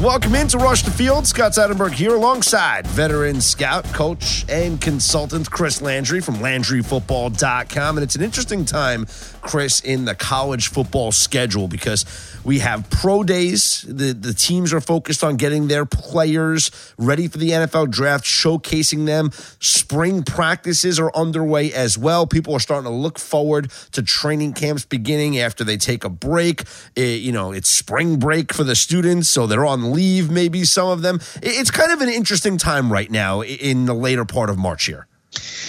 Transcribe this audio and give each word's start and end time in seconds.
Welcome 0.00 0.34
into 0.34 0.56
Rush 0.56 0.82
the 0.82 0.90
Field. 0.90 1.26
Scott 1.26 1.52
Seidenberg 1.52 1.92
here 1.92 2.14
alongside 2.14 2.86
veteran 2.86 3.42
scout, 3.42 3.84
coach, 3.92 4.46
and 4.48 4.80
consultant 4.80 5.50
Chris 5.50 5.82
Landry 5.82 6.22
from 6.22 6.36
LandryFootball.com. 6.36 7.98
And 7.98 8.02
it's 8.02 8.16
an 8.16 8.22
interesting 8.22 8.64
time, 8.64 9.04
Chris, 9.42 9.80
in 9.80 10.06
the 10.06 10.14
college 10.14 10.68
football 10.68 11.12
schedule 11.12 11.68
because 11.68 12.06
we 12.44 12.60
have 12.60 12.88
pro 12.90 13.22
days. 13.22 13.84
The, 13.88 14.12
the 14.12 14.32
teams 14.32 14.72
are 14.72 14.80
focused 14.80 15.22
on 15.22 15.36
getting 15.36 15.68
their 15.68 15.84
players 15.84 16.70
ready 16.98 17.28
for 17.28 17.38
the 17.38 17.50
NFL 17.50 17.90
draft, 17.90 18.24
showcasing 18.24 19.06
them. 19.06 19.30
Spring 19.60 20.22
practices 20.22 20.98
are 20.98 21.14
underway 21.14 21.72
as 21.72 21.98
well. 21.98 22.26
People 22.26 22.54
are 22.54 22.60
starting 22.60 22.90
to 22.90 22.96
look 22.96 23.18
forward 23.18 23.70
to 23.92 24.02
training 24.02 24.54
camps 24.54 24.84
beginning 24.84 25.38
after 25.38 25.64
they 25.64 25.76
take 25.76 26.04
a 26.04 26.08
break. 26.08 26.64
It, 26.96 27.20
you 27.20 27.32
know, 27.32 27.52
it's 27.52 27.68
spring 27.68 28.18
break 28.18 28.52
for 28.52 28.64
the 28.64 28.74
students, 28.74 29.28
so 29.28 29.46
they're 29.46 29.66
on 29.66 29.92
leave, 29.92 30.30
maybe 30.30 30.64
some 30.64 30.88
of 30.88 31.02
them. 31.02 31.20
It's 31.42 31.70
kind 31.70 31.92
of 31.92 32.00
an 32.00 32.08
interesting 32.08 32.58
time 32.58 32.92
right 32.92 33.10
now 33.10 33.42
in 33.42 33.86
the 33.86 33.94
later 33.94 34.24
part 34.24 34.50
of 34.50 34.58
March 34.58 34.84
here. 34.86 35.06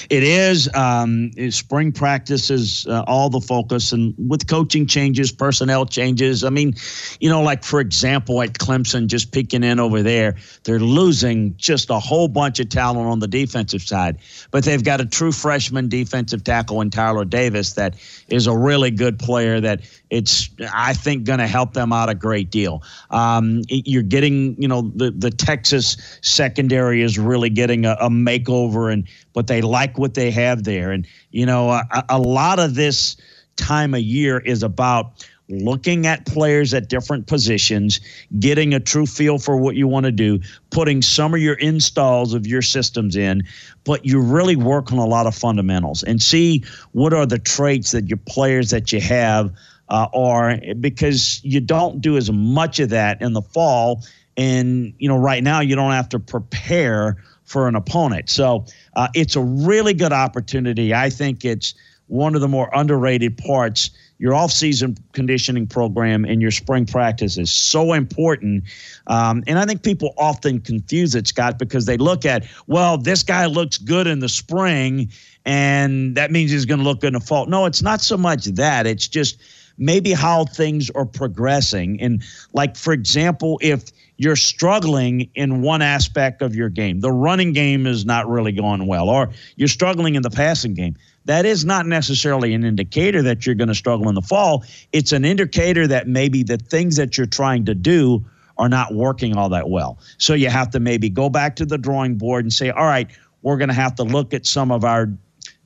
It 0.10 0.24
is. 0.24 0.70
Um, 0.74 1.32
spring 1.50 1.92
practice 1.92 2.50
is 2.50 2.86
uh, 2.88 3.04
all 3.08 3.30
the 3.30 3.42
focus, 3.42 3.92
and 3.92 4.14
with 4.18 4.48
coaching 4.48 4.88
changes, 4.88 5.32
personnel 5.32 5.86
changes. 5.86 6.44
I 6.44 6.50
mean, 6.50 6.76
you 7.20 7.30
know, 7.30 7.42
like 7.42 7.64
for 7.64 7.80
example, 7.80 8.42
at 8.42 8.54
Clemson, 8.54 9.08
just 9.08 9.32
peeking 9.32 9.64
in 9.64 9.80
over 9.80 10.02
there, 10.02 10.36
they're 10.64 10.80
losing 10.80 11.56
just 11.58 11.90
a 11.90 12.00
whole 12.00 12.28
bunch 12.28 12.60
of 12.60 12.70
talent 12.70 13.08
on 13.08 13.20
the 13.20 13.28
defensive 13.28 13.82
side, 13.82 14.18
but 14.52 14.64
they've 14.64 14.84
got 14.84 15.02
a 15.02 15.06
true 15.06 15.32
freshman 15.32 15.90
defensive 15.90 16.44
tackle 16.44 16.82
in 16.82 16.90
Tyler 16.90 17.26
Davis 17.26 17.74
that 17.74 17.96
is 18.28 18.48
a 18.48 18.56
really 18.56 18.92
good 18.92 19.20
player 19.20 19.60
that 19.62 19.82
it's 20.10 20.50
I 20.74 20.94
think 20.94 21.24
going 21.24 21.40
to 21.40 21.48
help 21.48 21.74
them 21.74 21.94
out 21.94 22.10
a 22.10 22.16
great 22.16 22.52
deal. 22.52 22.84
Um, 23.10 23.62
you're 23.70 24.04
getting, 24.04 24.62
you 24.62 24.68
know, 24.68 24.92
the 24.96 25.12
the 25.12 25.32
Texas 25.32 25.98
secondary 26.22 27.02
is 27.02 27.18
really 27.18 27.50
getting 27.50 27.86
a, 27.86 27.96
a 28.00 28.10
makeover, 28.10 28.92
and 28.92 29.08
but 29.34 29.48
they 29.48 29.62
like 29.62 29.98
what 29.98 30.14
they 30.14 30.32
have 30.32 30.64
there, 30.64 30.92
and 30.92 31.08
you 31.32 31.46
know, 31.46 31.70
a, 31.70 32.06
a 32.10 32.20
lot 32.20 32.60
of 32.60 32.76
this 32.76 33.18
time 33.56 33.94
of 33.94 34.02
year 34.02 34.40
is 34.40 34.64
about 34.64 35.26
looking 35.52 36.08
at 36.08 36.26
players 36.26 36.74
at 36.74 36.88
different 36.88 37.28
positions, 37.28 38.00
getting 38.40 38.74
a 38.74 38.80
true 38.80 39.06
feel 39.06 39.38
for 39.38 39.58
what 39.58 39.76
you 39.76 39.88
want 39.88 40.06
to 40.06 40.12
do, 40.12 40.40
putting 40.70 41.02
some 41.02 41.34
of 41.34 41.42
your 41.42 41.56
installs 41.56 42.34
of 42.34 42.48
your 42.48 42.62
systems 42.62 43.16
in, 43.16 43.44
but 43.84 44.06
you 44.06 44.22
really 44.22 44.56
work 44.56 44.92
on 44.92 44.98
a 44.98 45.06
lot 45.06 45.28
of 45.28 45.36
fundamentals 45.36 46.04
and 46.04 46.22
see 46.22 46.64
what 46.94 47.14
are 47.14 47.26
the 47.26 47.40
traits 47.40 47.92
that 47.92 48.08
your 48.08 48.20
players 48.28 48.70
that 48.70 48.92
you 48.92 49.02
have 49.02 49.52
uh, 49.90 50.08
are 50.14 50.58
because 50.80 51.42
you 51.44 51.60
don't 51.60 52.00
do 52.00 52.16
as 52.16 52.32
much 52.32 52.80
of 52.80 52.90
that 52.90 53.22
in 53.22 53.34
the 53.34 53.42
fall. 53.42 54.04
And, 54.38 54.94
you 54.98 55.10
know, 55.10 55.18
right 55.18 55.44
now 55.44 55.60
you 55.60 55.76
don't 55.76 55.92
have 55.92 56.08
to 56.10 56.20
prepare 56.20 57.18
for 57.52 57.68
an 57.68 57.76
opponent. 57.76 58.30
So 58.30 58.66
uh, 58.96 59.10
it's 59.14 59.36
a 59.36 59.42
really 59.42 59.94
good 59.94 60.14
opportunity. 60.14 60.94
I 60.94 61.10
think 61.10 61.44
it's 61.44 61.76
one 62.08 62.36
of 62.36 62.42
the 62.42 62.48
more 62.48 62.70
underrated 62.74 63.38
parts. 63.38 63.92
Your 64.18 64.36
off-season 64.36 64.98
conditioning 65.14 65.68
program 65.68 66.26
and 66.26 66.42
your 66.42 66.52
spring 66.52 66.86
practice 66.86 67.38
is 67.38 67.52
so 67.52 67.94
important, 67.94 68.64
um, 69.08 69.44
and 69.48 69.58
I 69.58 69.66
think 69.66 69.82
people 69.82 70.14
often 70.18 70.62
confuse 70.62 71.16
it, 71.16 71.28
Scott, 71.28 71.58
because 71.58 71.86
they 71.86 71.98
look 71.98 72.24
at, 72.26 72.46
well, 72.68 72.98
this 73.00 73.24
guy 73.24 73.48
looks 73.48 73.80
good 73.80 74.06
in 74.06 74.20
the 74.20 74.30
spring, 74.30 75.10
and 75.44 76.16
that 76.16 76.30
means 76.30 76.52
he's 76.52 76.66
going 76.66 76.80
to 76.80 76.86
look 76.86 77.02
good 77.02 77.16
in 77.16 77.20
the 77.20 77.26
fall. 77.26 77.48
No, 77.48 77.66
it's 77.66 77.82
not 77.82 78.02
so 78.02 78.16
much 78.16 78.46
that. 78.46 78.86
It's 78.86 79.08
just 79.08 79.42
maybe 79.80 80.14
how 80.14 80.46
things 80.46 80.92
are 80.92 81.06
progressing. 81.06 82.00
And, 82.00 82.22
like, 82.54 82.78
for 82.78 82.94
example, 82.94 83.58
if 83.60 83.86
you're 84.22 84.36
struggling 84.36 85.32
in 85.34 85.64
one 85.64 85.82
aspect 85.82 86.44
of 86.44 86.56
your 86.56 86.70
game, 86.70 87.00
the 87.00 87.12
running 87.12 87.54
game 87.54 87.88
is 87.88 88.06
not 88.06 88.30
really 88.30 88.52
going 88.52 88.86
well, 88.86 89.10
or 89.10 89.32
you're 89.56 89.68
struggling 89.68 90.14
in 90.14 90.22
the 90.22 90.30
passing 90.30 90.76
game, 90.76 90.96
that 91.26 91.44
is 91.44 91.66
not 91.66 91.88
necessarily 91.88 92.54
an 92.54 92.64
indicator 92.64 93.24
that 93.24 93.48
you're 93.48 93.56
going 93.56 93.68
to 93.68 93.74
struggle 93.74 94.08
in 94.10 94.14
the 94.14 94.22
fall. 94.22 94.64
It's 94.92 95.12
an 95.12 95.26
indicator 95.26 95.88
that 95.88 96.08
maybe 96.08 96.44
the 96.44 96.58
things 96.58 96.98
that 96.98 97.18
you're 97.18 97.26
trying 97.26 97.66
to 97.66 97.74
do 97.74 98.24
are 98.60 98.70
not 98.70 98.94
working 98.94 99.36
all 99.36 99.50
that 99.50 99.70
well. 99.70 99.98
So 100.20 100.36
you 100.36 100.50
have 100.52 100.70
to 100.72 100.80
maybe 100.80 101.10
go 101.10 101.28
back 101.28 101.56
to 101.56 101.66
the 101.66 101.80
drawing 101.80 102.20
board 102.20 102.46
and 102.46 102.54
say, 102.54 102.70
all 102.70 102.86
right, 102.86 103.10
we're 103.42 103.58
going 103.58 103.70
to 103.70 103.74
have 103.74 103.96
to 103.96 104.04
look 104.04 104.36
at 104.36 104.46
some 104.46 104.72
of 104.72 104.86
our 104.86 105.10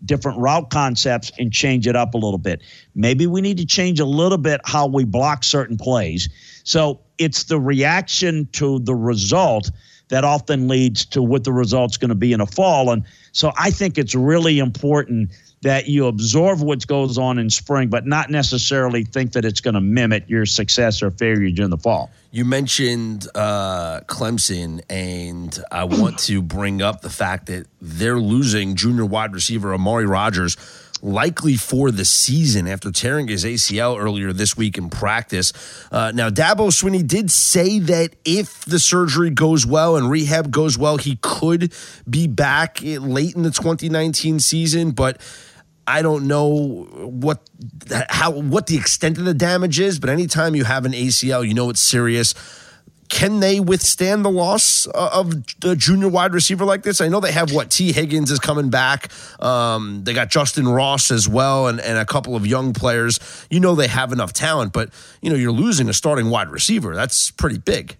different 0.05 0.39
route 0.39 0.69
concepts 0.69 1.29
and 1.37 1.51
change 1.51 1.87
it 1.87 1.97
up 1.97 2.13
a 2.13 2.17
little 2.17 2.37
bit. 2.37 2.61
Maybe 2.93 3.27
we 3.27 3.41
need 3.41 3.57
to 3.57 3.65
change 3.65 3.99
a 3.99 4.05
little 4.05 4.37
bit 4.37 4.61
how 4.63 4.87
we 4.87 5.03
block 5.03 5.43
certain 5.43 5.75
plays. 5.75 6.29
So 6.63 7.01
it's 7.17 7.43
the 7.43 7.59
reaction 7.59 8.47
to 8.53 8.79
the 8.79 8.95
result 8.95 9.71
that 10.09 10.23
often 10.23 10.67
leads 10.67 11.05
to 11.05 11.21
what 11.21 11.43
the 11.43 11.51
result's 11.51 11.97
going 11.97 12.09
to 12.09 12.15
be 12.15 12.31
in 12.33 12.41
a 12.41 12.45
fall. 12.45 12.91
And 12.91 13.03
so 13.31 13.51
I 13.57 13.71
think 13.71 13.97
it's 13.97 14.13
really 14.13 14.59
important 14.59 15.31
that 15.61 15.87
you 15.87 16.05
absorb 16.05 16.59
what 16.61 16.85
goes 16.85 17.17
on 17.17 17.39
in 17.39 17.49
spring, 17.49 17.89
but 17.89 18.05
not 18.05 18.29
necessarily 18.29 19.03
think 19.03 19.31
that 19.31 19.43
it's 19.45 19.61
going 19.61 19.73
to 19.73 19.81
mimic 19.81 20.29
your 20.29 20.45
success 20.45 21.01
or 21.01 21.09
failure 21.09 21.49
during 21.49 21.71
the 21.71 21.77
fall. 21.77 22.11
You 22.29 22.45
mentioned 22.45 23.27
uh, 23.33 24.01
Clemson, 24.01 24.83
and 24.89 25.57
I 25.71 25.85
want 25.85 26.19
to 26.19 26.43
bring 26.43 26.83
up 26.83 27.01
the 27.01 27.09
fact 27.09 27.47
that 27.47 27.65
they're 27.81 28.19
losing 28.19 28.75
junior 28.75 29.05
wide 29.05 29.33
receiver 29.33 29.73
Amari 29.73 30.05
Rogers 30.05 30.55
likely 31.01 31.55
for 31.55 31.91
the 31.91 32.05
season 32.05 32.67
after 32.67 32.91
tearing 32.91 33.27
his 33.27 33.43
ACL 33.43 33.99
earlier 33.99 34.33
this 34.33 34.57
week 34.57 34.77
in 34.77 34.89
practice. 34.89 35.53
Uh, 35.91 36.11
now, 36.13 36.29
Dabo 36.29 36.69
Swinney 36.69 37.05
did 37.05 37.29
say 37.31 37.79
that 37.79 38.15
if 38.25 38.65
the 38.65 38.79
surgery 38.79 39.29
goes 39.29 39.65
well 39.65 39.97
and 39.97 40.09
rehab 40.09 40.51
goes 40.51 40.77
well, 40.77 40.97
he 40.97 41.17
could 41.21 41.73
be 42.09 42.27
back 42.27 42.79
late 42.81 43.35
in 43.35 43.43
the 43.43 43.51
2019 43.51 44.39
season, 44.39 44.91
but 44.91 45.21
I 45.87 46.01
don't 46.01 46.27
know 46.27 46.87
what 47.03 47.47
how 48.09 48.31
what 48.31 48.67
the 48.67 48.77
extent 48.77 49.17
of 49.17 49.25
the 49.25 49.35
damage 49.35 49.79
is, 49.79 49.99
but 49.99 50.09
anytime 50.09 50.55
you 50.55 50.63
have 50.63 50.85
an 50.85 50.93
ACL, 50.93 51.47
you 51.47 51.53
know 51.53 51.69
it's 51.69 51.81
serious. 51.81 52.33
Can 53.09 53.39
they 53.39 53.59
withstand 53.59 54.25
the 54.25 54.31
loss 54.31 54.87
uh, 54.87 55.09
of 55.13 55.31
the 55.59 55.75
junior 55.75 56.09
wide 56.09 56.33
receiver 56.33 56.65
like 56.65 56.83
this? 56.83 57.01
I 57.01 57.07
know 57.07 57.19
they 57.19 57.31
have 57.31 57.51
what 57.51 57.69
Tee 57.69 57.91
Higgins 57.91 58.31
is 58.31 58.39
coming 58.39 58.69
back. 58.69 59.11
Um, 59.39 60.03
they 60.03 60.13
got 60.13 60.29
Justin 60.29 60.67
Ross 60.67 61.11
as 61.11 61.27
well, 61.27 61.67
and, 61.67 61.79
and 61.79 61.97
a 61.97 62.05
couple 62.05 62.35
of 62.35 62.47
young 62.47 62.73
players. 62.73 63.19
You 63.49 63.59
know 63.59 63.75
they 63.75 63.87
have 63.87 64.11
enough 64.11 64.33
talent, 64.33 64.73
but 64.73 64.89
you 65.21 65.29
know 65.29 65.35
you're 65.35 65.51
losing 65.51 65.87
a 65.87 65.93
starting 65.93 66.29
wide 66.29 66.49
receiver. 66.49 66.95
That's 66.95 67.31
pretty 67.31 67.59
big. 67.59 67.97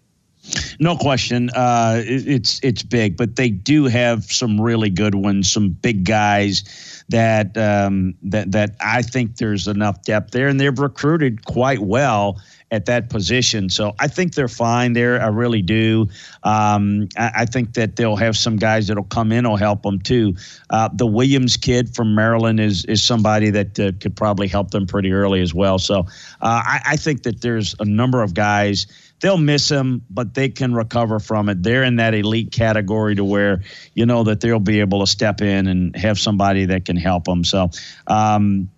No 0.80 0.96
question, 0.96 1.50
uh, 1.56 2.02
it's 2.06 2.60
it's 2.62 2.84
big, 2.84 3.18
but 3.18 3.36
they 3.36 3.50
do 3.50 3.86
have 3.86 4.26
some 4.26 4.62
really 4.62 4.90
good 4.92 5.16
ones, 5.16 5.52
some 5.52 5.70
big 5.70 6.04
guys 6.04 7.04
that 7.10 7.58
um, 7.58 8.14
that 8.24 8.52
that 8.52 8.76
I 8.80 9.02
think 9.02 9.38
there's 9.38 9.68
enough 9.68 10.04
depth 10.04 10.32
there, 10.32 10.48
and 10.48 10.60
they've 10.60 10.78
recruited 10.78 11.46
quite 11.46 11.80
well 11.80 12.40
at 12.72 12.86
that 12.86 13.10
position. 13.10 13.70
So 13.70 13.94
I 14.00 14.08
think 14.08 14.34
they're 14.34 14.48
fine 14.48 14.94
there. 14.94 15.22
I 15.22 15.28
really 15.28 15.62
do. 15.62 16.08
Um, 16.44 17.08
I, 17.18 17.32
I, 17.36 17.46
think 17.46 17.76
that 17.76 17.96
they'll 17.96 18.16
have 18.16 18.36
some 18.36 18.56
guys 18.58 18.88
that'll 18.88 19.04
come 19.04 19.32
in 19.32 19.48
will 19.48 19.56
help 19.56 19.84
them 19.84 20.00
too. 20.00 20.36
Uh, 20.70 20.90
the 20.92 21.06
Williams 21.06 21.58
kid 21.58 21.96
from 21.96 22.16
Maryland 22.16 22.60
is 22.60 22.84
is 22.86 23.04
somebody 23.04 23.52
that 23.52 23.80
uh, 23.80 23.92
could 24.02 24.16
probably 24.16 24.48
help 24.48 24.72
them 24.72 24.88
pretty 24.88 25.12
early 25.12 25.42
as 25.42 25.54
well. 25.54 25.78
So 25.78 26.00
uh, 26.00 26.04
I, 26.42 26.82
I 26.86 26.96
think 26.96 27.24
that 27.24 27.42
there's 27.42 27.76
a 27.80 27.86
number 27.86 28.24
of 28.24 28.34
guys 28.34 28.88
they'll 29.22 29.38
miss 29.38 29.70
him, 29.70 30.02
but 30.10 30.34
they 30.34 30.50
can 30.50 30.74
recover 30.74 31.20
from 31.20 31.50
it. 31.50 31.64
They're 31.64 31.84
in 31.84 31.96
that 31.98 32.14
elite 32.14 32.52
category 32.52 33.16
to 33.16 33.24
where 33.24 33.62
you 33.94 34.06
know 34.06 34.24
that 34.24 34.42
they'll 34.42 34.60
be 34.60 34.80
able 34.80 35.00
to 35.02 35.08
step 35.08 35.42
in 35.42 35.68
and 35.68 35.96
have 35.96 36.20
somebody 36.20 36.66
that 36.66 36.86
can 36.86 36.98
help 36.98 37.26
them. 37.26 37.44
So, 37.44 37.70
um, 38.08 38.70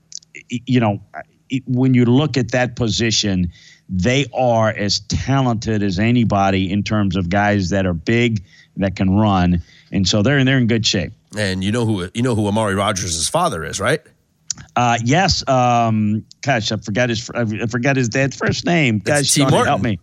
you 0.50 0.80
know, 0.80 1.02
when 1.66 1.94
you 1.94 2.06
look 2.06 2.38
at 2.38 2.52
that 2.52 2.76
position, 2.76 3.52
they 3.90 4.26
are 4.34 4.70
as 4.70 5.00
talented 5.02 5.82
as 5.82 6.00
anybody 6.00 6.72
in 6.72 6.84
terms 6.84 7.16
of 7.16 7.30
guys 7.30 7.70
that 7.70 7.86
are 7.86 7.94
big 7.94 8.44
that 8.78 8.96
can 8.96 9.18
run, 9.18 9.62
and 9.92 10.08
so 10.08 10.22
they're 10.22 10.44
they're 10.44 10.58
in 10.58 10.68
good 10.68 10.86
shape. 10.86 11.14
And 11.38 11.64
you 11.64 11.72
know 11.72 11.86
who 11.86 12.10
you 12.14 12.22
know 12.22 12.36
who 12.36 12.48
Amari 12.48 12.76
Rodgers' 12.76 13.28
father 13.30 13.64
is, 13.64 13.80
right? 13.80 14.02
Uh, 14.76 14.98
yes. 15.04 15.48
Um, 15.48 16.26
gosh, 16.42 16.72
I 16.72 16.78
forgot 16.78 17.10
his 17.10 17.30
I 17.30 17.46
forgot 17.68 17.96
his 17.96 18.10
dad's 18.10 18.36
first 18.36 18.66
name. 18.66 19.00
Guys, 19.00 19.34
Tee 19.34 19.42
Martin. 19.42 19.66
help 19.66 19.82
me. 19.82 20.00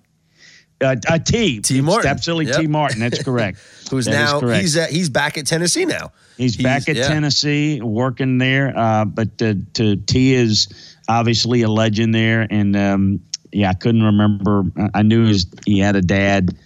Uh, 0.80 0.96
uh, 1.08 1.18
T. 1.18 1.60
Tee 1.60 1.80
Martin. 1.80 2.10
Absolutely, 2.10 2.46
yep. 2.46 2.60
Tee 2.60 2.66
Martin. 2.66 3.00
That's 3.00 3.22
correct. 3.22 3.58
Who's 3.90 4.06
that 4.06 4.12
now 4.12 4.40
he's 4.48 4.76
at, 4.76 4.90
he's 4.90 5.08
back 5.08 5.38
at 5.38 5.46
Tennessee 5.46 5.84
now. 5.84 6.12
He's, 6.36 6.56
he's 6.56 6.64
back 6.64 6.88
at 6.88 6.96
yeah. 6.96 7.06
Tennessee 7.06 7.80
working 7.80 8.38
there. 8.38 8.76
Uh, 8.76 9.04
but 9.04 9.38
to 9.38 9.96
T 9.96 10.34
is 10.34 10.96
obviously 11.08 11.62
a 11.62 11.68
legend 11.68 12.14
there, 12.14 12.46
and 12.50 12.74
um, 12.76 13.20
yeah, 13.54 13.70
I 13.70 13.74
couldn't 13.74 14.02
remember. 14.02 14.64
I 14.94 15.02
knew 15.02 15.26
his, 15.26 15.46
he 15.64 15.78
had 15.78 15.96
a 15.96 16.02
dad 16.02 16.56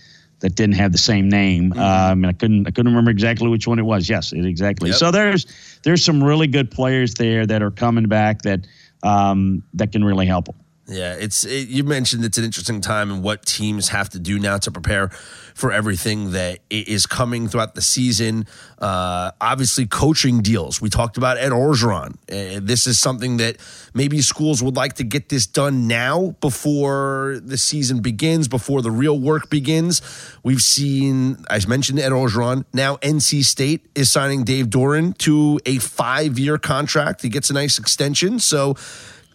that 0.40 0.54
didn't 0.54 0.76
have 0.76 0.92
the 0.92 0.98
same 0.98 1.28
name. 1.28 1.70
Mm-hmm. 1.70 1.80
Um, 1.80 2.24
I 2.24 2.32
couldn't 2.32 2.66
I 2.66 2.70
couldn't 2.70 2.92
remember 2.92 3.10
exactly 3.10 3.48
which 3.48 3.66
one 3.66 3.78
it 3.78 3.82
was. 3.82 4.08
Yes, 4.08 4.32
it, 4.32 4.44
exactly. 4.46 4.90
Yep. 4.90 4.98
So 4.98 5.10
there's 5.10 5.46
there's 5.82 6.04
some 6.04 6.22
really 6.22 6.46
good 6.46 6.70
players 6.70 7.14
there 7.14 7.46
that 7.46 7.62
are 7.62 7.70
coming 7.70 8.06
back 8.06 8.42
that 8.42 8.66
um, 9.02 9.62
that 9.74 9.92
can 9.92 10.04
really 10.04 10.26
help 10.26 10.46
them. 10.46 10.56
Yeah, 10.88 11.12
it's 11.14 11.44
it, 11.44 11.68
you 11.68 11.84
mentioned 11.84 12.24
it's 12.24 12.38
an 12.38 12.44
interesting 12.44 12.80
time 12.80 13.10
and 13.10 13.22
what 13.22 13.44
teams 13.44 13.90
have 13.90 14.08
to 14.10 14.18
do 14.18 14.38
now 14.38 14.56
to 14.56 14.70
prepare 14.70 15.10
for 15.54 15.70
everything 15.70 16.32
that 16.32 16.60
is 16.70 17.04
coming 17.04 17.46
throughout 17.46 17.74
the 17.74 17.82
season. 17.82 18.46
Uh, 18.78 19.32
obviously, 19.38 19.86
coaching 19.86 20.40
deals. 20.40 20.80
We 20.80 20.88
talked 20.88 21.18
about 21.18 21.36
Ed 21.36 21.52
Orgeron. 21.52 22.14
Uh, 22.30 22.60
this 22.62 22.86
is 22.86 22.98
something 22.98 23.36
that 23.36 23.58
maybe 23.92 24.22
schools 24.22 24.62
would 24.62 24.76
like 24.76 24.94
to 24.94 25.04
get 25.04 25.28
this 25.28 25.46
done 25.46 25.88
now 25.88 26.36
before 26.40 27.38
the 27.42 27.58
season 27.58 28.00
begins, 28.00 28.48
before 28.48 28.80
the 28.80 28.90
real 28.90 29.18
work 29.18 29.50
begins. 29.50 30.00
We've 30.42 30.62
seen, 30.62 31.44
I 31.50 31.60
mentioned 31.68 31.98
Ed 31.98 32.12
Orgeron. 32.12 32.64
Now 32.72 32.96
NC 32.96 33.44
State 33.44 33.84
is 33.94 34.10
signing 34.10 34.44
Dave 34.44 34.68
Doeren 34.68 35.18
to 35.18 35.60
a 35.66 35.78
five-year 35.78 36.56
contract. 36.56 37.20
He 37.20 37.28
gets 37.28 37.50
a 37.50 37.52
nice 37.52 37.78
extension. 37.78 38.38
So 38.38 38.74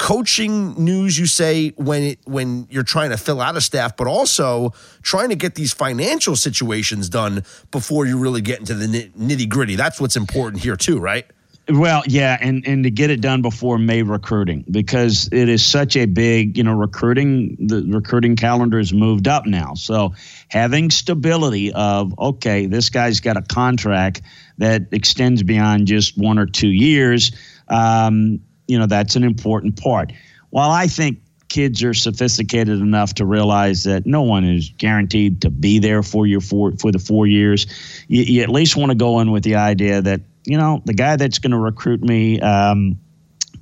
coaching 0.04 0.74
news 0.74 1.18
you 1.18 1.26
say 1.26 1.70
when 1.78 2.04
it 2.04 2.20
when 2.26 2.68
you're 2.70 2.84
trying 2.84 3.10
to 3.10 3.16
fill 3.16 3.40
out 3.40 3.56
a 3.56 3.62
staff 3.62 3.96
but 3.96 4.06
also 4.06 4.70
trying 5.02 5.30
to 5.30 5.36
get 5.36 5.56
these 5.56 5.72
financial 5.72 6.36
situations 6.36 7.08
done 7.08 7.42
before 7.72 8.06
you 8.06 8.20
really 8.20 8.42
get 8.42 8.60
into 8.60 8.74
the 8.74 9.10
nitty 9.18 9.48
gritty 9.48 9.78
that's 9.78 10.02
what's 10.02 10.18
important 10.18 10.62
here 10.62 10.76
too 10.76 11.00
right 11.00 11.26
well, 11.70 12.04
yeah, 12.06 12.38
and 12.42 12.68
and 12.68 12.84
to 12.84 12.92
get 12.92 13.10
it 13.10 13.22
done 13.22 13.42
before 13.42 13.78
May 13.78 14.04
recruiting 14.04 14.66
because 14.70 15.30
it 15.32 15.48
is 15.48 15.66
such 15.66 15.96
a 15.96 16.06
big, 16.06 16.58
you 16.58 16.64
know, 16.66 16.74
recruiting 16.74 17.56
the 17.58 17.86
recruiting 17.88 18.36
calendar 18.36 18.80
is 18.80 18.92
moved 18.92 19.30
up 19.30 19.46
now. 19.46 19.74
So 19.74 20.14
having 20.50 20.92
stability 20.92 21.72
of 21.72 22.20
okay, 22.20 22.66
this 22.66 22.90
guy's 22.90 23.22
got 23.22 23.38
a 23.38 23.42
contract 23.42 24.24
that 24.58 24.90
extends 24.92 25.42
beyond 25.42 25.88
just 25.88 26.18
one 26.18 26.38
or 26.38 26.48
two 26.48 26.68
years. 26.68 27.32
Um, 27.70 28.42
you 28.68 28.78
know 28.78 28.86
that's 28.86 29.16
an 29.16 29.24
important 29.24 29.82
part. 29.82 30.12
While 30.50 30.72
I 30.72 30.88
think 30.88 31.20
kids 31.50 31.84
are 31.84 31.94
sophisticated 31.94 32.80
enough 32.80 33.14
to 33.16 33.26
realize 33.26 33.84
that 33.84 34.06
no 34.06 34.24
one 34.24 34.44
is 34.44 34.72
guaranteed 34.78 35.42
to 35.42 35.50
be 35.50 35.80
there 35.80 36.02
for 36.02 36.26
your 36.26 36.42
four 36.42 36.74
for 36.78 36.92
the 36.92 37.00
four 37.00 37.28
years, 37.28 37.68
you, 38.08 38.24
you 38.24 38.42
at 38.42 38.50
least 38.50 38.76
want 38.76 38.92
to 38.92 38.96
go 38.96 39.20
in 39.20 39.32
with 39.32 39.44
the 39.44 39.56
idea 39.56 40.02
that 40.02 40.22
you 40.46 40.58
know 40.58 40.82
the 40.86 40.94
guy 40.94 41.16
that's 41.16 41.40
going 41.40 41.52
to 41.52 41.60
recruit 41.60 42.02
me. 42.02 42.40
Um, 42.40 43.00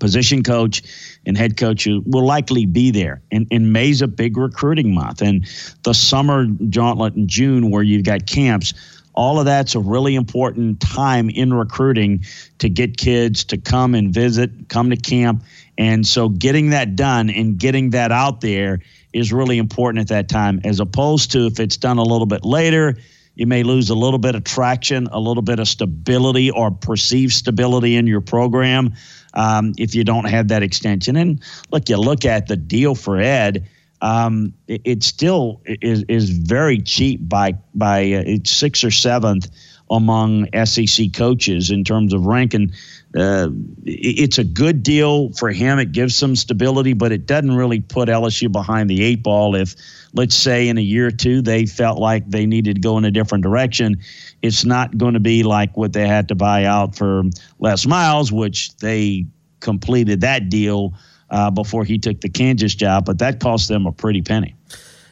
position 0.01 0.41
coach 0.41 0.81
and 1.25 1.37
head 1.37 1.55
coach 1.55 1.85
will 1.85 2.25
likely 2.25 2.65
be 2.65 2.91
there. 2.91 3.21
And, 3.31 3.47
and 3.51 3.71
May's 3.71 4.01
a 4.01 4.07
big 4.07 4.35
recruiting 4.35 4.93
month. 4.93 5.21
And 5.21 5.45
the 5.83 5.93
summer 5.93 6.47
jauntlet 6.47 7.15
in 7.15 7.27
June, 7.27 7.69
where 7.69 7.83
you've 7.83 8.03
got 8.03 8.25
camps, 8.25 8.73
all 9.21 9.37
of 9.37 9.45
that's 9.45 9.75
a 9.75 9.79
really 9.79 10.15
important 10.15 10.79
time 10.79 11.29
in 11.29 11.53
recruiting 11.53 12.25
to 12.57 12.67
get 12.67 12.97
kids 12.97 13.43
to 13.43 13.55
come 13.55 13.93
and 13.93 14.11
visit, 14.11 14.67
come 14.67 14.89
to 14.89 14.97
camp. 14.97 15.43
And 15.77 16.07
so 16.07 16.27
getting 16.27 16.71
that 16.71 16.95
done 16.95 17.29
and 17.29 17.59
getting 17.59 17.91
that 17.91 18.11
out 18.11 18.41
there 18.41 18.79
is 19.13 19.31
really 19.31 19.59
important 19.59 20.01
at 20.01 20.07
that 20.07 20.27
time, 20.27 20.59
as 20.63 20.79
opposed 20.79 21.33
to 21.33 21.45
if 21.45 21.59
it's 21.59 21.77
done 21.77 21.99
a 21.99 22.03
little 22.03 22.25
bit 22.25 22.43
later, 22.43 22.97
you 23.35 23.45
may 23.45 23.61
lose 23.61 23.91
a 23.91 23.95
little 23.95 24.17
bit 24.17 24.33
of 24.33 24.43
traction, 24.43 25.05
a 25.11 25.19
little 25.19 25.43
bit 25.43 25.59
of 25.59 25.67
stability 25.67 26.49
or 26.49 26.71
perceived 26.71 27.33
stability 27.33 27.97
in 27.97 28.07
your 28.07 28.21
program 28.21 28.95
um, 29.35 29.73
if 29.77 29.93
you 29.93 30.03
don't 30.03 30.25
have 30.25 30.47
that 30.47 30.63
extension. 30.63 31.15
And 31.15 31.43
look, 31.71 31.89
you 31.89 31.97
look 31.97 32.25
at 32.25 32.47
the 32.47 32.57
deal 32.57 32.95
for 32.95 33.19
Ed 33.19 33.67
um, 34.01 34.53
it, 34.67 34.81
it, 34.83 35.03
still 35.03 35.61
is 35.65 36.03
is 36.07 36.29
very 36.31 36.79
cheap 36.79 37.27
by 37.27 37.53
by 37.75 38.01
uh, 38.01 38.23
it's 38.25 38.51
sixth 38.51 38.83
or 38.83 38.91
seventh 38.91 39.47
among 39.91 40.47
SEC 40.65 41.13
coaches 41.13 41.69
in 41.69 41.83
terms 41.83 42.13
of 42.13 42.25
ranking. 42.25 42.71
Uh, 43.15 43.49
it's 43.83 44.37
a 44.37 44.43
good 44.43 44.83
deal 44.83 45.33
for 45.33 45.51
him. 45.51 45.77
It 45.79 45.91
gives 45.91 46.15
some 46.15 46.35
stability, 46.35 46.93
but 46.93 47.11
it 47.11 47.25
doesn't 47.25 47.53
really 47.53 47.81
put 47.81 48.07
LSU 48.07 48.49
behind 48.49 48.89
the 48.89 49.03
eight 49.03 49.21
ball. 49.21 49.53
If, 49.53 49.75
let's 50.13 50.35
say, 50.35 50.69
in 50.69 50.77
a 50.77 50.81
year 50.81 51.07
or 51.07 51.11
two, 51.11 51.41
they 51.41 51.65
felt 51.65 51.99
like 51.99 52.29
they 52.29 52.45
needed 52.45 52.75
to 52.75 52.81
go 52.81 52.97
in 52.97 53.03
a 53.03 53.11
different 53.11 53.43
direction, 53.43 53.99
it's 54.41 54.63
not 54.63 54.97
going 54.97 55.13
to 55.13 55.19
be 55.19 55.43
like 55.43 55.75
what 55.75 55.91
they 55.91 56.07
had 56.07 56.29
to 56.29 56.35
buy 56.35 56.63
out 56.63 56.95
for 56.95 57.23
Les 57.59 57.85
Miles, 57.85 58.31
which 58.31 58.75
they 58.77 59.25
completed 59.59 60.21
that 60.21 60.49
deal 60.49 60.93
uh, 61.31 61.49
before 61.49 61.83
he 61.83 61.97
took 61.97 62.21
the 62.21 62.29
Kansas 62.29 62.75
job, 62.75 63.05
but 63.05 63.17
that 63.19 63.39
cost 63.39 63.67
them 63.67 63.87
a 63.87 63.91
pretty 63.91 64.21
penny. 64.21 64.55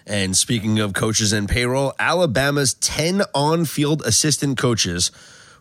And 0.06 0.38
speaking 0.38 0.80
of 0.80 0.94
coaches 0.94 1.34
and 1.34 1.50
payroll, 1.50 1.94
Alabama's 1.98 2.76
10 2.76 3.24
on 3.34 3.66
field 3.66 4.04
assistant 4.04 4.58
coaches 4.58 5.12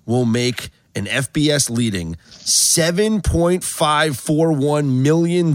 will 0.04 0.24
make 0.24 0.70
an 0.94 1.04
FBS 1.04 1.68
leading 1.70 2.16
$7.541 2.30 5.02
million 5.02 5.54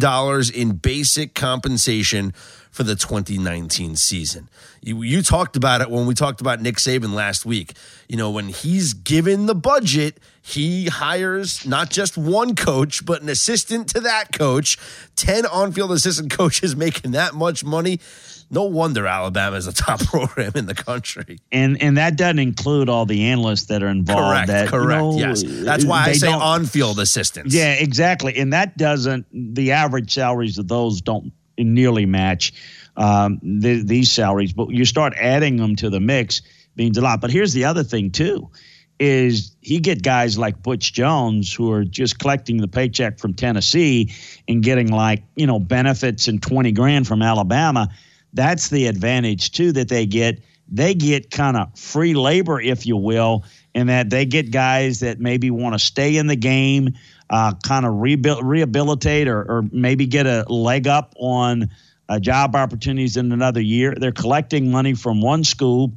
in 0.55 0.75
basic 0.77 1.33
compensation 1.33 2.33
for 2.71 2.83
the 2.83 2.95
2019 2.95 3.95
season. 3.95 4.47
You, 4.83 5.01
you 5.01 5.21
talked 5.21 5.55
about 5.55 5.79
it 5.81 5.89
when 5.89 6.05
we 6.05 6.13
talked 6.13 6.41
about 6.41 6.61
Nick 6.61 6.75
Saban 6.75 7.13
last 7.13 7.45
week. 7.45 7.73
You 8.09 8.17
know, 8.17 8.29
when 8.29 8.49
he's 8.49 8.93
given 8.93 9.45
the 9.45 9.55
budget, 9.55 10.19
he 10.41 10.87
hires 10.87 11.65
not 11.65 11.89
just 11.89 12.17
one 12.17 12.55
coach, 12.55 13.05
but 13.05 13.21
an 13.21 13.29
assistant 13.29 13.87
to 13.89 14.01
that 14.01 14.33
coach. 14.33 14.77
10 15.15 15.45
on 15.45 15.71
field 15.71 15.93
assistant 15.93 16.31
coaches 16.37 16.75
making 16.75 17.11
that 17.11 17.33
much 17.33 17.63
money. 17.63 18.01
No 18.51 18.63
wonder 18.63 19.07
Alabama 19.07 19.55
is 19.55 19.67
a 19.67 19.73
top 19.73 19.99
program 20.05 20.51
in 20.55 20.65
the 20.65 20.75
country. 20.75 21.39
And 21.51 21.81
and 21.81 21.97
that 21.97 22.17
doesn't 22.17 22.39
include 22.39 22.89
all 22.89 23.05
the 23.05 23.27
analysts 23.27 23.65
that 23.65 23.81
are 23.81 23.87
involved. 23.87 24.19
Correct. 24.19 24.47
That, 24.47 24.67
correct. 24.67 25.03
You 25.03 25.09
know, 25.11 25.17
yes. 25.17 25.43
That's 25.45 25.85
why 25.85 26.07
I 26.07 26.13
say 26.13 26.31
on 26.31 26.65
field 26.65 26.99
assistants. 26.99 27.55
Yeah, 27.55 27.73
exactly. 27.73 28.37
And 28.37 28.51
that 28.51 28.77
doesn't 28.77 29.25
the 29.31 29.71
average 29.71 30.13
salaries 30.13 30.57
of 30.57 30.67
those 30.67 31.01
don't 31.01 31.31
nearly 31.57 32.05
match 32.05 32.53
um, 32.97 33.39
the, 33.41 33.83
these 33.83 34.11
salaries. 34.11 34.53
But 34.53 34.69
you 34.69 34.85
start 34.85 35.13
adding 35.17 35.57
them 35.57 35.75
to 35.77 35.89
the 35.89 35.99
mix 35.99 36.41
means 36.75 36.97
a 36.97 37.01
lot. 37.01 37.21
But 37.21 37.31
here's 37.31 37.53
the 37.53 37.65
other 37.65 37.83
thing 37.83 38.11
too 38.11 38.49
is 38.99 39.55
he 39.61 39.79
get 39.79 40.03
guys 40.03 40.37
like 40.37 40.61
Butch 40.61 40.93
Jones 40.93 41.51
who 41.53 41.71
are 41.71 41.83
just 41.83 42.19
collecting 42.19 42.57
the 42.57 42.67
paycheck 42.67 43.19
from 43.19 43.33
Tennessee 43.33 44.13
and 44.47 44.63
getting 44.63 44.91
like, 44.91 45.23
you 45.35 45.47
know, 45.47 45.59
benefits 45.59 46.27
and 46.27 46.41
20 46.41 46.71
grand 46.71 47.07
from 47.07 47.21
Alabama. 47.21 47.89
That's 48.33 48.69
the 48.69 48.87
advantage 48.87 49.51
too 49.51 49.71
that 49.73 49.89
they 49.89 50.05
get. 50.05 50.39
They 50.69 50.93
get 50.93 51.31
kind 51.31 51.57
of 51.57 51.77
free 51.77 52.13
labor, 52.13 52.61
if 52.61 52.85
you 52.85 52.95
will, 52.95 53.43
in 53.75 53.87
that 53.87 54.09
they 54.09 54.25
get 54.25 54.51
guys 54.51 55.01
that 55.01 55.19
maybe 55.19 55.51
want 55.51 55.75
to 55.75 55.79
stay 55.79 56.15
in 56.15 56.27
the 56.27 56.35
game, 56.35 56.93
uh, 57.29 57.53
kind 57.63 57.85
of 57.85 57.93
rehabil- 57.95 58.41
rehabilitate 58.41 59.27
or, 59.27 59.41
or 59.41 59.65
maybe 59.71 60.07
get 60.07 60.25
a 60.25 60.45
leg 60.47 60.87
up 60.87 61.13
on 61.17 61.69
uh, 62.09 62.19
job 62.19 62.55
opportunities 62.55 63.17
in 63.17 63.31
another 63.31 63.61
year. 63.61 63.95
They're 63.97 64.11
collecting 64.11 64.71
money 64.71 64.93
from 64.93 65.21
one 65.21 65.43
school 65.43 65.93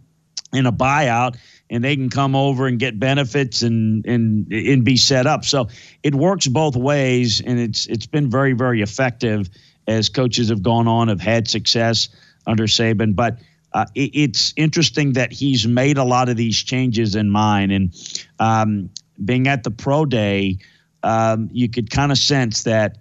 in 0.53 0.67
a 0.67 0.73
buyout 0.73 1.37
and 1.71 1.83
they 1.83 1.97
can 1.97 2.11
come 2.11 2.37
over 2.37 2.67
and 2.67 2.79
get 2.79 2.99
benefits 2.99 3.63
and 3.63 4.05
and 4.07 4.51
and 4.53 4.85
be 4.85 4.97
set 4.97 5.27
up. 5.27 5.45
So 5.45 5.69
it 6.03 6.15
works 6.15 6.47
both 6.47 6.77
ways, 6.77 7.41
and 7.41 7.59
it's 7.59 7.87
it's 7.87 8.07
been 8.07 8.31
very 8.31 8.53
very 8.53 8.83
effective 8.83 9.51
as 9.89 10.09
coaches 10.09 10.49
have 10.49 10.63
gone 10.63 10.89
on 10.89 11.09
have 11.09 11.21
had 11.21 11.49
success 11.49 12.09
under 12.47 12.65
Saban. 12.65 13.15
But 13.15 13.39
uh, 13.73 13.87
it, 13.95 14.11
it's 14.15 14.53
interesting 14.57 15.15
that 15.15 15.33
he's 15.33 15.67
made 15.67 15.99
a 15.99 16.05
lot 16.05 16.29
of 16.29 16.37
these 16.37 16.57
changes 16.63 17.15
in 17.15 17.31
mind, 17.31 17.73
and 17.73 17.95
um, 18.39 18.91
being 19.25 19.49
at 19.49 19.65
the 19.65 19.71
pro 19.71 20.05
day, 20.05 20.59
um, 21.03 21.49
you 21.53 21.69
could 21.69 21.91
kind 21.91 22.13
of 22.13 22.19
sense 22.19 22.63
that 22.65 22.99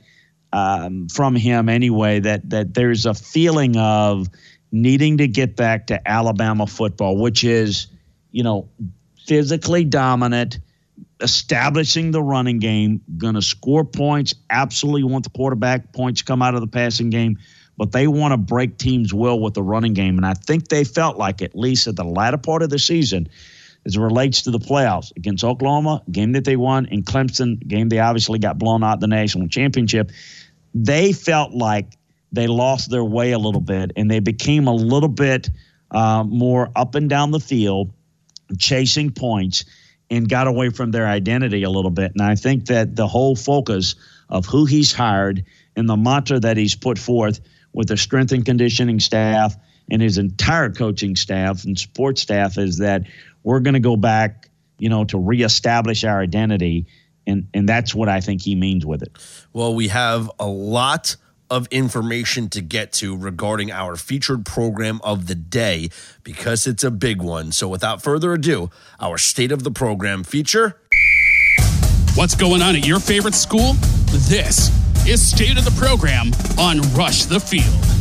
um, 0.56 1.08
from 1.10 1.36
him 1.36 1.70
anyway 1.70 2.20
that 2.20 2.50
that 2.50 2.74
there's 2.74 3.06
a 3.06 3.14
feeling 3.14 3.76
of 3.78 4.28
needing 4.72 5.18
to 5.18 5.28
get 5.28 5.56
back 5.56 5.88
to 5.88 6.08
Alabama 6.10 6.66
football, 6.68 7.18
which 7.18 7.44
is 7.44 7.88
you 8.36 8.44
know, 8.44 8.68
physically 9.26 9.86
dominant, 9.86 10.60
establishing 11.22 12.12
the 12.12 12.22
running 12.22 12.60
game, 12.60 13.02
going 13.18 13.36
to 13.36 13.42
score 13.42 13.86
points. 13.86 14.36
Absolutely 14.50 15.04
want 15.04 15.24
the 15.24 15.30
quarterback 15.30 15.94
points 15.94 16.22
come 16.22 16.42
out 16.42 16.54
of 16.54 16.60
the 16.60 16.68
passing 16.68 17.10
game, 17.10 17.40
but 17.78 17.94
they 17.94 18.08
want 18.08 18.34
to 18.34 18.38
break 18.38 18.78
teams 18.78 19.14
well 19.14 19.40
with 19.40 19.54
the 19.54 19.64
running 19.64 19.94
game. 19.94 20.18
And 20.18 20.26
I 20.26 20.34
think 20.34 20.68
they 20.68 20.84
felt 20.84 21.16
like, 21.16 21.42
at 21.42 21.56
least 21.56 21.88
at 21.88 21.96
the 21.96 22.04
latter 22.04 22.38
part 22.38 22.62
of 22.62 22.70
the 22.70 22.78
season, 22.78 23.30
as 23.86 23.96
it 23.96 24.02
relates 24.02 24.42
to 24.42 24.52
the 24.52 24.60
playoffs 24.60 25.16
against 25.16 25.46
Oklahoma, 25.46 26.04
game 26.12 26.34
that 26.34 26.44
they 26.44 26.58
won, 26.58 26.86
and 26.88 27.06
Clemson, 27.06 27.66
game 27.66 27.88
they 27.88 28.00
obviously 28.00 28.38
got 28.38 28.60
blown 28.60 28.84
out 28.84 29.00
the 29.00 29.08
national 29.08 29.48
championship, 29.48 30.12
they 30.76 31.14
felt 31.14 31.54
like 31.54 31.98
they 32.34 32.48
lost 32.48 32.92
their 32.92 33.04
way 33.04 33.32
a 33.32 33.40
little 33.40 33.62
bit 33.62 33.94
and 33.96 34.12
they 34.12 34.20
became 34.20 34.68
a 34.68 34.74
little 34.74 35.10
bit 35.10 35.50
uh, 35.92 36.24
more 36.24 36.70
up 36.76 36.94
and 36.94 37.10
down 37.10 37.32
the 37.32 37.40
field 37.40 37.92
chasing 38.60 39.10
points 39.10 39.64
and 40.10 40.30
got 40.30 40.46
away 40.46 40.70
from 40.70 40.92
their 40.92 41.08
identity 41.08 41.64
a 41.64 41.70
little 41.70 41.90
bit. 41.90 42.12
And 42.12 42.22
I 42.22 42.36
think 42.36 42.66
that 42.66 42.96
the 42.96 43.08
whole 43.08 43.36
focus 43.36 43.96
of 44.30 44.46
who 44.46 44.66
he's 44.66 44.92
hired 44.92 45.46
and 45.78 45.88
the 45.88 45.96
mantra 45.96 46.40
that 46.42 46.58
he's 46.58 46.76
put 46.76 47.00
forth 47.00 47.40
with 47.74 47.88
the 47.88 47.98
strength 47.98 48.34
and 48.34 48.46
conditioning 48.46 49.00
staff 49.00 49.56
and 49.90 50.02
his 50.02 50.18
entire 50.18 50.70
coaching 50.70 51.16
staff 51.16 51.64
and 51.64 51.80
support 51.80 52.18
staff 52.18 52.58
is 52.58 52.78
that 52.80 53.04
we're 53.44 53.60
going 53.60 53.76
to 53.76 53.80
go 53.80 53.96
back, 53.96 54.50
you 54.78 54.90
know, 54.90 55.06
to 55.06 55.18
reestablish 55.18 56.04
our 56.04 56.20
identity. 56.20 56.86
And, 57.28 57.48
and 57.54 57.68
that's 57.68 57.96
what 57.96 58.10
I 58.10 58.22
think 58.22 58.42
he 58.42 58.56
means 58.56 58.86
with 58.86 59.02
it. 59.02 59.12
Well, 59.54 59.74
we 59.74 59.88
have 59.88 60.30
a 60.40 60.48
lot 60.48 61.16
of 61.50 61.68
information 61.68 62.50
to 62.50 62.62
get 62.62 62.92
to 62.92 63.16
regarding 63.16 63.72
our 63.72 63.96
featured 63.96 64.46
program 64.46 65.00
of 65.04 65.28
the 65.28 65.36
day 65.36 65.90
because 66.24 66.66
it's 66.68 66.84
a 66.84 66.92
big 66.92 67.22
one. 67.22 67.52
So, 67.52 67.68
without 67.68 68.02
further 68.02 68.34
ado, 68.34 68.70
our 69.00 69.18
state 69.18 69.52
of 69.52 69.64
the 69.64 69.72
program 69.72 70.24
feature. 70.24 70.80
What's 72.16 72.36
going 72.36 72.62
on 72.62 72.76
at 72.76 72.86
your 72.86 73.00
favorite 73.00 73.36
school? 73.36 73.74
This 74.30 74.72
is 75.08 75.28
State 75.28 75.58
of 75.58 75.66
the 75.66 75.76
Program 75.78 76.32
on 76.58 76.82
Rush 76.94 77.26
the 77.26 77.40
Field. 77.40 77.95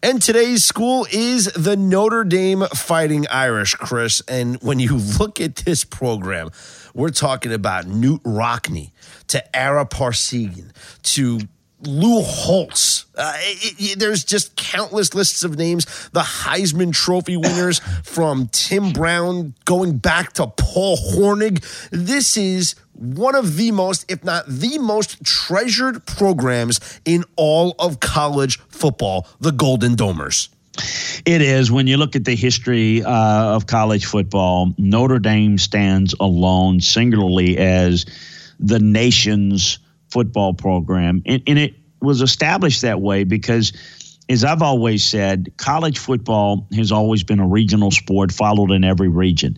And 0.00 0.22
today's 0.22 0.64
school 0.64 1.08
is 1.10 1.46
the 1.46 1.76
Notre 1.76 2.22
Dame 2.22 2.64
Fighting 2.72 3.26
Irish, 3.32 3.74
Chris. 3.74 4.22
And 4.28 4.56
when 4.62 4.78
you 4.78 4.96
look 5.18 5.40
at 5.40 5.56
this 5.56 5.82
program, 5.82 6.50
we're 6.94 7.10
talking 7.10 7.52
about 7.52 7.86
Knute 7.86 8.20
Rockne 8.24 8.92
to 9.28 9.56
Ara 9.56 9.86
Parseghian 9.86 10.70
to 11.02 11.40
Lou 11.80 12.22
Holtz. 12.22 13.06
Uh, 13.16 13.32
it, 13.38 13.74
it, 13.78 13.98
there's 13.98 14.22
just 14.22 14.54
countless 14.54 15.14
lists 15.14 15.42
of 15.42 15.58
names. 15.58 15.84
The 16.10 16.20
Heisman 16.20 16.92
Trophy 16.92 17.36
winners 17.36 17.78
from 18.04 18.48
Tim 18.52 18.92
Brown 18.92 19.54
going 19.64 19.98
back 19.98 20.32
to 20.34 20.46
Paul 20.46 20.96
Hornung. 20.96 21.60
This 21.90 22.36
is 22.36 22.76
one 22.98 23.34
of 23.34 23.56
the 23.56 23.70
most, 23.70 24.10
if 24.10 24.24
not 24.24 24.44
the 24.46 24.78
most 24.78 25.24
treasured 25.24 26.04
programs 26.06 27.00
in 27.04 27.24
all 27.36 27.74
of 27.78 28.00
college 28.00 28.58
football, 28.68 29.26
the 29.40 29.52
Golden 29.52 29.94
Domers. 29.94 30.48
It 31.24 31.42
is. 31.42 31.70
When 31.70 31.86
you 31.86 31.96
look 31.96 32.14
at 32.14 32.24
the 32.24 32.36
history 32.36 33.02
uh, 33.02 33.56
of 33.56 33.66
college 33.66 34.06
football, 34.06 34.74
Notre 34.78 35.18
Dame 35.18 35.58
stands 35.58 36.14
alone, 36.20 36.80
singularly, 36.80 37.58
as 37.58 38.06
the 38.60 38.78
nation's 38.78 39.78
football 40.10 40.54
program. 40.54 41.22
And, 41.26 41.42
and 41.46 41.58
it 41.58 41.74
was 42.00 42.22
established 42.22 42.82
that 42.82 43.00
way 43.00 43.24
because 43.24 43.72
as 44.28 44.44
I've 44.44 44.60
always 44.60 45.04
said, 45.04 45.50
college 45.56 45.98
football 45.98 46.66
has 46.74 46.92
always 46.92 47.24
been 47.24 47.40
a 47.40 47.46
regional 47.46 47.90
sport 47.90 48.30
followed 48.30 48.70
in 48.70 48.84
every 48.84 49.08
region. 49.08 49.56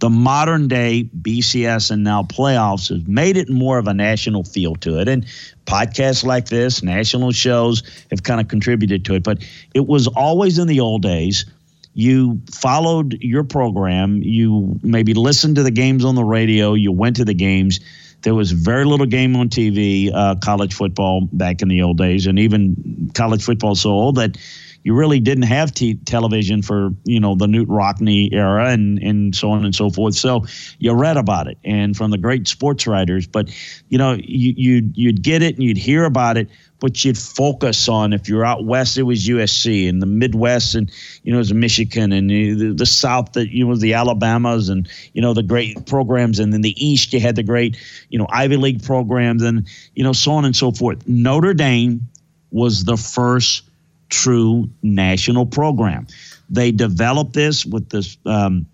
The 0.00 0.10
modern 0.10 0.68
day 0.68 1.08
BCS 1.22 1.90
and 1.90 2.04
now 2.04 2.22
playoffs 2.24 2.90
has 2.90 3.06
made 3.06 3.38
it 3.38 3.48
more 3.48 3.78
of 3.78 3.88
a 3.88 3.94
national 3.94 4.44
feel 4.44 4.76
to 4.76 5.00
it. 5.00 5.08
And 5.08 5.24
podcasts 5.64 6.22
like 6.22 6.46
this, 6.50 6.82
national 6.82 7.32
shows 7.32 7.82
have 8.10 8.22
kind 8.22 8.40
of 8.40 8.48
contributed 8.48 9.06
to 9.06 9.14
it. 9.14 9.22
But 9.22 9.42
it 9.74 9.86
was 9.86 10.06
always 10.06 10.58
in 10.58 10.68
the 10.68 10.80
old 10.80 11.00
days. 11.00 11.46
You 11.94 12.40
followed 12.52 13.18
your 13.20 13.42
program, 13.42 14.22
you 14.22 14.78
maybe 14.82 15.14
listened 15.14 15.56
to 15.56 15.62
the 15.62 15.70
games 15.70 16.04
on 16.04 16.14
the 16.14 16.24
radio, 16.24 16.74
you 16.74 16.92
went 16.92 17.16
to 17.16 17.24
the 17.24 17.34
games 17.34 17.80
there 18.22 18.34
was 18.34 18.52
very 18.52 18.84
little 18.84 19.06
game 19.06 19.36
on 19.36 19.48
TV, 19.48 20.12
uh, 20.12 20.36
college 20.36 20.74
football 20.74 21.28
back 21.32 21.62
in 21.62 21.68
the 21.68 21.82
old 21.82 21.98
days, 21.98 22.26
and 22.26 22.38
even 22.38 23.10
college 23.14 23.42
football 23.42 23.74
so 23.74 23.90
old 23.90 24.16
that 24.16 24.36
you 24.82 24.94
really 24.94 25.20
didn't 25.20 25.44
have 25.44 25.72
t- 25.72 25.94
television 25.94 26.62
for 26.62 26.90
you 27.04 27.20
know 27.20 27.34
the 27.34 27.46
Knute 27.46 27.66
Rockne 27.68 28.32
era 28.32 28.70
and 28.70 28.98
and 28.98 29.34
so 29.34 29.50
on 29.50 29.64
and 29.64 29.74
so 29.74 29.90
forth. 29.90 30.14
So 30.14 30.46
you 30.78 30.92
read 30.92 31.16
about 31.16 31.48
it 31.48 31.58
and 31.64 31.96
from 31.96 32.10
the 32.10 32.18
great 32.18 32.48
sports 32.48 32.86
writers, 32.86 33.26
but 33.26 33.50
you 33.88 33.98
know 33.98 34.12
you 34.12 34.54
you'd, 34.56 34.96
you'd 34.96 35.22
get 35.22 35.42
it 35.42 35.54
and 35.54 35.64
you'd 35.64 35.76
hear 35.76 36.04
about 36.04 36.36
it, 36.36 36.48
but 36.80 37.04
you'd 37.04 37.18
focus 37.18 37.88
on 37.88 38.12
if 38.12 38.28
you're 38.28 38.44
out 38.44 38.64
west, 38.64 38.96
it 38.96 39.02
was 39.02 39.28
USC, 39.28 39.88
and 39.88 40.00
the 40.00 40.06
Midwest, 40.06 40.74
and 40.74 40.90
you 41.22 41.30
know, 41.30 41.38
it 41.38 41.40
was 41.40 41.54
Michigan, 41.54 42.10
and 42.10 42.28
the, 42.30 42.72
the 42.72 42.86
South, 42.86 43.34
that 43.34 43.50
you 43.50 43.66
know, 43.66 43.76
the 43.76 43.94
Alabamas, 43.94 44.68
and 44.68 44.88
you 45.12 45.20
know, 45.20 45.34
the 45.34 45.42
great 45.42 45.86
programs, 45.86 46.38
and 46.38 46.52
then 46.52 46.62
the 46.62 46.74
East, 46.84 47.12
you 47.12 47.20
had 47.20 47.36
the 47.36 47.42
great, 47.42 47.76
you 48.08 48.18
know, 48.18 48.26
Ivy 48.30 48.56
League 48.56 48.82
programs, 48.82 49.42
and 49.42 49.68
you 49.94 50.02
know, 50.02 50.12
so 50.12 50.32
on 50.32 50.44
and 50.44 50.56
so 50.56 50.72
forth. 50.72 51.06
Notre 51.06 51.54
Dame 51.54 52.08
was 52.50 52.84
the 52.84 52.96
first 52.96 53.62
true 54.08 54.68
national 54.82 55.46
program. 55.46 56.06
They 56.48 56.72
developed 56.72 57.34
this 57.34 57.64
with 57.64 57.90
this. 57.90 58.16
Um, 58.24 58.66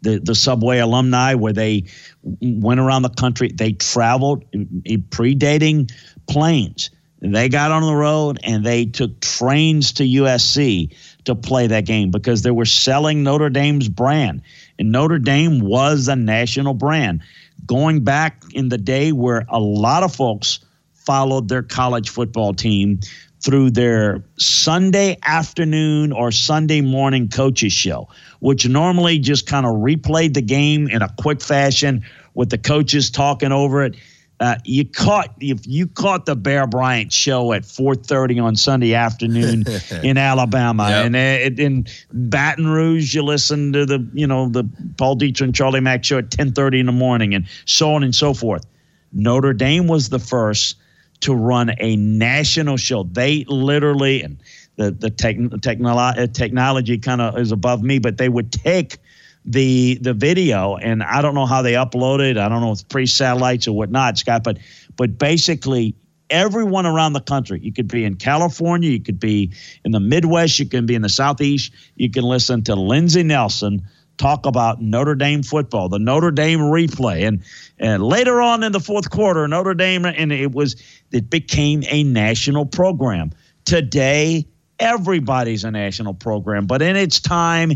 the, 0.00 0.20
the 0.20 0.36
subway 0.36 0.78
alumni 0.78 1.34
where 1.34 1.52
they 1.52 1.82
went 2.22 2.78
around 2.78 3.02
the 3.02 3.08
country 3.08 3.50
they 3.52 3.72
traveled 3.72 4.48
predating 4.52 5.90
planes 6.28 6.90
they 7.20 7.48
got 7.48 7.72
on 7.72 7.82
the 7.82 7.94
road 7.94 8.38
and 8.44 8.64
they 8.64 8.86
took 8.86 9.20
trains 9.20 9.92
to 9.94 10.04
USC 10.04 10.94
to 11.24 11.34
play 11.34 11.66
that 11.66 11.84
game 11.84 12.10
because 12.10 12.42
they 12.42 12.50
were 12.50 12.64
selling 12.64 13.22
Notre 13.22 13.50
Dame's 13.50 13.88
brand. 13.88 14.42
And 14.78 14.92
Notre 14.92 15.18
Dame 15.18 15.60
was 15.60 16.08
a 16.08 16.16
national 16.16 16.74
brand. 16.74 17.22
Going 17.66 18.04
back 18.04 18.42
in 18.52 18.68
the 18.68 18.78
day 18.78 19.12
where 19.12 19.44
a 19.48 19.58
lot 19.58 20.04
of 20.04 20.14
folks 20.14 20.60
followed 20.94 21.48
their 21.48 21.62
college 21.62 22.08
football 22.08 22.54
team 22.54 23.00
through 23.40 23.70
their 23.70 24.22
Sunday 24.36 25.16
afternoon 25.24 26.12
or 26.12 26.30
Sunday 26.30 26.80
morning 26.80 27.28
coaches 27.28 27.72
show, 27.72 28.08
which 28.40 28.68
normally 28.68 29.18
just 29.18 29.46
kind 29.46 29.66
of 29.66 29.72
replayed 29.72 30.34
the 30.34 30.42
game 30.42 30.88
in 30.88 31.02
a 31.02 31.08
quick 31.18 31.40
fashion 31.40 32.04
with 32.34 32.50
the 32.50 32.58
coaches 32.58 33.10
talking 33.10 33.52
over 33.52 33.84
it 33.84 33.96
uh, 34.40 34.56
you 34.64 34.84
caught 34.84 35.34
if 35.40 35.66
you 35.66 35.86
caught 35.86 36.26
the 36.26 36.36
Bear 36.36 36.66
Bryant 36.66 37.12
show 37.12 37.52
at 37.52 37.62
4:30 37.62 38.42
on 38.42 38.56
Sunday 38.56 38.94
afternoon 38.94 39.64
in 40.02 40.16
Alabama, 40.16 40.88
yep. 40.88 41.06
and 41.06 41.16
uh, 41.16 41.62
in 41.62 41.86
Baton 42.12 42.68
Rouge 42.68 43.14
you 43.14 43.22
listen 43.22 43.72
to 43.72 43.84
the 43.84 44.06
you 44.12 44.26
know 44.26 44.48
the 44.48 44.64
Paul 44.96 45.16
Dietzel 45.16 45.42
and 45.42 45.54
Charlie 45.54 45.80
Mack 45.80 46.04
show 46.04 46.18
at 46.18 46.30
10:30 46.30 46.80
in 46.80 46.86
the 46.86 46.92
morning, 46.92 47.34
and 47.34 47.46
so 47.64 47.94
on 47.94 48.04
and 48.04 48.14
so 48.14 48.32
forth. 48.32 48.64
Notre 49.12 49.52
Dame 49.52 49.88
was 49.88 50.08
the 50.10 50.20
first 50.20 50.76
to 51.20 51.34
run 51.34 51.72
a 51.80 51.96
national 51.96 52.76
show. 52.76 53.02
They 53.02 53.44
literally 53.48 54.22
and 54.22 54.38
the 54.76 54.92
the 54.92 55.10
tech, 55.10 55.36
technolo- 55.36 56.32
technology 56.32 56.96
kind 56.98 57.20
of 57.20 57.36
is 57.38 57.50
above 57.50 57.82
me, 57.82 57.98
but 57.98 58.18
they 58.18 58.28
would 58.28 58.52
take 58.52 58.98
the 59.48 59.98
the 60.00 60.12
video, 60.12 60.76
and 60.76 61.02
I 61.02 61.22
don't 61.22 61.34
know 61.34 61.46
how 61.46 61.62
they 61.62 61.72
upload 61.72 62.20
it. 62.20 62.36
I 62.36 62.48
don't 62.48 62.60
know 62.60 62.72
if 62.72 62.86
pre 62.88 63.06
satellites 63.06 63.66
or 63.66 63.72
whatnot, 63.72 64.18
Scott. 64.18 64.44
But 64.44 64.58
but 64.96 65.18
basically, 65.18 65.94
everyone 66.28 66.86
around 66.86 67.14
the 67.14 67.20
country. 67.20 67.58
You 67.62 67.72
could 67.72 67.88
be 67.88 68.04
in 68.04 68.16
California, 68.16 68.90
you 68.90 69.00
could 69.00 69.18
be 69.18 69.52
in 69.84 69.92
the 69.92 70.00
Midwest, 70.00 70.58
you 70.58 70.66
can 70.66 70.86
be 70.86 70.94
in 70.94 71.02
the 71.02 71.08
Southeast. 71.08 71.72
You 71.96 72.10
can 72.10 72.24
listen 72.24 72.62
to 72.64 72.74
Lindsey 72.74 73.22
Nelson 73.22 73.82
talk 74.18 74.46
about 74.46 74.82
Notre 74.82 75.14
Dame 75.14 75.42
football, 75.42 75.88
the 75.88 75.98
Notre 75.98 76.30
Dame 76.30 76.58
replay, 76.58 77.26
and 77.26 77.42
and 77.78 78.02
later 78.02 78.42
on 78.42 78.62
in 78.62 78.72
the 78.72 78.80
fourth 78.80 79.10
quarter, 79.10 79.48
Notre 79.48 79.74
Dame, 79.74 80.04
and 80.04 80.32
it 80.32 80.52
was 80.52 80.76
it 81.10 81.30
became 81.30 81.82
a 81.88 82.02
national 82.02 82.66
program. 82.66 83.30
Today, 83.64 84.46
everybody's 84.78 85.64
a 85.64 85.70
national 85.70 86.14
program, 86.14 86.66
but 86.66 86.82
in 86.82 86.96
its 86.96 87.20
time 87.20 87.72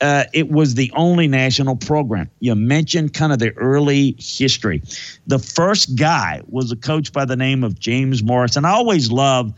uh, 0.00 0.24
it 0.32 0.50
was 0.50 0.74
the 0.74 0.90
only 0.96 1.28
national 1.28 1.76
program. 1.76 2.30
You 2.40 2.54
mentioned 2.54 3.12
kind 3.12 3.32
of 3.32 3.38
the 3.38 3.52
early 3.52 4.16
history. 4.18 4.82
The 5.26 5.38
first 5.38 5.96
guy 5.96 6.40
was 6.48 6.72
a 6.72 6.76
coach 6.76 7.12
by 7.12 7.24
the 7.24 7.36
name 7.36 7.62
of 7.62 7.78
James 7.78 8.22
Morris, 8.22 8.56
and 8.56 8.66
I 8.66 8.70
always 8.70 9.12
love 9.12 9.52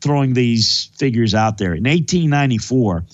throwing 0.00 0.32
these 0.32 0.90
figures 0.96 1.34
out 1.34 1.58
there. 1.58 1.74
In 1.74 1.84
1894, 1.84 3.04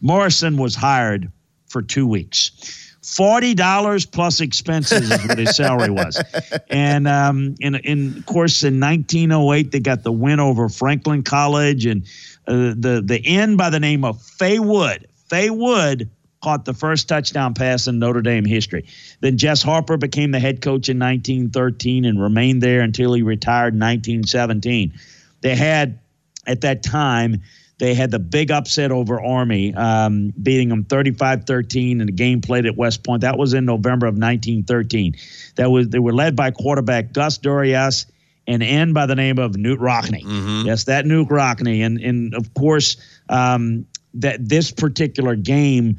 Morison 0.00 0.56
was 0.56 0.74
hired 0.74 1.30
for 1.66 1.82
two 1.82 2.06
weeks. 2.06 2.78
Forty 3.02 3.52
dollars 3.52 4.06
plus 4.06 4.40
expenses 4.40 5.10
is 5.10 5.26
what 5.26 5.36
his 5.36 5.56
salary 5.56 5.90
was, 5.90 6.22
and 6.70 7.08
um, 7.08 7.56
and, 7.60 7.84
and 7.84 8.16
of 8.16 8.26
course 8.26 8.62
in 8.62 8.78
1908 8.78 9.72
they 9.72 9.80
got 9.80 10.04
the 10.04 10.12
win 10.12 10.38
over 10.38 10.68
Franklin 10.68 11.24
College, 11.24 11.84
and 11.84 12.04
uh, 12.46 12.74
the 12.76 13.02
the 13.04 13.20
end 13.26 13.58
by 13.58 13.70
the 13.70 13.80
name 13.80 14.04
of 14.04 14.22
Fay 14.22 14.60
Wood. 14.60 15.08
Fay 15.28 15.50
Wood 15.50 16.08
caught 16.42 16.64
the 16.64 16.74
first 16.74 17.08
touchdown 17.08 17.54
pass 17.54 17.86
in 17.86 17.98
Notre 17.98 18.20
Dame 18.20 18.44
history. 18.44 18.86
Then 19.20 19.38
Jess 19.38 19.62
Harper 19.62 19.96
became 19.96 20.32
the 20.32 20.40
head 20.40 20.60
coach 20.60 20.88
in 20.88 20.98
1913 20.98 22.04
and 22.04 22.20
remained 22.20 22.62
there 22.62 22.80
until 22.80 23.14
he 23.14 23.22
retired 23.22 23.74
in 23.74 23.80
1917. 23.80 24.92
They 25.40 25.56
had, 25.56 26.00
at 26.46 26.62
that 26.62 26.82
time, 26.82 27.42
they 27.78 27.94
had 27.94 28.10
the 28.10 28.18
big 28.18 28.50
upset 28.50 28.92
over 28.92 29.20
Army, 29.20 29.74
um, 29.74 30.32
beating 30.40 30.68
them 30.68 30.84
35 30.84 31.44
13 31.44 32.00
in 32.00 32.08
a 32.08 32.12
game 32.12 32.40
played 32.40 32.66
at 32.66 32.76
West 32.76 33.02
Point. 33.02 33.22
That 33.22 33.38
was 33.38 33.54
in 33.54 33.64
November 33.64 34.06
of 34.06 34.14
1913. 34.14 35.16
That 35.56 35.70
was 35.70 35.88
They 35.88 35.98
were 35.98 36.12
led 36.12 36.36
by 36.36 36.50
quarterback 36.50 37.12
Gus 37.12 37.38
Dorais 37.38 38.06
and 38.46 38.62
end 38.62 38.94
by 38.94 39.06
the 39.06 39.14
name 39.14 39.38
of 39.38 39.52
Knute 39.52 39.78
Rockne. 39.78 40.22
Mm-hmm. 40.22 40.66
Yes, 40.66 40.84
that 40.84 41.04
Knute 41.04 41.28
Rockne. 41.28 41.84
And, 41.84 41.98
and 41.98 42.34
of 42.34 42.54
course, 42.54 42.96
um, 43.28 43.86
that 44.14 44.46
this 44.46 44.70
particular 44.70 45.34
game 45.34 45.98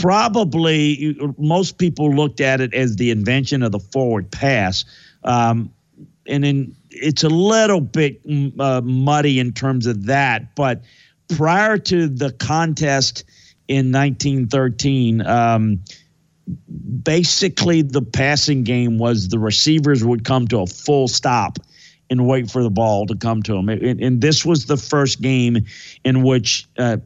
probably 0.00 1.16
most 1.38 1.78
people 1.78 2.14
looked 2.14 2.40
at 2.40 2.60
it 2.60 2.74
as 2.74 2.96
the 2.96 3.10
invention 3.10 3.62
of 3.62 3.72
the 3.72 3.78
forward 3.78 4.30
pass. 4.30 4.84
Um, 5.22 5.72
and 6.26 6.44
then 6.44 6.74
it's 6.90 7.22
a 7.22 7.28
little 7.28 7.80
bit 7.80 8.26
mm, 8.26 8.58
uh, 8.58 8.80
muddy 8.82 9.38
in 9.38 9.52
terms 9.52 9.86
of 9.86 10.06
that. 10.06 10.54
But 10.54 10.82
prior 11.36 11.78
to 11.78 12.08
the 12.08 12.32
contest 12.32 13.24
in 13.68 13.92
1913, 13.92 15.26
um, 15.26 15.80
basically 17.02 17.82
the 17.82 18.02
passing 18.02 18.64
game 18.64 18.98
was 18.98 19.28
the 19.28 19.38
receivers 19.38 20.04
would 20.04 20.24
come 20.24 20.46
to 20.48 20.60
a 20.60 20.66
full 20.66 21.08
stop 21.08 21.58
and 22.10 22.26
wait 22.26 22.50
for 22.50 22.62
the 22.62 22.70
ball 22.70 23.06
to 23.06 23.16
come 23.16 23.42
to 23.42 23.54
them. 23.54 23.68
And, 23.68 24.00
and 24.00 24.20
this 24.20 24.44
was 24.44 24.66
the 24.66 24.76
first 24.76 25.22
game 25.22 25.64
in 26.04 26.22
which 26.22 26.66
uh, 26.78 26.98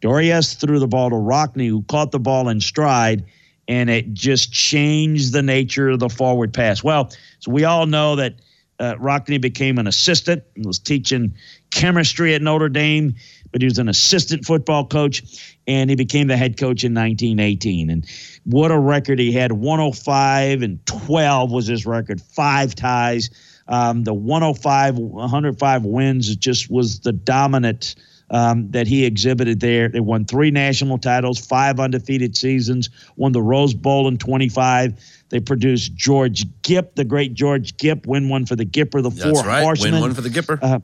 Dorais 0.00 0.54
threw 0.54 0.78
the 0.78 0.86
ball 0.86 1.10
to 1.10 1.16
Rockne, 1.16 1.68
who 1.68 1.82
caught 1.82 2.10
the 2.10 2.18
ball 2.18 2.48
in 2.48 2.60
stride, 2.60 3.24
and 3.68 3.90
it 3.90 4.12
just 4.12 4.52
changed 4.52 5.32
the 5.32 5.42
nature 5.42 5.90
of 5.90 6.00
the 6.00 6.08
forward 6.08 6.52
pass. 6.52 6.84
Well, 6.84 7.10
so 7.40 7.50
we 7.50 7.64
all 7.64 7.86
know 7.86 8.16
that 8.16 8.36
uh, 8.78 8.94
Rockne 8.98 9.40
became 9.40 9.78
an 9.78 9.86
assistant 9.86 10.44
and 10.54 10.66
was 10.66 10.78
teaching 10.78 11.34
chemistry 11.70 12.34
at 12.34 12.42
Notre 12.42 12.68
Dame, 12.68 13.14
but 13.50 13.62
he 13.62 13.66
was 13.66 13.78
an 13.78 13.88
assistant 13.88 14.44
football 14.44 14.86
coach, 14.86 15.56
and 15.66 15.88
he 15.88 15.96
became 15.96 16.26
the 16.26 16.36
head 16.36 16.58
coach 16.58 16.84
in 16.84 16.94
1918. 16.94 17.90
And 17.90 18.06
what 18.44 18.70
a 18.70 18.78
record 18.78 19.18
he 19.18 19.32
had 19.32 19.52
105 19.52 20.62
and 20.62 20.84
12 20.86 21.50
was 21.50 21.66
his 21.66 21.86
record, 21.86 22.20
five 22.20 22.74
ties. 22.74 23.30
Um, 23.68 24.04
the 24.04 24.14
105, 24.14 24.98
105 24.98 25.84
wins 25.84 26.36
just 26.36 26.70
was 26.70 27.00
the 27.00 27.12
dominant 27.12 27.96
um, 28.30 28.70
that 28.70 28.86
he 28.86 29.04
exhibited 29.04 29.60
there. 29.60 29.88
They 29.88 30.00
won 30.00 30.24
three 30.24 30.50
national 30.50 30.98
titles, 30.98 31.38
five 31.38 31.78
undefeated 31.78 32.36
seasons, 32.36 32.90
won 33.16 33.32
the 33.32 33.42
Rose 33.42 33.74
Bowl 33.74 34.08
in 34.08 34.18
25. 34.18 34.94
They 35.28 35.40
produced 35.40 35.94
George 35.94 36.44
Gipp, 36.62 36.94
the 36.94 37.04
great 37.04 37.34
George 37.34 37.76
Gipp, 37.76 38.06
win 38.06 38.28
one 38.28 38.46
for 38.46 38.56
the 38.56 38.66
Gipper, 38.66 39.02
the 39.02 39.10
That's 39.10 39.40
four 39.40 39.48
right. 39.48 39.62
horsemen. 39.62 39.92
Win 39.94 40.00
one 40.02 40.14
for 40.14 40.20
the 40.20 40.30
Gipper. 40.30 40.58
Uh, 40.62 40.80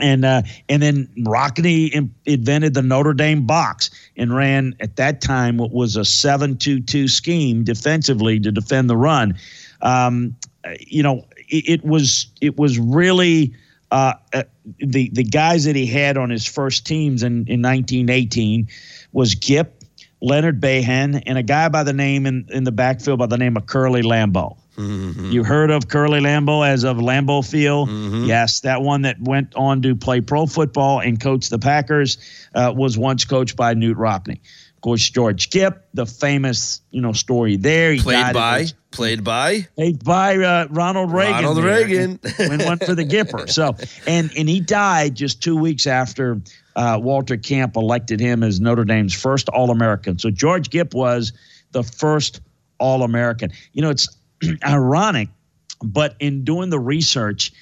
and 0.00 0.24
uh, 0.24 0.42
and 0.68 0.82
then 0.82 1.08
Rockne 1.24 1.90
in- 1.92 2.14
invented 2.24 2.74
the 2.74 2.82
Notre 2.82 3.14
Dame 3.14 3.46
box 3.46 3.90
and 4.16 4.34
ran 4.34 4.74
at 4.80 4.96
that 4.96 5.20
time 5.20 5.56
what 5.56 5.72
was 5.72 5.96
a 5.96 6.04
seven-two-two 6.04 7.08
scheme 7.08 7.64
defensively 7.64 8.40
to 8.40 8.52
defend 8.52 8.90
the 8.90 8.96
run. 8.96 9.36
Um, 9.80 10.36
you 10.80 11.02
know, 11.02 11.26
it, 11.48 11.68
it 11.68 11.84
was 11.84 12.26
it 12.40 12.56
was 12.56 12.78
really 12.78 13.54
uh, 13.90 14.14
uh, 14.32 14.42
the 14.78 15.10
the 15.10 15.24
guys 15.24 15.64
that 15.64 15.76
he 15.76 15.86
had 15.86 16.16
on 16.16 16.30
his 16.30 16.44
first 16.46 16.86
teams 16.86 17.22
in, 17.22 17.46
in 17.46 17.62
1918 17.62 18.68
was 19.12 19.34
Gipp, 19.34 19.82
Leonard 20.20 20.60
Behan, 20.60 21.16
and 21.16 21.38
a 21.38 21.42
guy 21.42 21.68
by 21.68 21.84
the 21.84 21.92
name 21.92 22.26
in, 22.26 22.46
in 22.50 22.64
the 22.64 22.72
backfield 22.72 23.18
by 23.18 23.26
the 23.26 23.38
name 23.38 23.56
of 23.56 23.66
Curly 23.66 24.02
Lambeau. 24.02 24.56
You 25.32 25.42
heard 25.42 25.70
of 25.72 25.88
Curly 25.88 26.20
Lambeau 26.20 26.64
as 26.66 26.84
of 26.84 26.98
Lambeau 26.98 27.42
Field? 27.48 27.88
Yes, 28.26 28.60
that 28.60 28.80
one 28.82 29.02
that 29.02 29.20
went 29.20 29.54
on 29.56 29.82
to 29.82 29.96
play 29.96 30.20
pro 30.20 30.46
football 30.46 31.00
and 31.00 31.18
coach 31.20 31.48
the 31.48 31.58
Packers 31.58 32.18
uh, 32.54 32.72
was 32.76 32.96
once 32.96 33.24
coached 33.24 33.56
by 33.56 33.74
Knute 33.74 33.96
Rockne. 33.96 34.38
Of 34.78 34.82
course, 34.82 35.10
George 35.10 35.50
Gipp, 35.50 35.88
the 35.92 36.06
famous 36.06 36.82
you 36.92 37.00
know 37.00 37.10
story 37.12 37.56
there. 37.56 37.92
He 37.94 38.00
Played 38.00 38.32
by, 38.32 38.60
at- 38.60 38.74
played 38.92 39.24
by. 39.24 39.66
played 39.74 40.04
by 40.04 40.36
uh, 40.36 40.68
Ronald 40.70 41.10
Reagan. 41.12 41.34
Ronald. 41.44 41.64
Reagan. 41.64 42.20
Went 42.38 42.64
one 42.64 42.78
for 42.78 42.94
the 42.94 43.04
Gipper. 43.14 43.50
So 43.50 43.74
and 44.06 44.30
and 44.38 44.48
he 44.48 44.60
died 44.60 45.16
just 45.16 45.42
two 45.42 45.56
weeks 45.56 45.88
after 45.88 46.40
uh, 46.76 46.96
Walter 47.02 47.36
Camp 47.36 47.74
elected 47.74 48.20
him 48.20 48.44
as 48.44 48.60
Notre 48.60 48.84
Dame's 48.84 49.12
first 49.14 49.48
All 49.48 49.70
American. 49.72 50.16
So 50.16 50.30
George 50.30 50.70
Gipp 50.70 50.94
was 50.94 51.32
the 51.72 51.82
first 51.82 52.40
All 52.78 53.02
American. 53.02 53.50
You 53.72 53.82
know, 53.82 53.90
it's 53.90 54.08
ironic, 54.64 55.28
but 55.82 56.14
in 56.20 56.44
doing 56.44 56.70
the 56.70 56.78
research, 56.78 57.52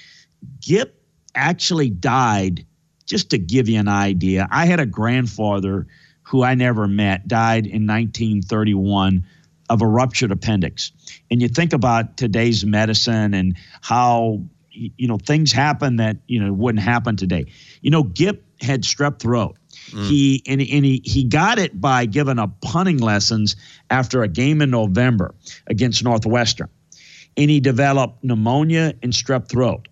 Gipp 0.61 1.03
actually 1.35 1.89
died. 1.89 2.67
Just 3.07 3.31
to 3.31 3.39
give 3.39 3.69
you 3.71 3.79
an 3.81 3.89
idea, 3.89 4.49
I 4.51 4.67
had 4.67 4.81
a 4.81 4.85
grandfather 4.87 5.87
who 6.27 6.43
I 6.43 6.55
never 6.55 6.89
met 6.89 7.29
died 7.29 7.67
in 7.67 7.87
1931 7.87 9.25
of 9.71 9.83
a 9.83 9.87
ruptured 9.87 10.33
appendix. 10.33 10.93
And 11.31 11.41
you 11.41 11.49
think 11.49 11.73
about 11.73 12.17
today's 12.17 12.65
medicine 12.65 13.33
and 13.33 13.57
how 13.81 14.43
you 14.71 15.09
know 15.09 15.17
things 15.17 15.53
happen 15.53 15.97
that 15.97 16.19
you 16.27 16.41
know 16.41 16.53
wouldn't 16.53 16.83
happen 16.83 17.17
today. 17.17 17.47
You 17.81 17.91
know, 17.91 18.03
Gipp 18.03 18.43
had 18.61 18.83
strep 18.83 19.19
throat. 19.21 19.57
Mm. 19.91 20.09
He 20.09 20.43
and, 20.47 20.61
and 20.61 20.85
he 20.85 21.01
he 21.05 21.25
got 21.25 21.59
it 21.59 21.81
by 21.81 22.07
giving 22.07 22.39
up 22.39 22.61
punting 22.61 22.99
lessons 22.99 23.57
after 23.91 24.23
a 24.23 24.29
game 24.29 24.61
in 24.61 24.71
November 24.71 25.35
against 25.69 26.03
Northwestern, 26.05 26.69
and 27.37 27.51
he 27.51 27.61
developed 27.61 28.23
pneumonia 28.23 28.95
and 29.03 29.13
strep 29.13 29.49
throat. 29.49 29.89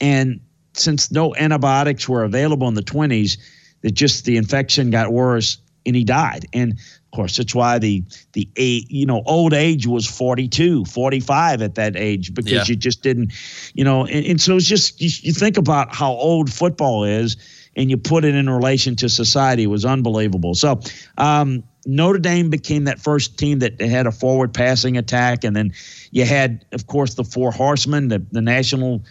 And 0.00 0.40
since 0.72 1.10
no 1.10 1.34
antibiotics 1.36 2.08
were 2.08 2.24
available 2.24 2.66
in 2.66 2.74
the 2.74 2.82
20s, 2.82 3.36
that 3.82 3.92
just 3.92 4.24
the 4.24 4.36
infection 4.36 4.90
got 4.90 5.12
worse 5.12 5.58
and 5.84 5.96
he 5.96 6.04
died. 6.04 6.46
And 6.52 6.72
of 6.72 7.16
course, 7.16 7.36
that's 7.36 7.54
why 7.54 7.78
the 7.78 8.02
the 8.32 8.48
a 8.56 8.84
you 8.88 9.04
know 9.04 9.22
old 9.26 9.52
age 9.52 9.86
was 9.86 10.06
42, 10.06 10.84
45 10.86 11.60
at 11.62 11.74
that 11.74 11.96
age 11.96 12.32
because 12.32 12.52
Yeah. 12.52 12.64
you 12.66 12.76
just 12.76 13.02
didn't, 13.02 13.32
you 13.74 13.84
know. 13.84 14.06
And, 14.06 14.24
and 14.24 14.40
so 14.40 14.56
it's 14.56 14.66
just 14.66 15.00
you, 15.00 15.10
you 15.22 15.32
think 15.32 15.58
about 15.58 15.94
how 15.94 16.12
old 16.12 16.52
football 16.52 17.04
is, 17.04 17.36
and 17.76 17.90
you 17.90 17.96
put 17.98 18.24
it 18.24 18.34
in 18.34 18.48
relation 18.48 18.96
to 18.96 19.08
society 19.08 19.64
it 19.64 19.66
was 19.66 19.84
unbelievable. 19.84 20.54
So. 20.54 20.80
Um, 21.18 21.64
Notre 21.84 22.20
Dame 22.20 22.48
became 22.48 22.84
that 22.84 23.00
first 23.00 23.36
team 23.38 23.58
that 23.58 23.80
had 23.80 24.06
a 24.06 24.12
forward 24.12 24.54
passing 24.54 24.96
attack, 24.96 25.42
and 25.42 25.56
then 25.56 25.72
you 26.12 26.24
had, 26.24 26.64
of 26.70 26.86
course, 26.86 27.14
the 27.14 27.24
Four 27.24 27.50
Horsemen, 27.50 28.06
the, 28.06 28.24
the 28.30 28.40
national 28.40 29.02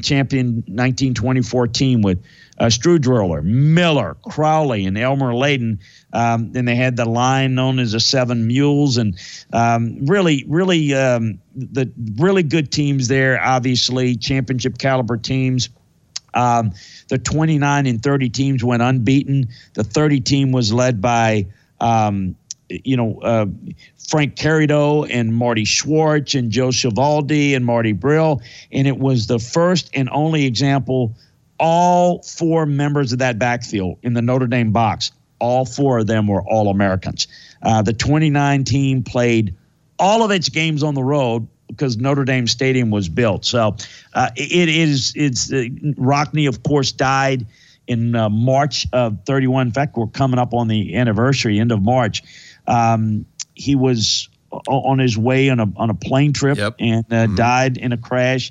champion 0.00 0.62
1924 0.68 1.66
team 1.66 2.02
with 2.02 2.22
uh, 2.60 2.66
Stuhldreher, 2.66 3.42
Miller, 3.42 4.16
Crowley, 4.22 4.84
and 4.84 4.96
Elmer 4.96 5.32
Layden. 5.32 5.78
Um, 6.12 6.52
then 6.52 6.66
they 6.66 6.76
had 6.76 6.96
the 6.96 7.06
line 7.06 7.54
known 7.54 7.78
as 7.78 7.92
the 7.92 8.00
Seven 8.00 8.46
Mules, 8.46 8.98
and 8.98 9.18
um, 9.52 10.04
really, 10.04 10.44
really, 10.46 10.92
um, 10.94 11.40
the 11.56 11.90
really 12.18 12.42
good 12.42 12.70
teams 12.70 13.08
there. 13.08 13.42
Obviously, 13.42 14.14
championship 14.14 14.76
caliber 14.76 15.16
teams. 15.16 15.70
Um, 16.34 16.72
the 17.08 17.18
29 17.18 17.86
and 17.86 18.02
30 18.02 18.28
teams 18.28 18.62
went 18.62 18.82
unbeaten. 18.82 19.48
The 19.74 19.82
30 19.82 20.20
team 20.20 20.52
was 20.52 20.72
led 20.72 21.00
by, 21.00 21.46
um, 21.80 22.36
you 22.68 22.96
know, 22.96 23.18
uh, 23.22 23.46
Frank 24.08 24.36
Carideo 24.36 25.08
and 25.10 25.34
Marty 25.34 25.64
Schwartz 25.64 26.34
and 26.34 26.50
Joe 26.50 26.68
Savoldi 26.68 27.56
and 27.56 27.64
Marty 27.64 27.92
Brill. 27.92 28.42
And 28.70 28.86
it 28.86 28.98
was 28.98 29.26
the 29.26 29.38
first 29.38 29.90
and 29.94 30.08
only 30.10 30.44
example 30.44 31.16
all 31.60 32.22
four 32.22 32.66
members 32.66 33.12
of 33.12 33.18
that 33.20 33.38
backfield 33.38 33.98
in 34.02 34.14
the 34.14 34.22
Notre 34.22 34.46
Dame 34.46 34.72
box, 34.72 35.12
all 35.38 35.64
four 35.64 35.98
of 35.98 36.06
them 36.06 36.26
were 36.26 36.42
All 36.42 36.68
Americans. 36.70 37.28
Uh, 37.62 37.82
the 37.82 37.92
29 37.92 38.64
team 38.64 39.02
played 39.02 39.54
all 39.98 40.22
of 40.24 40.30
its 40.30 40.48
games 40.48 40.82
on 40.82 40.94
the 40.94 41.04
road 41.04 41.46
because 41.68 41.98
Notre 41.98 42.24
Dame 42.24 42.46
Stadium 42.46 42.90
was 42.90 43.08
built. 43.08 43.44
So 43.44 43.76
uh, 44.14 44.30
it 44.36 44.68
is 44.68 45.12
it's 45.14 45.52
uh, 45.52 45.64
Rockne, 45.96 46.48
of 46.48 46.62
course, 46.62 46.90
died 46.92 47.46
in 47.86 48.16
uh, 48.16 48.28
March 48.28 48.86
of 48.92 49.18
31. 49.26 49.68
In 49.68 49.72
fact, 49.72 49.96
we're 49.96 50.06
coming 50.06 50.38
up 50.38 50.54
on 50.54 50.68
the 50.68 50.96
anniversary, 50.96 51.58
end 51.60 51.72
of 51.72 51.82
March. 51.82 52.22
Um, 52.66 53.26
he 53.54 53.74
was 53.76 54.28
on 54.66 54.98
his 54.98 55.16
way 55.16 55.50
on 55.50 55.60
a 55.60 55.66
on 55.76 55.90
a 55.90 55.94
plane 55.94 56.32
trip 56.32 56.56
Yep. 56.58 56.76
and 56.80 57.12
uh, 57.12 57.26
died 57.28 57.76
in 57.76 57.92
a 57.92 57.96
crash. 57.98 58.50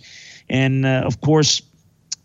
And 0.50 0.86
uh, 0.86 1.04
of 1.06 1.20
course, 1.22 1.62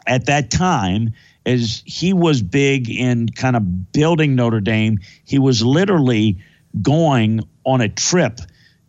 at 0.07 0.27
that 0.27 0.51
time, 0.51 1.13
as 1.47 1.83
he 1.87 2.13
was 2.13 2.43
big 2.43 2.91
in 2.91 3.29
kind 3.29 3.57
of 3.57 3.93
building 3.93 4.35
Notre 4.35 4.61
Dame, 4.61 4.99
he 5.25 5.39
was 5.39 5.63
literally 5.63 6.39
going 6.83 7.41
on 7.65 7.81
a 7.81 7.89
trip 7.89 8.41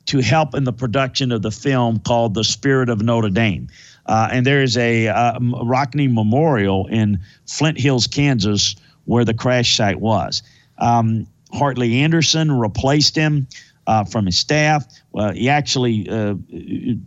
to 0.08 0.20
help 0.20 0.54
in 0.54 0.64
the 0.64 0.74
production 0.74 1.32
of 1.32 1.42
the 1.42 1.52
film 1.52 2.00
called 2.00 2.34
The 2.34 2.44
Spirit 2.44 2.90
of 2.90 3.02
Notre 3.02 3.30
Dame. 3.30 3.68
Uh, 4.06 4.30
and 4.32 4.46
there 4.46 4.62
is 4.62 4.78
a 4.78 5.08
uh, 5.08 5.40
Rockne 5.40 6.14
Memorial 6.14 6.86
in 6.88 7.20
Flint 7.48 7.80
Hills, 7.80 8.08
Kansas, 8.08 8.76
where 9.06 9.26
the 9.26 9.34
crash 9.34 9.76
site 9.76 10.00
was. 10.00 10.44
Um, 10.78 11.28
Heartley 11.54 11.96
Anderson 11.96 12.52
replaced 12.52 13.16
him 13.16 13.48
uh, 13.88 14.04
from 14.04 14.26
his 14.26 14.38
staff. 14.38 14.86
He 15.34 15.50
actually 15.50 16.10
uh, 16.10 16.36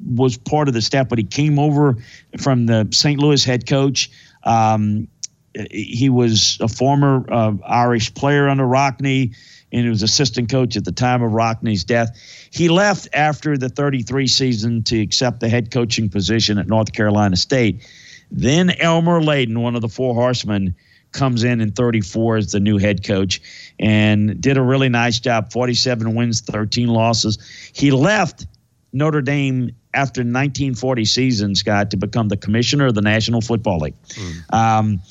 was 0.07 0.37
part 0.37 0.69
of 0.69 0.75
the 0.75 0.83
staff, 0.83 1.09
but 1.09 1.19
he 1.19 1.25
came 1.25 1.59
over 1.59 1.97
from 2.39 2.67
the 2.67 2.89
St. 2.93 3.21
Louis 3.21 3.45
head 3.45 3.67
coach. 3.67 4.11
Um, 4.45 5.09
he 5.71 6.09
was 6.09 6.59
a 6.61 6.69
former 6.69 7.25
uh, 7.31 7.53
Irish 7.67 8.15
player 8.15 8.49
under 8.49 8.65
Rockne, 8.65 9.35
and 9.73 9.83
he 9.83 9.89
was 9.89 10.03
assistant 10.03 10.51
coach 10.51 10.77
at 10.77 10.85
the 10.85 10.93
time 10.93 11.23
of 11.23 11.33
Rockne's 11.33 11.85
death. 11.85 12.17
He 12.51 12.69
left 12.69 13.09
after 13.13 13.57
the 13.57 13.69
33 13.69 14.27
season 14.27 14.83
to 14.85 15.01
accept 15.01 15.41
the 15.41 15.49
head 15.49 15.71
coaching 15.71 16.09
position 16.09 16.59
at 16.59 16.67
North 16.67 16.93
Carolina 16.93 17.37
State. 17.37 17.87
Then 18.31 18.71
Elmer 18.71 19.21
Layden, 19.21 19.59
one 19.59 19.75
of 19.75 19.83
the 19.83 19.89
four 19.89 20.15
horsemen, 20.15 20.75
comes 21.13 21.45
in 21.45 21.61
in 21.61 21.73
34 21.73 22.37
as 22.37 22.53
the 22.53 22.61
new 22.61 22.79
head 22.79 23.05
coach 23.05 23.41
and 23.79 24.41
did 24.41 24.57
a 24.57 24.63
really 24.63 24.89
nice 24.89 25.19
job 25.19 25.53
47 25.53 26.15
wins 26.15 26.41
13 26.41 26.89
losses 26.89 27.39
he 27.75 27.91
left 27.91 28.47
notre 28.93 29.23
dame 29.23 29.71
after 29.95 30.21
1940 30.21 31.05
season, 31.05 31.55
Scott, 31.55 31.91
to 31.91 31.97
become 31.97 32.29
the 32.29 32.37
commissioner 32.37 32.87
of 32.87 32.95
the 32.95 33.03
National 33.03 33.41
Football 33.41 33.79
League. 33.79 34.03
Mm. 34.03 34.55
Um, 34.55 35.03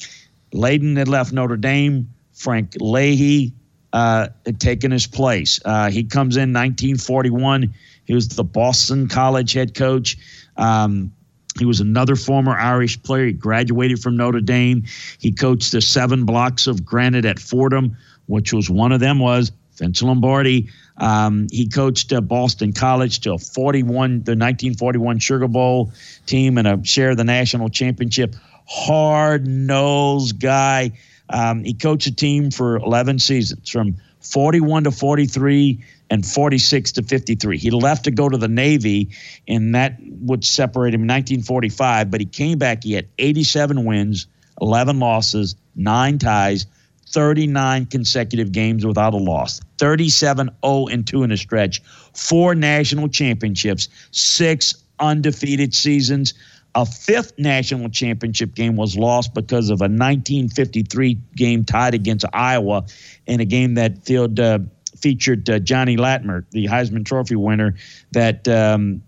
Layden 0.53 0.97
had 0.97 1.07
left 1.07 1.33
Notre 1.33 1.57
Dame. 1.57 2.09
Frank 2.33 2.73
Leahy 2.79 3.53
uh, 3.91 4.27
had 4.45 4.59
taken 4.59 4.91
his 4.91 5.07
place. 5.07 5.59
Uh, 5.65 5.89
he 5.89 6.03
comes 6.03 6.37
in 6.37 6.53
1941. 6.53 7.73
He 8.05 8.13
was 8.13 8.29
the 8.29 8.43
Boston 8.43 9.07
College 9.07 9.53
head 9.53 9.73
coach. 9.73 10.17
Um, 10.55 11.11
he 11.59 11.65
was 11.65 11.79
another 11.79 12.15
former 12.15 12.57
Irish 12.57 13.01
player. 13.03 13.27
He 13.27 13.33
graduated 13.33 14.01
from 14.01 14.17
Notre 14.17 14.41
Dame. 14.41 14.83
He 15.19 15.31
coached 15.31 15.71
the 15.71 15.81
seven 15.81 16.25
blocks 16.25 16.67
of 16.67 16.85
granite 16.85 17.25
at 17.25 17.39
Fordham, 17.39 17.97
which 18.27 18.53
was 18.53 18.69
one 18.69 18.91
of 18.91 18.99
them 18.99 19.19
was 19.19 19.51
Vince 19.77 20.01
Lombardi. 20.01 20.69
Um, 20.97 21.47
he 21.51 21.67
coached 21.67 22.11
uh, 22.11 22.21
Boston 22.21 22.73
College 22.73 23.19
to 23.21 23.33
a 23.33 23.37
41, 23.37 24.23
the 24.23 24.31
1941 24.31 25.19
Sugar 25.19 25.47
Bowl 25.47 25.91
team 26.25 26.57
and 26.57 26.67
a 26.67 26.83
share 26.83 27.11
of 27.11 27.17
the 27.17 27.23
national 27.23 27.69
championship. 27.69 28.35
Hard 28.67 29.47
nosed 29.47 30.39
guy. 30.39 30.91
Um, 31.29 31.63
he 31.63 31.73
coached 31.73 32.07
a 32.07 32.15
team 32.15 32.51
for 32.51 32.77
11 32.77 33.19
seasons 33.19 33.69
from 33.69 33.97
41 34.21 34.85
to 34.85 34.91
43 34.91 35.83
and 36.09 36.25
46 36.25 36.91
to 36.93 37.03
53. 37.03 37.57
He 37.57 37.71
left 37.71 38.03
to 38.05 38.11
go 38.11 38.29
to 38.29 38.37
the 38.37 38.47
Navy, 38.47 39.09
and 39.47 39.75
that 39.75 39.97
would 40.21 40.43
separate 40.45 40.93
him 40.93 41.01
in 41.01 41.07
1945, 41.07 42.09
but 42.09 42.21
he 42.21 42.25
came 42.25 42.57
back. 42.57 42.83
He 42.83 42.93
had 42.93 43.07
87 43.17 43.85
wins, 43.85 44.27
11 44.61 44.99
losses, 44.99 45.55
nine 45.75 46.17
ties, 46.17 46.65
39 47.09 47.85
consecutive 47.85 48.51
games 48.51 48.85
without 48.85 49.13
a 49.13 49.17
loss, 49.17 49.61
37 49.77 50.49
0 50.65 50.87
and 50.87 51.07
2 51.07 51.23
in 51.23 51.31
a 51.31 51.37
stretch, 51.37 51.81
four 52.13 52.53
national 52.53 53.07
championships, 53.07 53.87
six 54.11 54.73
undefeated 54.99 55.73
seasons. 55.73 56.33
A 56.75 56.85
fifth 56.85 57.33
national 57.39 57.89
championship 57.89 58.53
game 58.53 58.75
was 58.75 58.95
lost 58.95 59.33
because 59.33 59.71
of 59.71 59.81
a 59.81 59.89
1953 59.89 61.17
game 61.35 61.65
tied 61.65 61.95
against 61.95 62.23
Iowa 62.33 62.85
in 63.25 63.39
a 63.39 63.45
game 63.45 63.73
that 63.75 64.03
field, 64.03 64.39
uh, 64.39 64.59
featured 65.07 65.49
uh, 65.49 65.57
Johnny 65.57 65.95
Lattner, 65.95 66.43
the 66.51 66.65
Heisman 66.65 67.05
Trophy 67.05 67.37
winner, 67.37 67.75
that 68.11 68.45
um, 68.49 69.01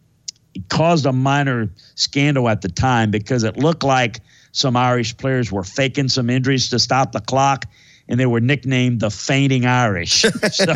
caused 0.69 1.05
a 1.05 1.11
minor 1.11 1.69
scandal 1.95 2.47
at 2.47 2.61
the 2.61 2.69
time 2.69 3.11
because 3.11 3.43
it 3.43 3.57
looked 3.57 3.83
like 3.83 4.21
some 4.53 4.77
Irish 4.77 5.17
players 5.17 5.51
were 5.51 5.65
faking 5.65 6.07
some 6.07 6.29
injuries 6.29 6.69
to 6.69 6.79
stop 6.79 7.11
the 7.11 7.19
clock 7.19 7.65
and 8.07 8.17
they 8.17 8.25
were 8.25 8.39
nicknamed 8.39 9.01
the 9.01 9.11
fainting 9.11 9.65
Irish. 9.65 10.21
so, 10.51 10.71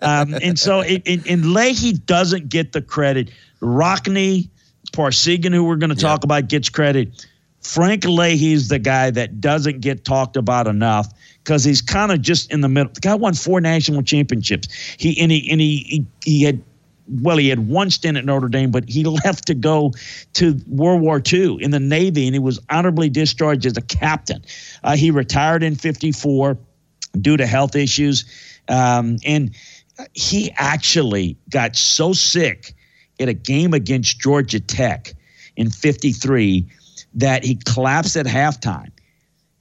um, 0.00 0.34
and 0.40 0.56
so, 0.56 0.78
it, 0.78 1.02
it, 1.04 1.26
and 1.26 1.52
Leahy 1.52 1.94
doesn't 1.94 2.48
get 2.48 2.70
the 2.70 2.82
credit. 2.82 3.32
Rockne, 3.60 4.48
Parseghian, 4.92 5.52
who 5.52 5.64
we're 5.64 5.74
going 5.74 5.90
to 5.90 5.96
talk 5.96 6.20
yeah. 6.22 6.26
about, 6.26 6.48
gets 6.48 6.68
credit. 6.68 7.26
Frank 7.62 8.04
Leahy's 8.04 8.68
the 8.68 8.78
guy 8.78 9.10
that 9.10 9.40
doesn't 9.40 9.80
get 9.80 10.04
talked 10.04 10.36
about 10.36 10.66
enough 10.66 11.08
because 11.42 11.64
he's 11.64 11.80
kind 11.80 12.12
of 12.12 12.20
just 12.20 12.52
in 12.52 12.60
the 12.60 12.68
middle. 12.68 12.92
The 12.92 13.00
guy 13.00 13.14
won 13.14 13.34
four 13.34 13.60
national 13.60 14.02
championships. 14.02 14.68
He 14.98 15.18
and 15.20 15.30
he 15.30 15.50
and 15.50 15.60
he 15.60 15.76
he, 15.88 16.06
he 16.24 16.42
had 16.42 16.62
well, 17.20 17.36
he 17.36 17.48
had 17.48 17.68
one 17.68 17.90
stint 17.90 18.16
at 18.16 18.24
Notre 18.24 18.48
Dame, 18.48 18.70
but 18.70 18.88
he 18.88 19.04
left 19.24 19.46
to 19.46 19.54
go 19.54 19.92
to 20.34 20.58
World 20.68 21.02
War 21.02 21.22
II 21.32 21.62
in 21.62 21.70
the 21.70 21.80
Navy, 21.80 22.26
and 22.26 22.34
he 22.34 22.38
was 22.38 22.60
honorably 22.70 23.08
discharged 23.08 23.66
as 23.66 23.76
a 23.76 23.82
captain. 23.82 24.42
Uh, 24.84 24.96
he 24.96 25.10
retired 25.10 25.62
in 25.62 25.74
'54 25.74 26.58
due 27.20 27.36
to 27.36 27.46
health 27.46 27.76
issues, 27.76 28.24
um, 28.68 29.18
and 29.24 29.54
he 30.14 30.52
actually 30.56 31.36
got 31.50 31.76
so 31.76 32.12
sick 32.12 32.74
at 33.20 33.28
a 33.28 33.34
game 33.34 33.74
against 33.74 34.18
Georgia 34.18 34.60
Tech 34.60 35.14
in 35.56 35.70
'53 35.70 36.66
that 37.14 37.44
he 37.44 37.56
collapsed 37.56 38.16
at 38.16 38.26
halftime. 38.26 38.90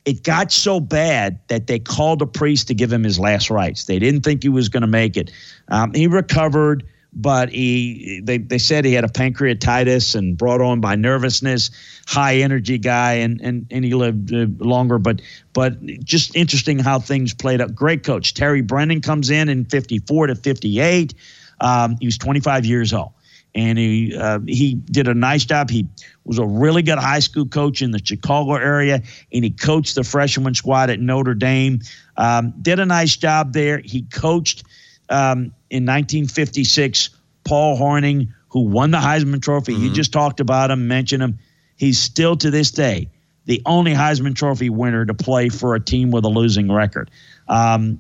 It 0.06 0.24
got 0.24 0.52
so 0.52 0.80
bad 0.80 1.40
that 1.48 1.68
they 1.68 1.78
called 1.78 2.22
a 2.22 2.26
priest 2.26 2.68
to 2.70 2.74
give 2.74 2.92
him 2.92 3.04
his 3.04 3.20
last 3.20 3.50
rites. 3.50 3.86
They 3.86 4.00
didn't 4.00 4.22
think 4.22 4.42
he 4.42 4.50
was 4.50 4.68
going 4.68 4.82
to 4.82 4.88
make 4.88 5.16
it. 5.16 5.32
Um, 5.68 5.94
he 5.94 6.08
recovered, 6.08 6.84
but 7.14 7.50
he 7.50 8.20
they, 8.24 8.40
they 8.40 8.58
said 8.58 8.84
he 8.84 8.94
had 8.94 9.04
a 9.04 9.10
pancreatitis 9.10 10.16
and 10.16 10.38
brought 10.38 10.60
on 10.60 10.82
by 10.82 10.96
nervousness. 10.96 11.70
High 12.08 12.38
energy 12.38 12.80
guy, 12.80 13.14
and 13.14 13.40
and 13.42 13.68
and 13.70 13.86
he 13.86 13.94
lived 13.94 14.34
uh, 14.34 14.48
longer. 14.58 14.98
But 14.98 15.22
but 15.54 15.86
just 16.04 16.36
interesting 16.36 16.80
how 16.80 16.98
things 16.98 17.34
played 17.34 17.62
out. 17.62 17.76
Great 17.76 18.04
coach 18.04 18.34
Terry 18.34 18.62
Brennan 18.62 19.02
comes 19.02 19.30
in 19.30 19.50
in 19.50 19.66
54 19.66 20.28
to 20.28 20.36
58. 20.36 21.14
Um, 21.60 21.96
he 22.00 22.08
was 22.08 22.18
25 22.18 22.66
years 22.66 22.92
old 22.92 23.12
and 23.54 23.78
he 23.78 24.16
uh, 24.16 24.40
he 24.48 24.76
did 24.76 25.08
a 25.08 25.14
nice 25.14 25.46
job. 25.46 25.70
He 25.70 25.88
was 26.26 26.38
a 26.38 26.46
really 26.46 26.82
good 26.82 26.98
high 26.98 27.20
school 27.20 27.46
coach 27.46 27.82
in 27.82 27.92
the 27.92 28.00
Chicago 28.04 28.56
area, 28.56 29.02
and 29.34 29.44
he 29.44 29.50
coached 29.50 29.96
the 29.96 30.04
freshman 30.04 30.54
squad 30.54 30.90
at 30.90 31.00
Notre 31.00 31.34
Dame. 31.34 31.80
Um, 32.18 32.54
did 32.62 32.80
a 32.80 32.86
nice 32.86 33.16
job 33.16 33.54
there. 33.54 33.80
He 33.80 34.04
coached 34.04 34.64
um, 35.10 35.54
in 35.70 35.86
1956 35.86 37.10
Paul 37.44 37.78
Hornung, 37.78 38.28
who 38.50 38.62
won 38.62 38.92
the 38.92 39.00
Heisman 39.00 39.42
Trophy. 39.42 39.74
Mm-hmm. 39.74 39.84
You 39.84 39.94
just 39.94 40.14
talked 40.14 40.40
about 40.40 40.72
him, 40.72 40.88
mentioned 40.88 41.24
him. 41.24 41.40
He's 41.76 42.00
still 42.00 42.36
to 42.38 42.52
this 42.52 42.72
day 42.72 43.10
the 43.46 43.62
only 43.66 43.94
Heisman 43.94 44.36
Trophy 44.36 44.70
winner 44.70 45.06
to 45.06 45.14
play 45.14 45.50
for 45.50 45.76
a 45.76 45.80
team 45.80 46.12
with 46.12 46.26
a 46.26 46.30
losing 46.30 46.72
record. 46.72 47.10
Um, 47.48 48.00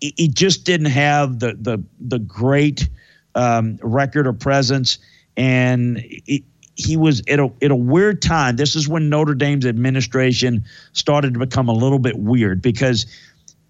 he, 0.00 0.14
he 0.16 0.28
just 0.28 0.64
didn't 0.64 0.90
have 0.90 1.38
the 1.38 1.56
the 1.60 1.82
the 2.00 2.18
great 2.18 2.88
um, 3.38 3.78
record 3.82 4.26
or 4.26 4.32
presence, 4.32 4.98
and 5.36 6.02
it, 6.04 6.42
he 6.74 6.96
was 6.96 7.22
at 7.28 7.38
a, 7.38 7.50
at 7.62 7.70
a 7.70 7.76
weird 7.76 8.20
time. 8.20 8.56
This 8.56 8.76
is 8.76 8.88
when 8.88 9.08
Notre 9.08 9.34
Dame's 9.34 9.64
administration 9.64 10.64
started 10.92 11.34
to 11.34 11.40
become 11.40 11.68
a 11.68 11.72
little 11.72 11.98
bit 11.98 12.18
weird 12.18 12.60
because 12.60 13.06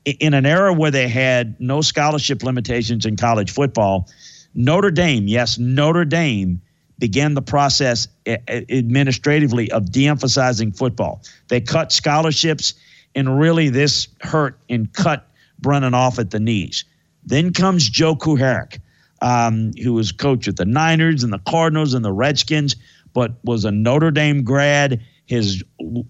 in 0.04 0.34
an 0.34 0.46
era 0.46 0.72
where 0.72 0.90
they 0.90 1.06
had 1.06 1.58
no 1.60 1.82
scholarship 1.82 2.42
limitations 2.42 3.04
in 3.04 3.16
college 3.16 3.50
football, 3.50 4.08
Notre 4.54 4.90
Dame, 4.90 5.28
yes, 5.28 5.58
Notre 5.58 6.04
Dame 6.04 6.60
began 6.98 7.34
the 7.34 7.42
process 7.42 8.08
administratively 8.26 9.70
of 9.70 9.92
de-emphasizing 9.92 10.72
football. 10.72 11.22
They 11.48 11.60
cut 11.60 11.92
scholarships, 11.92 12.74
and 13.14 13.38
really 13.38 13.68
this 13.68 14.08
hurt 14.22 14.58
and 14.68 14.92
cut 14.94 15.28
Brennan 15.60 15.94
off 15.94 16.18
at 16.18 16.30
the 16.30 16.40
knees. 16.40 16.84
Then 17.24 17.52
comes 17.52 17.88
Joe 17.88 18.16
Kuharich 18.16 18.78
um, 19.20 19.72
who 19.82 19.94
was 19.94 20.12
coach 20.12 20.48
at 20.48 20.56
the 20.56 20.64
Niners 20.64 21.24
and 21.24 21.32
the 21.32 21.40
Cardinals 21.40 21.94
and 21.94 22.04
the 22.04 22.12
Redskins, 22.12 22.76
but 23.12 23.34
was 23.44 23.64
a 23.64 23.70
Notre 23.70 24.10
Dame 24.10 24.44
grad. 24.44 25.02
His 25.26 25.62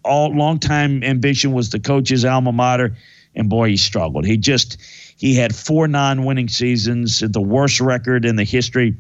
all 0.05 0.35
longtime 0.35 1.03
ambition 1.03 1.53
was 1.53 1.71
to 1.71 1.79
coach 1.79 2.09
his 2.09 2.25
alma 2.25 2.53
mater, 2.53 2.97
and 3.35 3.49
boy, 3.49 3.71
he 3.71 3.77
struggled. 3.77 4.25
He 4.25 4.37
just 4.37 4.81
he 5.17 5.35
had 5.35 5.55
four 5.55 5.89
non-winning 5.89 6.49
seasons, 6.49 7.21
the 7.21 7.41
worst 7.41 7.81
record 7.81 8.25
in 8.25 8.37
the 8.37 8.45
history 8.45 8.97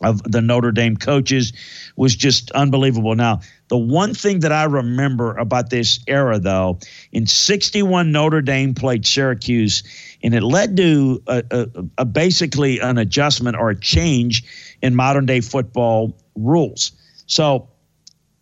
of 0.00 0.22
the 0.22 0.40
Notre 0.40 0.72
Dame 0.72 0.96
coaches 0.96 1.52
was 1.96 2.14
just 2.14 2.50
unbelievable. 2.52 3.14
Now, 3.14 3.40
the 3.68 3.76
one 3.76 4.14
thing 4.14 4.40
that 4.40 4.52
I 4.52 4.64
remember 4.64 5.36
about 5.36 5.70
this 5.70 6.00
era, 6.06 6.38
though, 6.38 6.78
in 7.12 7.26
61, 7.26 8.12
Notre 8.12 8.40
Dame 8.40 8.74
played 8.74 9.06
Syracuse, 9.06 9.82
and 10.22 10.34
it 10.34 10.42
led 10.42 10.76
to 10.76 11.22
a, 11.26 11.44
a, 11.50 11.66
a 11.98 12.04
basically 12.04 12.78
an 12.80 12.98
adjustment 12.98 13.56
or 13.56 13.70
a 13.70 13.78
change 13.78 14.44
in 14.82 14.94
modern 14.94 15.26
day 15.26 15.40
football 15.40 16.16
rules. 16.36 16.92
So, 17.26 17.68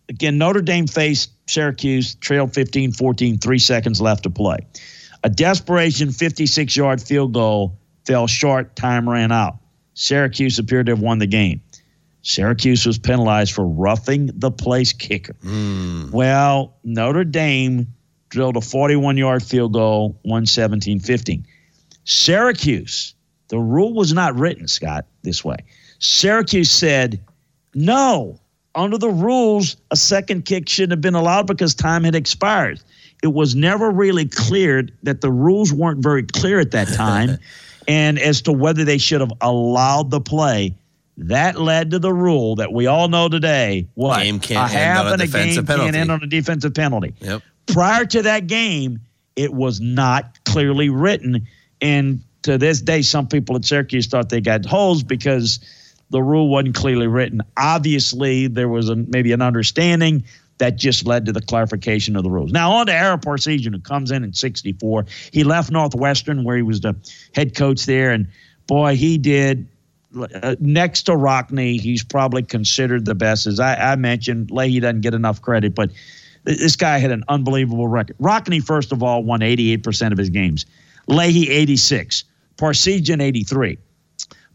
again, 0.09 0.37
Notre 0.37 0.61
Dame 0.61 0.87
faced 0.87 1.31
Syracuse, 1.49 2.15
trailed 2.15 2.53
15 2.53 2.91
14, 2.93 3.37
three 3.39 3.59
seconds 3.59 3.99
left 3.99 4.23
to 4.23 4.29
play. 4.29 4.59
A 5.23 5.29
desperation 5.29 6.11
56 6.11 6.75
yard 6.75 7.01
field 7.01 7.33
goal 7.33 7.79
fell 8.05 8.27
short, 8.27 8.75
time 8.75 9.09
ran 9.09 9.31
out. 9.31 9.57
Syracuse 9.97 10.59
appeared 10.59 10.85
to 10.85 10.91
have 10.91 11.01
won 11.01 11.17
the 11.17 11.25
game. 11.25 11.59
Syracuse 12.21 12.85
was 12.85 12.99
penalized 12.99 13.51
for 13.51 13.65
roughing 13.65 14.29
the 14.31 14.51
place 14.51 14.93
kicker. 14.93 15.33
Mm. 15.43 16.11
Well, 16.11 16.75
Notre 16.83 17.23
Dame 17.23 17.87
drilled 18.29 18.57
a 18.57 18.61
41 18.61 19.17
yard 19.17 19.41
field 19.41 19.73
goal, 19.73 20.19
117 20.21 20.99
15. 20.99 21.45
Syracuse, 22.03 23.15
the 23.47 23.57
rule 23.57 23.93
was 23.93 24.13
not 24.13 24.35
written, 24.35 24.67
Scott, 24.67 25.05
this 25.23 25.43
way. 25.43 25.57
Syracuse 25.97 26.69
said, 26.69 27.19
no, 27.73 28.39
under 28.75 28.99
the 28.99 29.09
rules, 29.09 29.77
a 29.89 29.95
second 29.95 30.45
kick 30.45 30.69
shouldn't 30.69 30.91
have 30.91 31.01
been 31.01 31.15
allowed 31.15 31.47
because 31.47 31.73
time 31.73 32.03
had 32.03 32.13
expired. 32.13 32.79
It 33.23 33.33
was 33.33 33.55
never 33.55 33.89
really 33.89 34.25
cleared 34.25 34.93
that 35.03 35.21
the 35.21 35.31
rules 35.31 35.73
weren't 35.73 36.03
very 36.03 36.23
clear 36.23 36.59
at 36.59 36.71
that 36.71 36.87
time. 36.89 37.37
and 37.87 38.19
as 38.19 38.41
to 38.43 38.51
whether 38.51 38.83
they 38.83 38.97
should 38.97 39.21
have 39.21 39.31
allowed 39.41 40.11
the 40.11 40.19
play. 40.19 40.75
That 41.19 41.59
led 41.59 41.91
to 41.91 41.99
the 41.99 42.13
rule 42.13 42.55
that 42.57 42.71
we 42.71 42.85
all 42.85 43.07
know 43.07 43.27
today. 43.27 43.87
What 43.95 44.21
game 44.21 44.39
can't 44.39 44.71
a 44.71 44.73
half 44.73 45.05
and 45.07 45.21
a, 45.21 45.27
game 45.27 45.65
penalty. 45.65 45.85
can't 45.85 45.95
end 45.95 46.11
on 46.11 46.21
a 46.21 46.27
defensive 46.27 46.75
penalty. 46.75 47.15
Yep. 47.21 47.41
Prior 47.67 48.05
to 48.05 48.21
that 48.21 48.45
game, 48.45 48.99
it 49.35 49.53
was 49.53 49.81
not 49.81 50.37
clearly 50.45 50.89
written, 50.89 51.47
and 51.81 52.21
to 52.43 52.57
this 52.57 52.81
day, 52.81 53.01
some 53.01 53.27
people 53.27 53.55
at 53.55 53.65
Syracuse 53.65 54.07
thought 54.07 54.29
they 54.29 54.41
got 54.41 54.65
holes 54.65 55.03
because 55.03 55.59
the 56.11 56.21
rule 56.21 56.49
wasn't 56.49 56.75
clearly 56.75 57.07
written. 57.07 57.41
Obviously, 57.57 58.47
there 58.47 58.69
was 58.69 58.89
a, 58.89 58.95
maybe 58.95 59.31
an 59.31 59.41
understanding 59.41 60.23
that 60.57 60.75
just 60.75 61.05
led 61.05 61.25
to 61.25 61.31
the 61.31 61.41
clarification 61.41 62.15
of 62.15 62.23
the 62.23 62.29
rules. 62.29 62.51
Now, 62.51 62.71
on 62.71 62.87
to 62.87 62.93
Ara 62.93 63.17
Parseghian, 63.17 63.73
who 63.73 63.79
comes 63.79 64.11
in 64.11 64.23
in 64.23 64.33
64. 64.33 65.05
He 65.31 65.43
left 65.43 65.71
Northwestern, 65.71 66.43
where 66.43 66.55
he 66.55 66.63
was 66.63 66.81
the 66.81 66.95
head 67.33 67.55
coach 67.55 67.85
there, 67.85 68.11
and 68.11 68.27
boy, 68.65 68.95
he 68.95 69.17
did. 69.17 69.67
Uh, 70.15 70.55
next 70.59 71.03
to 71.03 71.11
Rockne, 71.11 71.79
he's 71.79 72.03
probably 72.03 72.41
considered 72.41 73.05
the 73.05 73.13
best. 73.13 73.45
As 73.45 73.59
I, 73.59 73.75
I 73.75 73.95
mentioned, 73.95 74.51
Leahy 74.51 74.79
doesn't 74.79 75.01
get 75.01 75.13
enough 75.13 75.41
credit, 75.41 75.75
but 75.75 75.91
this 76.43 76.75
guy 76.75 76.97
had 76.97 77.11
an 77.11 77.23
unbelievable 77.27 77.87
record. 77.87 78.15
Rockne, 78.19 78.63
first 78.63 78.91
of 78.91 79.03
all, 79.03 79.23
won 79.23 79.41
88% 79.41 80.11
of 80.11 80.17
his 80.17 80.29
games. 80.29 80.65
Leahy, 81.07 81.49
86. 81.49 82.23
Parseghian, 82.55 83.21
83. 83.21 83.77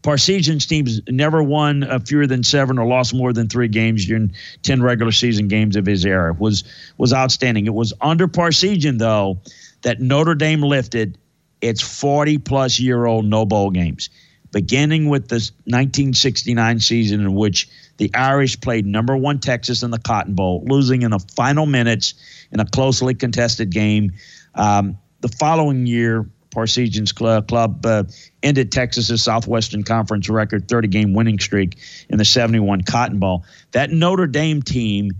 Parseghian's 0.03 0.65
teams 0.65 1.01
never 1.09 1.41
won 1.41 1.87
fewer 2.05 2.27
than 2.27 2.43
seven 2.43 2.77
or 2.77 2.85
lost 2.85 3.13
more 3.13 3.31
than 3.31 3.47
three 3.47 3.69
games 3.69 4.05
during 4.05 4.33
ten 4.61 4.83
regular 4.83 5.11
season 5.11 5.47
games 5.47 5.75
of 5.75 5.85
his 5.85 6.05
era. 6.05 6.33
was 6.37 6.63
was 6.97 7.13
outstanding. 7.13 7.65
It 7.65 7.73
was 7.73 7.93
under 8.01 8.27
Parseghian 8.27 8.99
though 8.99 9.39
that 9.81 10.01
Notre 10.01 10.35
Dame 10.35 10.61
lifted 10.61 11.17
its 11.61 11.81
40 11.81 12.39
plus 12.39 12.79
year 12.79 13.05
old 13.05 13.25
no 13.25 13.45
bowl 13.45 13.71
games, 13.71 14.09
beginning 14.51 15.07
with 15.07 15.29
the 15.29 15.35
1969 15.65 16.79
season 16.81 17.21
in 17.21 17.33
which 17.33 17.69
the 17.97 18.13
Irish 18.13 18.59
played 18.59 18.85
number 18.85 19.15
one 19.15 19.39
Texas 19.39 19.83
in 19.83 19.91
the 19.91 19.99
Cotton 19.99 20.33
Bowl, 20.33 20.63
losing 20.67 21.03
in 21.03 21.11
the 21.11 21.19
final 21.19 21.65
minutes 21.65 22.13
in 22.51 22.59
a 22.59 22.65
closely 22.65 23.13
contested 23.13 23.69
game. 23.69 24.11
Um, 24.55 24.97
the 25.21 25.29
following 25.29 25.85
year, 25.85 26.29
Parseghian's 26.53 27.13
club, 27.13 27.47
club 27.47 27.85
uh, 27.85 28.03
ended 28.43 28.71
Texas's 28.71 29.23
Southwestern 29.23 29.83
Conference 29.83 30.29
record 30.29 30.67
30 30.67 30.87
game 30.89 31.13
winning 31.13 31.39
streak 31.39 31.77
in 32.09 32.17
the 32.17 32.25
71 32.25 32.83
Cotton 32.83 33.19
Bowl. 33.19 33.43
That 33.71 33.89
Notre 33.91 34.27
Dame 34.27 34.61
team 34.61 35.11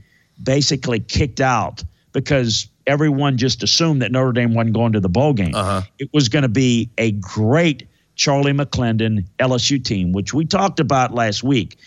basically 0.41 0.99
kicked 0.99 1.41
out 1.41 1.83
because 2.11 2.67
everyone 2.85 3.37
just 3.37 3.63
assumed 3.63 4.01
that 4.01 4.11
Notre 4.11 4.33
Dame 4.33 4.53
wasn't 4.53 4.75
going 4.75 4.93
to 4.93 4.99
the 4.99 5.09
bowl 5.09 5.33
game. 5.33 5.55
Uh-huh. 5.55 5.81
It 5.97 6.09
was 6.13 6.29
going 6.29 6.43
to 6.43 6.49
be 6.49 6.89
a 6.97 7.11
great 7.11 7.87
Charlie 8.15 8.51
McClendon 8.51 9.25
LSU 9.39 9.83
team, 9.83 10.11
which 10.11 10.33
we 10.33 10.45
talked 10.45 10.79
about 10.79 11.13
last 11.13 11.43
week. 11.43 11.77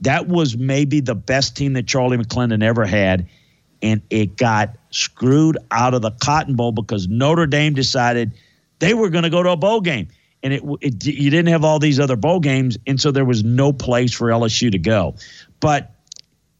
That 0.00 0.26
was 0.26 0.56
maybe 0.56 1.00
the 1.00 1.14
best 1.14 1.56
team 1.56 1.74
that 1.74 1.86
Charlie 1.86 2.16
McClendon 2.16 2.62
ever 2.62 2.86
had. 2.86 3.28
And 3.80 4.02
it 4.10 4.36
got 4.36 4.76
screwed 4.90 5.56
out 5.70 5.94
of 5.94 6.02
the 6.02 6.10
Cotton 6.10 6.56
Bowl 6.56 6.72
because 6.72 7.06
Notre 7.06 7.46
Dame 7.46 7.74
decided– 7.74 8.32
they 8.78 8.94
were 8.94 9.10
going 9.10 9.24
to 9.24 9.30
go 9.30 9.42
to 9.42 9.50
a 9.50 9.56
bowl 9.56 9.80
game. 9.80 10.08
And 10.42 10.52
it, 10.52 10.62
it, 10.80 11.04
you 11.04 11.30
didn't 11.30 11.48
have 11.48 11.64
all 11.64 11.78
these 11.78 11.98
other 11.98 12.16
bowl 12.16 12.40
games, 12.40 12.78
and 12.86 13.00
so 13.00 13.10
there 13.10 13.24
was 13.24 13.42
no 13.42 13.72
place 13.72 14.12
for 14.12 14.28
LSU 14.28 14.70
to 14.70 14.78
go. 14.78 15.16
But 15.60 15.92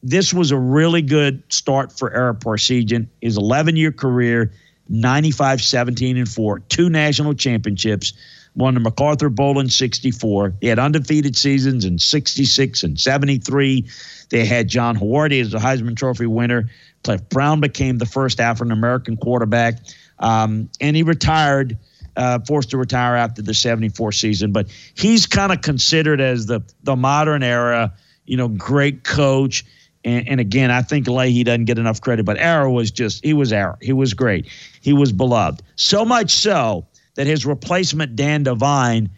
this 0.03 0.33
was 0.33 0.51
a 0.51 0.57
really 0.57 1.01
good 1.01 1.43
start 1.49 1.91
for 1.91 2.13
Ara 2.13 2.35
Parseghian. 2.35 3.07
His 3.21 3.37
11 3.37 3.75
year 3.75 3.91
career, 3.91 4.51
95, 4.89 5.61
17, 5.61 6.17
and 6.17 6.27
4, 6.27 6.59
two 6.59 6.89
national 6.89 7.33
championships, 7.33 8.13
won 8.55 8.73
the 8.73 8.79
MacArthur 8.79 9.29
Bowl 9.29 9.59
in 9.59 9.69
64. 9.69 10.53
He 10.61 10.67
had 10.67 10.79
undefeated 10.79 11.37
seasons 11.37 11.85
in 11.85 11.99
66 11.99 12.83
and 12.83 12.99
73. 12.99 13.85
They 14.29 14.45
had 14.45 14.67
John 14.67 14.95
Huarte 14.95 15.39
as 15.39 15.51
the 15.51 15.59
Heisman 15.59 15.95
Trophy 15.95 16.25
winner. 16.25 16.69
Cliff 17.03 17.27
Brown 17.29 17.61
became 17.61 17.97
the 17.97 18.05
first 18.05 18.39
African 18.39 18.71
American 18.71 19.17
quarterback. 19.17 19.75
Um, 20.19 20.69
and 20.81 20.95
he 20.95 21.03
retired 21.03 21.77
uh, 22.19 22.37
forced 22.45 22.69
to 22.69 22.77
retire 22.77 23.15
after 23.15 23.41
the 23.41 23.53
74 23.53 24.11
season. 24.11 24.51
But 24.51 24.67
he's 24.93 25.25
kind 25.25 25.51
of 25.51 25.61
considered 25.61 26.19
as 26.19 26.45
the, 26.45 26.61
the 26.83 26.95
modern 26.95 27.41
era, 27.41 27.93
you 28.25 28.35
know, 28.35 28.49
great 28.49 29.05
coach. 29.05 29.65
And, 30.03 30.27
and, 30.27 30.39
again, 30.39 30.69
I 30.69 30.81
think 30.81 31.07
Leahy 31.07 31.43
doesn't 31.43 31.65
get 31.65 31.79
enough 31.79 32.01
credit, 32.01 32.25
but 32.25 32.37
Ara 32.37 32.71
was 32.71 32.91
just, 32.91 33.23
he 33.23 33.33
was 33.33 33.51
Ara. 33.51 33.77
He 33.81 33.93
was 33.93 34.13
great. 34.13 34.47
He 34.81 34.93
was 34.93 35.11
beloved. 35.11 35.61
So 35.77 36.05
much 36.05 36.31
so 36.31 36.85
that 37.15 37.25
his 37.25 37.45
replacement, 37.45 38.15
Dan 38.15 38.43
Devine, 38.43 39.09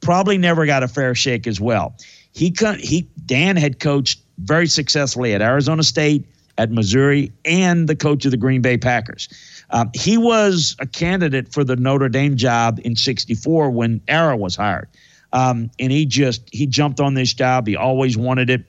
probably 0.00 0.36
never 0.36 0.66
got 0.66 0.82
a 0.82 0.88
fair 0.88 1.14
shake 1.14 1.46
as 1.46 1.60
well. 1.60 1.96
He, 2.32 2.54
he 2.78 3.08
Dan 3.26 3.56
had 3.56 3.78
coached 3.80 4.20
very 4.38 4.66
successfully 4.66 5.34
at 5.34 5.42
Arizona 5.42 5.82
State, 5.82 6.26
at 6.58 6.70
Missouri, 6.70 7.32
and 7.44 7.88
the 7.88 7.96
coach 7.96 8.24
of 8.24 8.30
the 8.30 8.36
Green 8.36 8.60
Bay 8.60 8.76
Packers. 8.76 9.28
Um, 9.70 9.90
he 9.94 10.18
was 10.18 10.76
a 10.78 10.86
candidate 10.86 11.52
for 11.52 11.64
the 11.64 11.76
Notre 11.76 12.08
Dame 12.08 12.36
job 12.36 12.80
in 12.84 12.96
'64 12.96 13.70
when 13.70 14.00
Ara 14.08 14.36
was 14.36 14.56
hired, 14.56 14.88
um, 15.32 15.70
and 15.78 15.92
he 15.92 16.06
just 16.06 16.42
he 16.52 16.66
jumped 16.66 17.00
on 17.00 17.14
this 17.14 17.32
job. 17.32 17.66
He 17.66 17.76
always 17.76 18.16
wanted 18.16 18.50
it, 18.50 18.64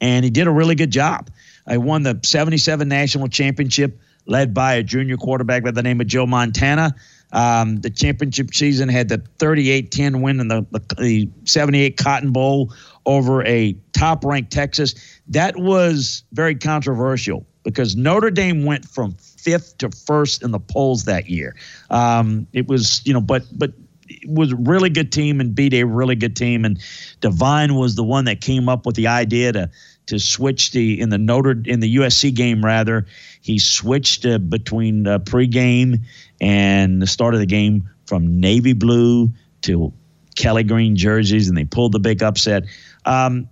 and 0.00 0.24
he 0.24 0.30
did 0.30 0.46
a 0.46 0.50
really 0.52 0.74
good 0.74 0.90
job. 0.90 1.30
I 1.66 1.78
won 1.78 2.02
the 2.02 2.20
'77 2.22 2.88
national 2.88 3.28
championship, 3.28 3.98
led 4.26 4.54
by 4.54 4.74
a 4.74 4.82
junior 4.82 5.16
quarterback 5.16 5.64
by 5.64 5.72
the 5.72 5.82
name 5.82 6.00
of 6.00 6.06
Joe 6.06 6.26
Montana. 6.26 6.94
Um, 7.32 7.76
the 7.76 7.90
championship 7.90 8.52
season 8.54 8.88
had 8.88 9.08
the 9.08 9.18
38-10 9.38 10.20
win 10.20 10.40
in 10.40 10.48
the, 10.48 10.66
the, 10.72 10.94
the 10.96 11.30
78 11.44 11.96
Cotton 11.96 12.32
Bowl 12.32 12.72
over 13.06 13.46
a 13.46 13.76
top-ranked 13.92 14.50
Texas. 14.50 14.94
That 15.28 15.56
was 15.56 16.24
very 16.32 16.56
controversial 16.56 17.46
because 17.62 17.94
Notre 17.94 18.30
Dame 18.30 18.64
went 18.64 18.84
from 18.84 19.14
fifth 19.42 19.78
to 19.78 19.90
first 19.90 20.42
in 20.42 20.50
the 20.50 20.60
polls 20.60 21.04
that 21.04 21.28
year. 21.28 21.56
Um, 21.90 22.46
it 22.52 22.68
was, 22.68 23.02
you 23.04 23.12
know, 23.12 23.20
but 23.20 23.44
but 23.52 23.72
it 24.08 24.28
was 24.28 24.52
a 24.52 24.56
really 24.56 24.90
good 24.90 25.12
team 25.12 25.40
and 25.40 25.54
beat 25.54 25.72
a 25.72 25.84
really 25.84 26.16
good 26.16 26.36
team. 26.36 26.64
And 26.64 26.78
Devine 27.20 27.74
was 27.74 27.94
the 27.94 28.04
one 28.04 28.24
that 28.24 28.40
came 28.40 28.68
up 28.68 28.86
with 28.86 28.96
the 28.96 29.06
idea 29.06 29.52
to 29.52 29.70
to 30.06 30.18
switch 30.18 30.72
the 30.72 31.00
in 31.00 31.10
the 31.10 31.18
Notre 31.18 31.62
in 31.64 31.80
the 31.80 31.96
USC 31.96 32.34
game 32.34 32.64
rather. 32.64 33.06
He 33.40 33.58
switched 33.58 34.26
uh, 34.26 34.38
between 34.38 35.04
pregame 35.04 36.04
and 36.40 37.00
the 37.00 37.06
start 37.06 37.34
of 37.34 37.40
the 37.40 37.46
game 37.46 37.88
from 38.06 38.40
navy 38.40 38.72
blue 38.72 39.30
to 39.62 39.92
Kelly 40.36 40.64
green 40.64 40.96
jerseys, 40.96 41.48
and 41.48 41.56
they 41.56 41.64
pulled 41.64 41.92
the 41.92 42.00
big 42.00 42.22
upset. 42.22 42.64
Um, 43.04 43.48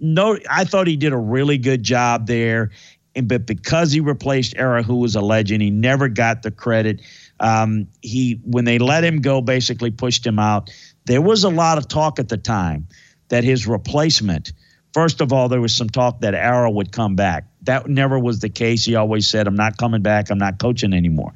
no, 0.00 0.38
I 0.48 0.64
thought 0.64 0.86
he 0.86 0.96
did 0.96 1.12
a 1.12 1.18
really 1.18 1.58
good 1.58 1.82
job 1.82 2.26
there 2.26 2.70
and 3.18 3.28
but 3.28 3.46
because 3.46 3.90
he 3.90 4.00
replaced 4.00 4.56
Ara, 4.56 4.82
who 4.82 4.96
was 4.96 5.16
a 5.16 5.20
legend, 5.20 5.60
he 5.60 5.70
never 5.70 6.08
got 6.08 6.42
the 6.42 6.50
credit. 6.50 7.02
Um, 7.40 7.88
he 8.00 8.40
when 8.44 8.64
they 8.64 8.78
let 8.78 9.04
him 9.04 9.20
go, 9.20 9.40
basically 9.40 9.90
pushed 9.90 10.24
him 10.24 10.38
out. 10.38 10.70
There 11.04 11.20
was 11.20 11.44
a 11.44 11.48
lot 11.48 11.78
of 11.78 11.88
talk 11.88 12.18
at 12.18 12.28
the 12.28 12.36
time 12.36 12.86
that 13.28 13.44
his 13.44 13.66
replacement. 13.66 14.52
First 14.94 15.20
of 15.20 15.32
all, 15.32 15.48
there 15.48 15.60
was 15.60 15.74
some 15.74 15.88
talk 15.90 16.20
that 16.20 16.34
Ara 16.34 16.70
would 16.70 16.92
come 16.92 17.14
back. 17.14 17.44
That 17.62 17.88
never 17.88 18.18
was 18.18 18.38
the 18.40 18.48
case. 18.48 18.84
He 18.84 18.94
always 18.94 19.28
said, 19.28 19.46
"I'm 19.46 19.56
not 19.56 19.76
coming 19.76 20.00
back. 20.00 20.30
I'm 20.30 20.38
not 20.38 20.58
coaching 20.58 20.92
anymore." 20.92 21.34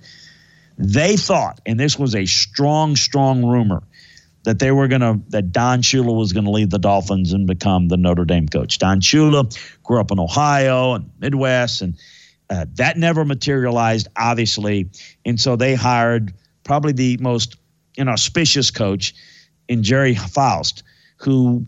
They 0.79 1.17
thought, 1.17 1.61
and 1.67 1.79
this 1.79 1.99
was 1.99 2.15
a 2.15 2.27
strong, 2.27 2.97
strong 2.97 3.45
rumor, 3.45 3.83
that 4.45 4.59
they 4.59 4.73
were 4.73 4.89
going 4.89 5.01
to 5.01 5.21
that 5.29 5.53
Don 5.53 5.83
Shula 5.83 6.17
was 6.17 6.33
going 6.33 6.45
to 6.45 6.51
leave 6.51 6.71
the 6.71 6.79
Dolphins 6.79 7.33
and 7.33 7.47
become 7.47 7.89
the 7.89 7.97
Notre 7.97 8.25
Dame 8.25 8.49
coach. 8.49 8.79
Don 8.79 9.01
Shula 9.01 9.57
grew 9.83 10.01
up 10.01 10.11
in 10.11 10.19
Ohio 10.19 10.95
and 10.95 11.11
Midwest, 11.21 11.83
and 11.83 11.97
uh, 12.51 12.67
that 12.75 12.97
never 12.99 13.25
materialized, 13.25 14.09
obviously. 14.17 14.91
And 15.25 15.41
so 15.41 15.57
they 15.57 15.75
hired 15.75 16.35
probably 16.65 16.93
the 16.93 17.17
most 17.19 17.57
inauspicious 17.97 18.71
coach 18.71 19.15
in 19.69 19.83
Gerry 19.83 20.15
Faust, 20.15 20.83
who 21.17 21.67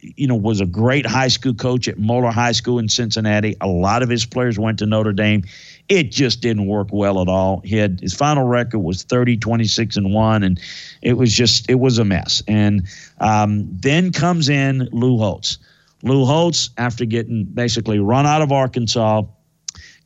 you 0.00 0.26
know 0.26 0.36
was 0.36 0.60
a 0.60 0.66
great 0.66 1.06
high 1.06 1.28
school 1.28 1.54
coach 1.54 1.88
at 1.88 1.98
Moeller 1.98 2.30
High 2.30 2.52
School 2.52 2.78
in 2.78 2.88
Cincinnati. 2.88 3.56
A 3.60 3.66
lot 3.68 4.02
of 4.02 4.08
his 4.08 4.26
players 4.26 4.58
went 4.58 4.78
to 4.80 4.86
Notre 4.86 5.12
Dame 5.12 5.44
it 5.88 6.12
just 6.12 6.40
didn't 6.42 6.66
work 6.66 6.88
well 6.92 7.20
at 7.20 7.28
all. 7.28 7.60
He 7.64 7.76
had 7.76 8.00
his 8.00 8.14
final 8.14 8.44
record 8.44 8.80
was 8.80 9.02
30, 9.02 9.38
26, 9.38 9.96
and 9.96 10.12
one, 10.12 10.42
and 10.42 10.60
it 11.02 11.14
was 11.14 11.32
just 11.32 11.68
it 11.70 11.76
was 11.76 11.98
a 11.98 12.04
mess. 12.04 12.42
And 12.46 12.86
um, 13.20 13.68
then 13.72 14.12
comes 14.12 14.48
in 14.48 14.88
Lou 14.92 15.18
Holtz. 15.18 15.58
Lou 16.02 16.24
Holtz, 16.24 16.70
after 16.76 17.04
getting 17.04 17.44
basically 17.44 17.98
run 17.98 18.26
out 18.26 18.42
of 18.42 18.52
Arkansas, 18.52 19.22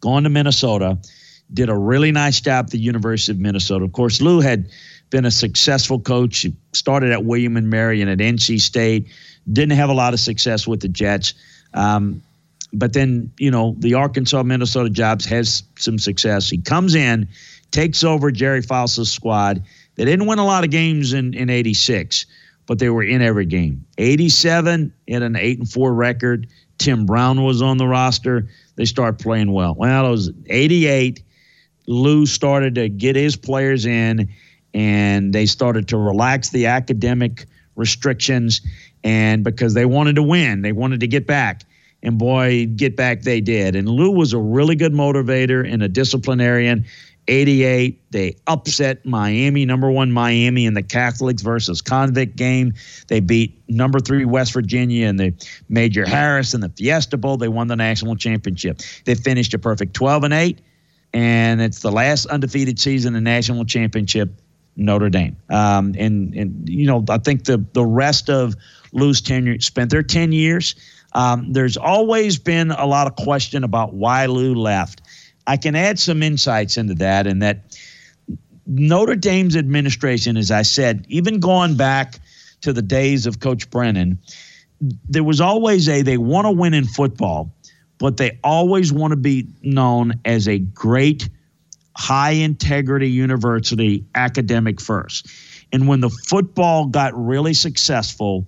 going 0.01 0.25
to 0.25 0.31
Minnesota, 0.31 0.99
did 1.53 1.69
a 1.69 1.77
really 1.77 2.13
nice 2.13 2.41
job 2.41 2.67
at 2.67 2.71
the 2.71 2.79
University 2.79 3.33
of 3.33 3.39
Minnesota. 3.39 3.85
Of 3.85 3.93
course, 3.93 4.21
Lou 4.21 4.41
had 4.41 4.71
been 5.11 5.27
a 5.27 5.31
successful 5.31 6.01
coach. 6.01 6.39
He 6.41 6.57
started 6.73 7.11
at 7.11 7.25
William 7.25 7.57
and 7.57 7.69
Mary 7.69 8.01
and 8.01 8.09
at 8.09 8.19
NC 8.19 8.61
State. 8.61 9.09
Didn't 9.51 9.77
have 9.77 9.91
a 9.91 9.95
lot 9.95 10.15
of 10.15 10.21
success 10.21 10.67
with 10.67 10.81
the 10.81 10.89
Jets. 10.89 11.35
Um, 11.75 12.23
but 12.73 12.93
then 12.93 13.31
you 13.39 13.51
know 13.51 13.75
the 13.79 13.95
Arkansas 13.95 14.43
Minnesota 14.43 14.91
jobs 14.91 15.25
has 15.27 15.63
some 15.79 15.99
success. 15.99 16.49
He 16.49 16.59
comes 16.59 16.95
in, 16.95 17.29
takes 17.71 18.03
over 18.05 18.31
Gerry 18.31 18.63
Faust's 18.63 19.11
squad. 19.11 19.63
They 19.97 20.05
didn't 20.05 20.27
win 20.27 20.39
a 20.39 20.45
lot 20.45 20.65
of 20.65 20.71
games 20.71 21.13
in 21.13 21.35
in 21.35 21.51
'86, 21.51 22.27
but 22.67 22.79
they 22.79 22.91
were 22.91 23.03
in 23.03 23.21
every 23.21 23.47
game. 23.47 23.85
'87 23.99 24.93
had 25.09 25.23
an 25.23 25.37
eight 25.37 25.59
and 25.59 25.71
four 25.71 25.93
record. 25.93 26.47
Tim 26.79 27.07
Brown 27.07 27.45
was 27.45 27.63
on 27.63 27.77
the 27.77 27.87
roster. 27.87 28.49
They 28.77 28.87
start 28.87 29.19
playing 29.19 29.53
well. 29.53 29.75
Well, 29.75 30.07
it 30.07 30.11
was 30.11 30.31
'88. 30.47 31.23
Lou 31.87 32.27
started 32.27 32.77
to 32.77 32.89
get 32.89 33.17
his 33.17 33.37
players 33.37 33.87
in, 33.87 34.29
and 34.73 35.33
they 35.33 35.47
started 35.47 35.89
to 35.89 35.99
relax 35.99 36.51
the 36.51 36.67
academic 36.67 37.47
restrictions, 37.77 38.61
and 39.05 39.45
because 39.45 39.75
they 39.75 39.87
wanted 39.87 40.17
to 40.17 40.23
win, 40.23 40.63
they 40.63 40.73
wanted 40.73 41.01
to 41.01 41.07
get 41.07 41.27
back. 41.27 41.63
And 42.03 42.19
boy, 42.19 42.67
get 42.67 42.97
back 42.97 43.23
they 43.23 43.41
did. 43.41 43.77
And 43.77 43.89
Lou 43.89 44.11
was 44.11 44.33
a 44.33 44.39
really 44.39 44.75
good 44.75 44.93
motivator 44.93 45.71
and 45.71 45.83
a 45.83 45.89
disciplinarian. 45.89 46.85
88, 47.29 48.11
they 48.11 48.37
upset 48.49 49.07
Miami, 49.07 49.65
number 49.65 49.89
one 49.89 50.11
Miami 50.11 50.67
in 50.67 50.75
the 50.75 50.83
Catholics 50.83 51.41
versus 51.41 51.81
convict 51.81 52.35
game. 52.35 52.75
They 53.07 53.21
beat 53.21 53.63
number 53.69 54.01
three 54.01 54.25
West 54.25 54.53
Virginia 54.53 55.07
in 55.07 55.17
the 55.17 55.33
Major 55.69 56.05
Harris 56.05 56.53
in 56.53 56.61
the 56.61 56.69
Fiesta 56.71 57.17
Bowl. 57.17 57.37
They 57.37 57.47
won 57.47 57.69
the 57.69 57.77
national 57.77 58.17
championship. 58.17 58.81
They 59.05 59.15
finished 59.15 59.55
a 59.55 59.59
perfect 59.59 59.95
12 59.95 60.25
and 60.25 60.35
8, 60.35 60.61
and 61.15 61.63
it's 61.63 61.79
the 61.79 61.93
last 61.93 62.27
undefeated 62.27 62.81
season 62.81 63.15
in 63.15 63.23
national 63.23 63.67
championship 63.67 64.42
Notre 64.77 65.11
Dame. 65.11 65.37
Um, 65.51 65.95
and 65.99 66.35
and 66.35 66.69
you 66.69 66.87
know, 66.87 67.05
I 67.09 67.19
think 67.19 67.45
the 67.45 67.65
the 67.73 67.85
rest 67.85 68.31
of 68.31 68.55
Lou's 68.93 69.21
tenure 69.21 69.61
spent 69.61 69.91
there 69.91 70.03
10 70.03 70.33
years. 70.33 70.75
Um, 71.15 71.53
there's 71.53 71.77
always 71.77 72.39
been 72.39 72.71
a 72.71 72.87
lot 72.87 73.07
of 73.07 73.17
question 73.17 73.65
about 73.65 73.95
why 73.95 74.27
Lou 74.27 74.55
left. 74.55 75.03
I 75.47 75.57
can 75.57 75.75
add 75.75 75.99
some 75.99 76.23
insights 76.23 76.77
into 76.77 76.95
that, 76.95 77.27
and 77.27 77.43
that 77.43 77.77
Notre 78.67 79.17
Dame's 79.17 79.57
administration, 79.57 80.37
as 80.37 80.51
I 80.51 80.63
said, 80.63 81.05
even 81.09 81.41
going 81.41 81.77
back 81.77 82.19
to 82.63 82.73
the 82.73 82.83
days 82.83 83.27
of 83.27 83.41
Coach 83.41 83.69
Brennan, 83.71 84.19
there 85.09 85.25
was 85.25 85.41
always 85.41 85.89
a 85.89 86.03
they 86.03 86.17
want 86.17 86.47
to 86.47 86.51
win 86.51 86.75
in 86.75 86.85
football, 86.85 87.53
but 87.99 88.17
they 88.17 88.39
always 88.43 88.93
want 88.93 89.11
to 89.13 89.17
be 89.17 89.47
known 89.63 90.15
as 90.25 90.49
a 90.49 90.59
great 90.59 91.29
high 91.97 92.33
integrity 92.33 93.09
university 93.09 94.05
academic 94.15 94.81
first. 94.81 95.27
And 95.73 95.89
when 95.89 96.01
the 96.01 96.11
football 96.11 96.87
got 96.87 97.13
really 97.15 97.55
successful, 97.55 98.47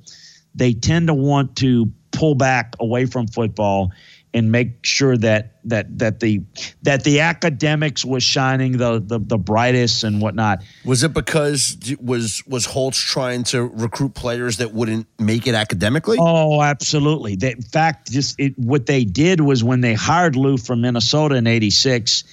they 0.55 0.73
tend 0.73 1.09
to 1.09 1.15
want 1.15 1.57
to 1.57 1.91
pull 2.13 2.35
back 2.35 2.75
away 2.79 3.07
from 3.07 3.27
football 3.27 3.93
and 4.35 4.51
make 4.51 4.85
sure 4.85 5.17
that 5.17 5.53
that 5.65 5.99
that 5.99 6.19
the 6.19 6.43
that 6.83 7.05
the 7.05 7.21
academics 7.21 8.05
was 8.05 8.23
shining 8.23 8.73
the 8.73 9.01
the, 9.01 9.21
the 9.21 9.39
brightest 9.39 10.03
and 10.03 10.21
whatnot. 10.21 10.63
Was 10.85 11.05
it 11.05 11.15
because 11.15 11.79
was 12.01 12.43
was 12.47 12.67
Holtz 12.67 12.99
trying 12.99 13.45
to 13.45 13.63
recruit 13.63 14.15
players 14.15 14.57
that 14.57 14.73
wouldn't 14.73 15.07
make 15.21 15.47
it 15.47 15.55
academically? 15.55 16.19
Oh, 16.21 16.61
absolutely. 16.61 17.37
They, 17.37 17.53
in 17.53 17.63
fact, 17.63 18.11
just 18.11 18.39
it, 18.41 18.59
what 18.59 18.87
they 18.87 19.05
did 19.05 19.41
was 19.41 19.63
when 19.63 19.81
they 19.81 19.95
hired 19.95 20.35
Lou 20.35 20.57
from 20.57 20.81
Minnesota 20.81 21.37
in 21.37 21.47
'86 21.47 22.25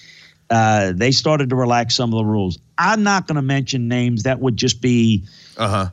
uh, 0.51 0.91
they 0.93 1.11
started 1.11 1.49
to 1.49 1.55
relax 1.55 1.95
some 1.95 2.13
of 2.13 2.17
the 2.17 2.25
rules. 2.25 2.59
I'm 2.77 3.03
not 3.03 3.25
going 3.25 3.37
to 3.37 3.41
mention 3.41 3.87
names. 3.87 4.23
That 4.23 4.39
would 4.39 4.57
just 4.57 4.81
be. 4.81 5.25
Uh 5.57 5.67
huh. 5.67 5.89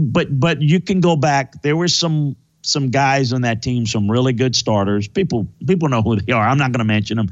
But 0.00 0.38
but 0.38 0.60
you 0.60 0.78
can 0.80 1.00
go 1.00 1.16
back. 1.16 1.62
There 1.62 1.76
were 1.76 1.88
some 1.88 2.36
some 2.62 2.90
guys 2.90 3.32
on 3.32 3.42
that 3.42 3.62
team, 3.62 3.86
some 3.86 4.10
really 4.10 4.34
good 4.34 4.54
starters. 4.54 5.08
People 5.08 5.48
people 5.66 5.88
know 5.88 6.02
who 6.02 6.16
they 6.16 6.32
are. 6.32 6.46
I'm 6.46 6.58
not 6.58 6.72
going 6.72 6.80
to 6.80 6.84
mention 6.84 7.16
them. 7.16 7.30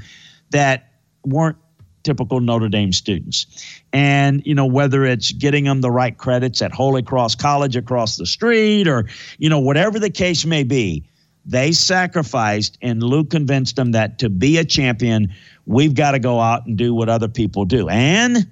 That 0.50 0.92
weren't 1.24 1.58
typical 2.06 2.40
Notre 2.40 2.68
Dame 2.68 2.92
students. 2.92 3.46
And, 3.92 4.40
you 4.46 4.54
know, 4.54 4.64
whether 4.64 5.04
it's 5.04 5.32
getting 5.32 5.64
them 5.64 5.80
the 5.80 5.90
right 5.90 6.16
credits 6.16 6.62
at 6.62 6.72
Holy 6.72 7.02
Cross 7.02 7.34
College 7.34 7.76
across 7.76 8.16
the 8.16 8.26
street 8.26 8.86
or, 8.86 9.08
you 9.38 9.50
know, 9.50 9.58
whatever 9.58 9.98
the 9.98 10.08
case 10.08 10.46
may 10.46 10.62
be, 10.62 11.04
they 11.46 11.70
sacrificed, 11.70 12.76
and 12.82 13.02
Lou 13.02 13.24
convinced 13.24 13.76
them 13.76 13.92
that 13.92 14.18
to 14.18 14.28
be 14.28 14.58
a 14.58 14.64
champion, 14.64 15.32
we've 15.64 15.94
got 15.94 16.10
to 16.12 16.18
go 16.18 16.40
out 16.40 16.66
and 16.66 16.76
do 16.76 16.92
what 16.92 17.08
other 17.08 17.28
people 17.28 17.64
do. 17.64 17.88
And 17.88 18.50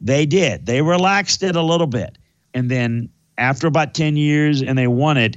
they 0.00 0.26
did. 0.26 0.66
They 0.66 0.82
relaxed 0.82 1.44
it 1.44 1.54
a 1.54 1.62
little 1.62 1.86
bit. 1.86 2.18
And 2.52 2.68
then 2.68 3.08
after 3.38 3.68
about 3.68 3.94
10 3.94 4.16
years 4.16 4.60
and 4.60 4.76
they 4.76 4.88
won 4.88 5.16
it, 5.16 5.36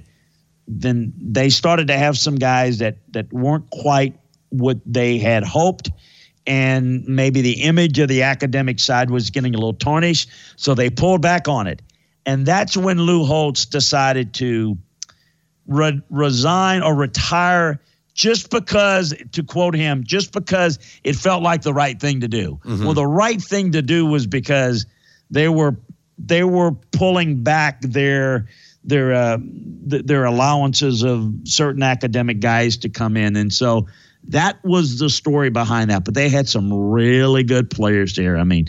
then 0.67 1.13
they 1.15 1.49
started 1.49 1.87
to 1.87 1.97
have 1.97 2.17
some 2.17 2.35
guys 2.35 2.79
that, 2.79 2.97
that 3.13 3.31
weren't 3.31 3.69
quite 3.69 4.17
what 4.49 4.77
they 4.83 5.19
had 5.19 5.43
hoped. 5.43 5.91
And 6.47 7.05
maybe 7.05 7.41
the 7.41 7.63
image 7.63 7.99
of 7.99 8.07
the 8.07 8.23
academic 8.23 8.79
side 8.79 9.11
was 9.11 9.29
getting 9.29 9.53
a 9.53 9.57
little 9.57 9.73
tarnished. 9.73 10.29
So 10.55 10.73
they 10.73 10.89
pulled 10.89 11.21
back 11.21 11.47
on 11.47 11.67
it. 11.67 11.83
And 12.25 12.47
that's 12.47 12.75
when 12.75 12.99
Lou 12.99 13.23
Holtz 13.23 13.65
decided 13.65 14.33
to 14.35 14.75
re- 15.67 16.01
resign 16.09 16.81
or 16.81 16.95
retire 16.95 17.81
just 18.13 18.49
because, 18.49 19.13
to 19.33 19.43
quote 19.43 19.75
him, 19.75 20.03
just 20.05 20.31
because 20.31 20.79
it 21.03 21.15
felt 21.15 21.43
like 21.43 21.61
the 21.61 21.73
right 21.73 21.99
thing 21.99 22.21
to 22.21 22.27
do. 22.27 22.59
Mm-hmm. 22.63 22.85
Well, 22.85 22.93
the 22.93 23.05
right 23.05 23.41
thing 23.41 23.73
to 23.73 23.81
do 23.81 24.05
was 24.05 24.25
because 24.25 24.85
they 25.29 25.49
were 25.49 25.75
they 26.17 26.43
were 26.43 26.71
pulling 26.91 27.43
back 27.43 27.81
their 27.81 28.47
their 28.85 29.13
uh, 29.13 29.37
th- 29.89 30.05
their 30.05 30.23
allowances 30.23 31.03
of 31.03 31.33
certain 31.43 31.83
academic 31.83 32.39
guys 32.39 32.77
to 32.77 32.89
come 32.89 33.17
in, 33.17 33.35
and 33.35 33.51
so 33.51 33.87
that 34.29 34.63
was 34.63 34.97
the 34.97 35.09
story 35.09 35.49
behind 35.49 35.89
that. 35.89 36.05
But 36.05 36.13
they 36.13 36.29
had 36.29 36.47
some 36.47 36.71
really 36.73 37.43
good 37.43 37.69
players 37.69 38.15
there. 38.15 38.37
I 38.37 38.43
mean, 38.43 38.67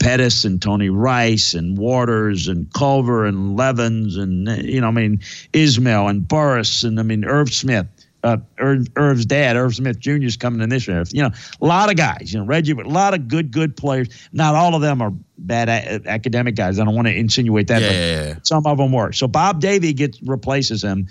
Pettis 0.00 0.44
and 0.44 0.60
Tony 0.60 0.90
Rice 0.90 1.54
and 1.54 1.78
Watters 1.78 2.48
and 2.48 2.72
Culver 2.72 3.24
and 3.24 3.56
Levens 3.56 4.16
and 4.16 4.48
you 4.62 4.80
know, 4.80 4.88
I 4.88 4.92
mean, 4.92 5.20
Ismail 5.52 6.08
and 6.08 6.26
Burris 6.26 6.84
and 6.84 7.00
I 7.00 7.02
mean 7.02 7.24
Irv 7.24 7.52
Smith 7.52 7.86
uh, 8.24 8.36
Irv, 8.58 8.86
Irv's 8.96 9.26
dad, 9.26 9.56
Irv 9.56 9.74
Smith 9.74 9.98
Jr. 9.98 10.24
is 10.24 10.36
coming 10.36 10.60
in 10.60 10.68
this 10.68 10.88
year. 10.88 11.02
You 11.10 11.22
know, 11.22 11.30
a 11.60 11.66
lot 11.66 11.90
of 11.90 11.96
guys. 11.96 12.32
You 12.32 12.40
know, 12.40 12.46
Reggie, 12.46 12.72
but 12.72 12.86
a 12.86 12.90
lot 12.90 13.14
of 13.14 13.28
good, 13.28 13.50
good 13.50 13.76
players. 13.76 14.08
Not 14.32 14.54
all 14.54 14.74
of 14.74 14.82
them 14.82 15.00
are 15.00 15.12
bad 15.38 15.68
a- 15.68 16.08
academic 16.08 16.56
guys. 16.56 16.78
I 16.78 16.84
don't 16.84 16.94
want 16.94 17.06
to 17.06 17.14
insinuate 17.14 17.68
that, 17.68 17.82
yeah, 17.82 17.88
but 17.88 17.94
yeah, 17.94 18.26
yeah. 18.26 18.34
some 18.42 18.66
of 18.66 18.78
them 18.78 18.92
were. 18.92 19.12
So 19.12 19.28
Bob 19.28 19.60
Davie 19.60 19.92
gets 19.92 20.20
replaces 20.22 20.82
him, 20.82 21.06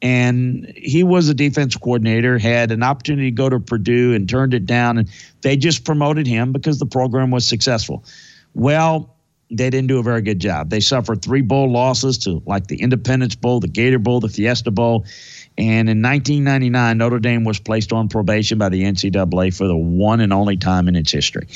and 0.00 0.72
he 0.76 1.02
was 1.02 1.28
a 1.28 1.34
defense 1.34 1.76
coordinator. 1.76 2.38
Had 2.38 2.70
an 2.70 2.82
opportunity 2.82 3.30
to 3.30 3.34
go 3.34 3.48
to 3.48 3.58
Purdue 3.58 4.14
and 4.14 4.28
turned 4.28 4.54
it 4.54 4.64
down, 4.64 4.98
and 4.98 5.10
they 5.40 5.56
just 5.56 5.84
promoted 5.84 6.28
him 6.28 6.52
because 6.52 6.78
the 6.78 6.86
program 6.86 7.32
was 7.32 7.44
successful. 7.44 8.04
Well. 8.54 9.08
They 9.54 9.68
didn't 9.68 9.88
do 9.88 9.98
a 9.98 10.02
very 10.02 10.22
good 10.22 10.38
job. 10.38 10.70
They 10.70 10.80
suffered 10.80 11.20
three 11.20 11.42
bowl 11.42 11.70
losses 11.70 12.16
to 12.20 12.42
like 12.46 12.68
the 12.68 12.80
Independence 12.80 13.34
Bowl, 13.34 13.60
the 13.60 13.68
Gator 13.68 13.98
Bowl, 13.98 14.18
the 14.18 14.30
Fiesta 14.30 14.70
Bowl 14.70 15.04
and 15.58 15.90
in 15.90 16.00
1999, 16.00 16.96
Notre 16.96 17.18
Dame 17.18 17.44
was 17.44 17.58
placed 17.60 17.92
on 17.92 18.08
probation 18.08 18.56
by 18.56 18.70
the 18.70 18.84
NCAA 18.84 19.54
for 19.54 19.66
the 19.66 19.76
one 19.76 20.20
and 20.20 20.32
only 20.32 20.56
time 20.56 20.88
in 20.88 20.96
its 20.96 21.12
history. 21.12 21.46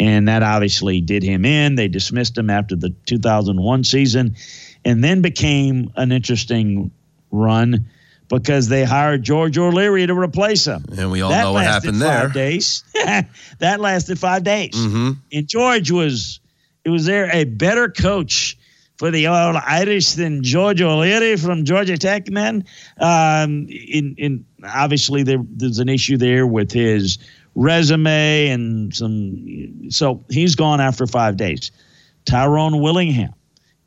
And 0.00 0.28
that 0.28 0.42
obviously 0.42 1.02
did 1.02 1.22
him 1.22 1.44
in. 1.44 1.74
They 1.74 1.88
dismissed 1.88 2.36
him 2.36 2.48
after 2.48 2.76
the 2.76 2.90
2001 3.06 3.84
season 3.84 4.36
and 4.84 5.04
then 5.04 5.20
became 5.20 5.92
an 5.96 6.12
interesting 6.12 6.90
run 7.30 7.90
because 8.28 8.68
they 8.68 8.84
hired 8.84 9.22
George 9.22 9.58
O'Leary 9.58 10.06
to 10.06 10.14
replace 10.18 10.66
him. 10.66 10.86
And 10.96 11.10
we 11.10 11.20
all 11.20 11.28
that 11.28 11.42
know 11.42 11.52
what 11.52 11.64
happened 11.64 12.00
there. 12.00 12.28
Days. 12.30 12.84
that 12.94 13.80
lasted 13.80 14.18
five 14.18 14.44
days. 14.44 14.72
Mm-hmm. 14.72 15.10
And 15.30 15.46
George 15.46 15.90
was, 15.90 16.40
was 16.90 17.04
there 17.04 17.30
a 17.32 17.44
better 17.44 17.88
coach 17.88 18.58
for 19.02 19.10
the 19.10 19.26
old 19.26 19.56
Irish 19.56 20.12
than 20.12 20.42
George 20.42 20.80
O'Leary 20.80 21.36
from 21.36 21.64
Georgia 21.64 21.96
Tech, 21.96 22.30
man. 22.30 22.64
Um, 23.00 23.66
in, 23.68 24.14
in 24.16 24.46
obviously 24.64 25.22
there, 25.22 25.38
there's 25.42 25.78
an 25.78 25.88
issue 25.88 26.16
there 26.16 26.46
with 26.46 26.70
his 26.70 27.18
resume 27.54 28.48
and 28.48 28.94
some. 28.94 29.90
So 29.90 30.24
he's 30.30 30.54
gone 30.54 30.80
after 30.80 31.06
five 31.06 31.36
days. 31.36 31.70
Tyrone 32.24 32.80
Willingham 32.80 33.34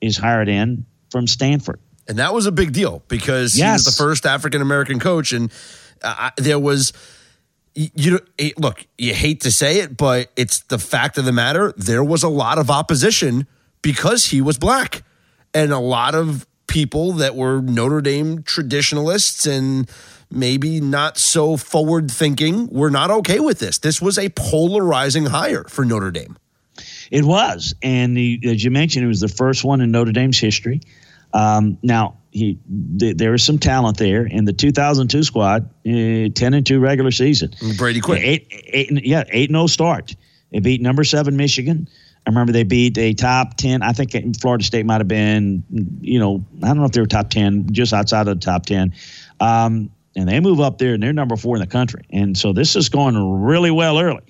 is 0.02 0.18
hired 0.18 0.50
in 0.50 0.86
from 1.10 1.28
Stanford, 1.28 1.80
and 2.08 2.18
that 2.18 2.34
was 2.34 2.46
a 2.46 2.52
big 2.52 2.74
deal 2.74 3.02
because 3.08 3.58
yes. 3.58 3.66
he 3.66 3.74
was 3.74 3.96
the 3.96 4.04
first 4.04 4.26
African 4.26 4.62
American 4.62 5.00
coach, 5.00 5.32
and 5.32 5.52
uh, 6.04 6.32
there 6.38 6.60
was 6.60 6.92
you 7.76 8.20
look, 8.58 8.86
you 8.98 9.14
hate 9.14 9.42
to 9.42 9.52
say 9.52 9.80
it, 9.80 9.98
but 9.98 10.32
it's 10.36 10.62
the 10.62 10.80
fact 10.80 11.18
of 11.18 11.26
the 11.26 11.32
matter. 11.32 11.74
There 11.78 12.04
was 12.04 12.24
a 12.24 12.30
lot 12.30 12.58
of 12.58 12.72
opposition 12.72 13.48
because 13.82 14.26
he 14.26 14.42
was 14.42 14.58
black. 14.58 15.04
And 15.54 15.72
a 15.72 15.80
lot 15.80 16.16
of 16.16 16.48
people 16.68 17.14
that 17.14 17.36
were 17.36 17.62
Notre 17.62 18.02
Dame 18.02 18.44
traditionalists 18.44 19.46
and 19.46 19.90
maybe 20.32 20.82
not 20.82 21.18
so 21.18 21.56
forward 21.58 22.10
thinking 22.10 22.68
were 22.68 22.90
not 22.90 23.12
okay 23.12 23.40
with 23.40 23.60
this. 23.60 23.78
This 23.78 24.02
was 24.02 24.18
a 24.18 24.30
polarizing 24.30 25.26
hire 25.26 25.64
for 25.66 25.86
Notre 25.86 26.12
Dame. 26.12 26.38
It 27.12 27.24
was. 27.24 27.76
And 27.82 28.18
the, 28.18 28.40
as 28.46 28.64
you 28.64 28.72
mentioned, 28.72 29.06
it 29.06 29.08
was 29.08 29.22
the 29.22 29.28
first 29.28 29.64
one 29.64 29.82
in 29.82 29.92
Notre 29.92 30.12
Dame's 30.12 30.40
history. 30.40 30.82
Um, 31.34 31.78
now, 31.84 32.18
he, 32.36 32.60
th- 33.00 33.16
there 33.16 33.34
is 33.34 33.44
some 33.44 33.58
talent 33.58 33.98
there 33.98 34.26
in 34.26 34.44
the 34.44 34.52
2002 34.52 35.24
squad, 35.24 35.70
uh, 35.88 36.28
10 36.36 36.36
and 36.36 36.66
2 36.66 36.80
regular 36.80 37.12
season. 37.12 37.52
Brady 37.78 38.02
Quinn. 38.02 38.22
Eight, 38.22 38.48
eight, 38.52 39.06
yeah, 39.06 39.24
8 39.30 39.50
0 39.50 39.68
start. 39.68 40.16
They 40.52 40.60
beat 40.60 40.82
number 40.82 41.06
seven 41.06 41.38
Michigan. 41.38 41.88
I 42.28 42.30
remember 42.30 42.52
they 42.52 42.64
beat 42.64 42.98
a 42.98 43.14
top 43.14 43.56
10. 43.56 43.82
I 43.82 43.94
think 43.94 44.38
Florida 44.42 44.66
State 44.66 44.86
might 44.86 45.00
have 45.00 45.08
been, 45.08 45.64
you 46.02 46.20
know, 46.20 46.44
I 46.62 46.68
don't 46.68 46.78
know 46.78 46.86
if 46.86 46.92
they 46.92 47.00
were 47.00 47.08
top 47.08 47.30
10, 47.30 47.72
just 47.72 47.94
outside 47.94 48.28
of 48.28 48.40
the 48.40 48.46
top 48.46 48.66
10. 48.66 48.94
Um, 49.40 49.92
and 50.18 50.28
they 50.28 50.40
move 50.42 50.60
up 50.60 50.78
there 50.78 50.96
and 50.96 51.04
they're 51.04 51.14
number 51.14 51.38
four 51.38 51.56
in 51.56 51.62
the 51.62 51.68
country. 51.68 52.04
And 52.10 52.38
so 52.38 52.52
this 52.52 52.76
is 52.76 52.90
going 52.90 53.16
really 53.44 53.72
well 53.72 53.98
early. 54.00 54.24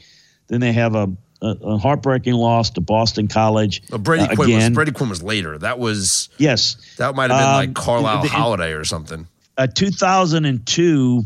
Then 0.47 0.59
they 0.59 0.73
have 0.73 0.93
a 0.93 1.11
a, 1.41 1.47
a 1.47 1.77
heartbreaking 1.77 2.33
loss 2.33 2.69
to 2.71 2.81
Boston 2.81 3.27
College. 3.27 3.81
Uh, 3.91 3.97
Brady 3.97 4.23
uh, 4.23 4.27
Quinn 4.35 4.37
was 4.37 4.47
again. 4.49 4.73
Brady 4.73 4.91
Quinn 4.91 5.09
was 5.09 5.21
later. 5.23 5.57
That 5.57 5.79
was 5.79 6.29
yes, 6.37 6.77
that 6.97 7.15
might 7.15 7.29
have 7.31 7.39
been 7.39 7.47
Um, 7.49 7.55
like 7.55 7.73
Carlyle 7.73 8.21
the- 8.23 8.29
Holiday 8.29 8.71
or 8.73 8.83
something. 8.83 9.27
uh, 9.57 9.67
2002. 9.67 11.23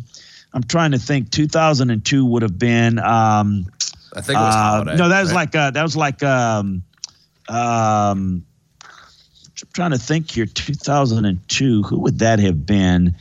I'm 0.54 0.64
trying 0.64 0.92
to 0.92 0.98
think. 1.00 1.30
2002 1.32 2.26
would 2.26 2.42
have 2.42 2.58
been. 2.58 2.98
Um, 3.00 3.66
I 4.14 4.22
think 4.22 4.38
it 4.40 4.42
was 4.42 4.56
uh, 4.56 4.58
Holiday. 4.58 4.96
no, 4.98 5.10
that 5.10 5.22
was 5.22 5.30
right? 5.30 5.36
like 5.36 5.52
that 5.52 5.84
was 5.84 5.96
like 5.96 6.24
um, 6.24 6.82
um, 7.48 8.44
I'm 9.62 9.68
trying 9.74 9.92
to 9.92 10.00
think 10.00 10.32
here. 10.32 10.46
2002. 10.48 11.84
Who 11.84 12.00
would 12.00 12.20
that 12.20 12.40
have 12.40 12.66
been? 12.66 13.16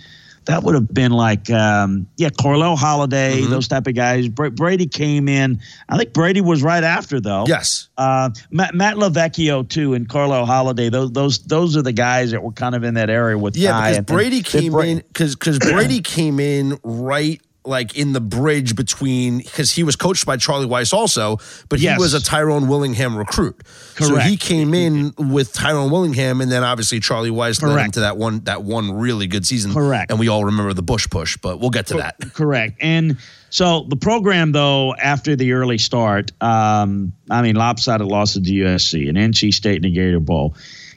That 0.49 0.63
would 0.65 0.75
have 0.75 0.93
been 0.93 1.13
like 1.13 1.51
um, 1.51 2.09
yeah, 2.17 2.31
Carlyle 2.31 2.75
Holiday, 2.77 3.41
Mm-hmm. 3.43 3.51
those 3.51 3.69
type 3.69 3.87
of 3.87 3.95
guys. 3.95 4.29
Bra- 4.29 4.49
Brady 4.51 4.87
came 4.87 5.29
in. 5.29 5.61
I 5.89 5.97
think 5.99 6.13
Brady 6.13 6.41
was 6.41 6.63
right 6.63 6.83
after 6.83 7.21
though. 7.21 7.45
yes. 7.47 7.89
Uh, 7.99 8.31
Matt, 8.51 8.75
Matt 8.75 8.97
LoVecchio 8.97 9.69
too, 9.69 9.93
and 9.95 10.09
Carlyle 10.09 10.47
Holiday. 10.47 10.89
Those 10.89 11.13
those 11.13 11.39
those 11.41 11.77
are 11.77 11.83
the 11.83 11.93
guys 11.93 12.31
that 12.31 12.43
were 12.43 12.53
kind 12.53 12.75
of 12.75 12.83
in 12.83 12.95
that 12.95 13.11
area 13.11 13.37
with 13.37 13.57
Yeah, 13.57 13.73
Ty. 13.73 13.91
because 13.91 14.05
Brady 14.07 14.43
came 14.43 14.73
Bra- 14.73 14.83
in 14.83 14.97
because 14.99 15.35
because 15.37 15.59
Brady 15.73 16.01
came 16.01 16.41
in 16.41 16.79
right 16.83 17.41
like 17.69 17.97
in 17.97 18.13
the 18.13 18.21
bridge 18.21 18.75
between 18.75 19.39
because 19.39 19.71
he 19.71 19.83
was 19.83 19.95
coached 19.95 20.27
by 20.27 20.37
Charlie 20.37 20.67
Weis 20.67 20.93
also, 20.93 21.39
but 21.69 21.79
Yes. 21.79 21.97
he 21.97 22.03
was 22.03 22.15
a 22.15 22.23
Tyrone 22.23 22.67
Willingham 22.67 23.17
recruit. 23.17 23.63
So 23.99 24.17
he 24.17 24.37
came 24.37 24.75
in 24.75 25.13
with 25.17 25.53
Tyrone 25.53 25.91
Willingham, 25.91 26.41
and 26.41 26.51
then 26.51 26.65
obviously 26.65 27.01
Charlie 27.01 27.31
Weis 27.31 27.63
led 27.63 27.85
him 27.85 27.91
to 27.93 28.01
that 28.01 28.17
one 28.17 28.41
that 28.45 28.63
one 28.63 28.93
really 28.93 29.27
good 29.27 29.47
season. 29.47 29.73
Correct. 29.73 30.11
And 30.11 30.19
we 30.19 30.29
all 30.29 30.45
remember 30.45 30.73
the 30.73 30.83
Bush 30.83 31.09
push, 31.09 31.37
but 31.37 31.61
we'll 31.61 31.71
get 31.71 31.87
to 31.89 31.95
that. 31.99 32.17
Correct. 32.35 32.79
And 32.81 33.19
so 33.51 33.87
the 33.89 33.97
program, 33.97 34.53
though, 34.53 34.95
after 34.95 35.35
the 35.37 35.53
early 35.53 35.79
start, 35.79 36.33
um, 36.43 37.13
I 37.31 37.43
mean, 37.43 37.57
lopsided 37.57 38.07
losses 38.07 38.43
to 38.43 38.51
USC 38.53 39.09
and 39.09 39.17
NC 39.17 39.53
State 39.55 39.83
the 39.83 39.91
Gator 39.91 40.21
Bowl. 40.21 40.55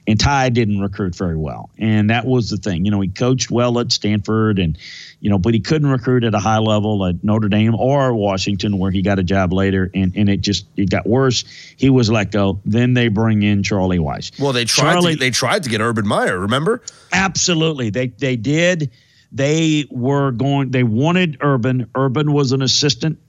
And 0.07 0.19
Ty 0.19 0.49
didn't 0.49 0.81
recruit 0.81 1.15
very 1.15 1.37
well. 1.37 1.69
And 1.77 2.09
that 2.09 2.25
was 2.25 2.49
the 2.49 2.57
thing. 2.57 2.85
You 2.85 2.91
know, 2.91 2.99
he 3.01 3.07
coached 3.07 3.51
well 3.51 3.79
at 3.79 3.91
Stanford 3.91 4.57
and, 4.57 4.77
you 5.19 5.29
know, 5.29 5.37
but 5.37 5.53
he 5.53 5.59
couldn't 5.59 5.89
recruit 5.89 6.23
at 6.23 6.33
a 6.33 6.39
high 6.39 6.57
level 6.57 7.05
at 7.05 7.23
Notre 7.23 7.47
Dame 7.47 7.75
or 7.75 8.13
Washington, 8.15 8.79
where 8.79 8.89
he 8.89 9.03
got 9.03 9.19
a 9.19 9.23
job 9.23 9.53
later. 9.53 9.91
And, 9.93 10.11
and 10.15 10.27
it 10.27 10.41
just, 10.41 10.65
it 10.75 10.89
got 10.89 11.05
worse. 11.05 11.45
He 11.77 11.91
was 11.91 12.09
let 12.09 12.31
go. 12.31 12.59
Then 12.65 12.95
they 12.95 13.09
bring 13.09 13.43
in 13.43 13.61
Charlie 13.61 13.99
Weis. 13.99 14.37
Well, 14.39 14.53
they 14.53 14.65
tried 14.65 14.93
Charlie- 14.93 15.13
to 15.13 15.19
they 15.19 15.29
tried 15.29 15.63
to 15.63 15.69
get 15.69 15.81
Urban 15.81 16.07
Meyer. 16.07 16.39
Remember? 16.39 16.81
Absolutely. 17.13 17.91
They 17.91 18.07
they 18.07 18.35
did. 18.35 18.89
They 19.31 19.85
were 19.91 20.31
going 20.31 20.71
they 20.71 20.83
wanted 20.83 21.37
Urban. 21.41 21.87
Urban 21.95 22.33
was 22.33 22.51
an 22.51 22.61
assistant 22.61 23.19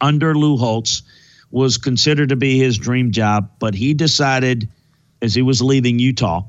under 0.00 0.34
Lou 0.34 0.56
Holtz, 0.56 1.02
was 1.50 1.78
considered 1.78 2.30
to 2.30 2.36
be 2.36 2.58
his 2.58 2.78
dream 2.78 3.12
job, 3.12 3.50
but 3.58 3.74
he 3.74 3.94
decided 3.94 4.68
as 5.24 5.34
he 5.34 5.42
was 5.42 5.60
leaving 5.62 5.98
Utah 5.98 6.42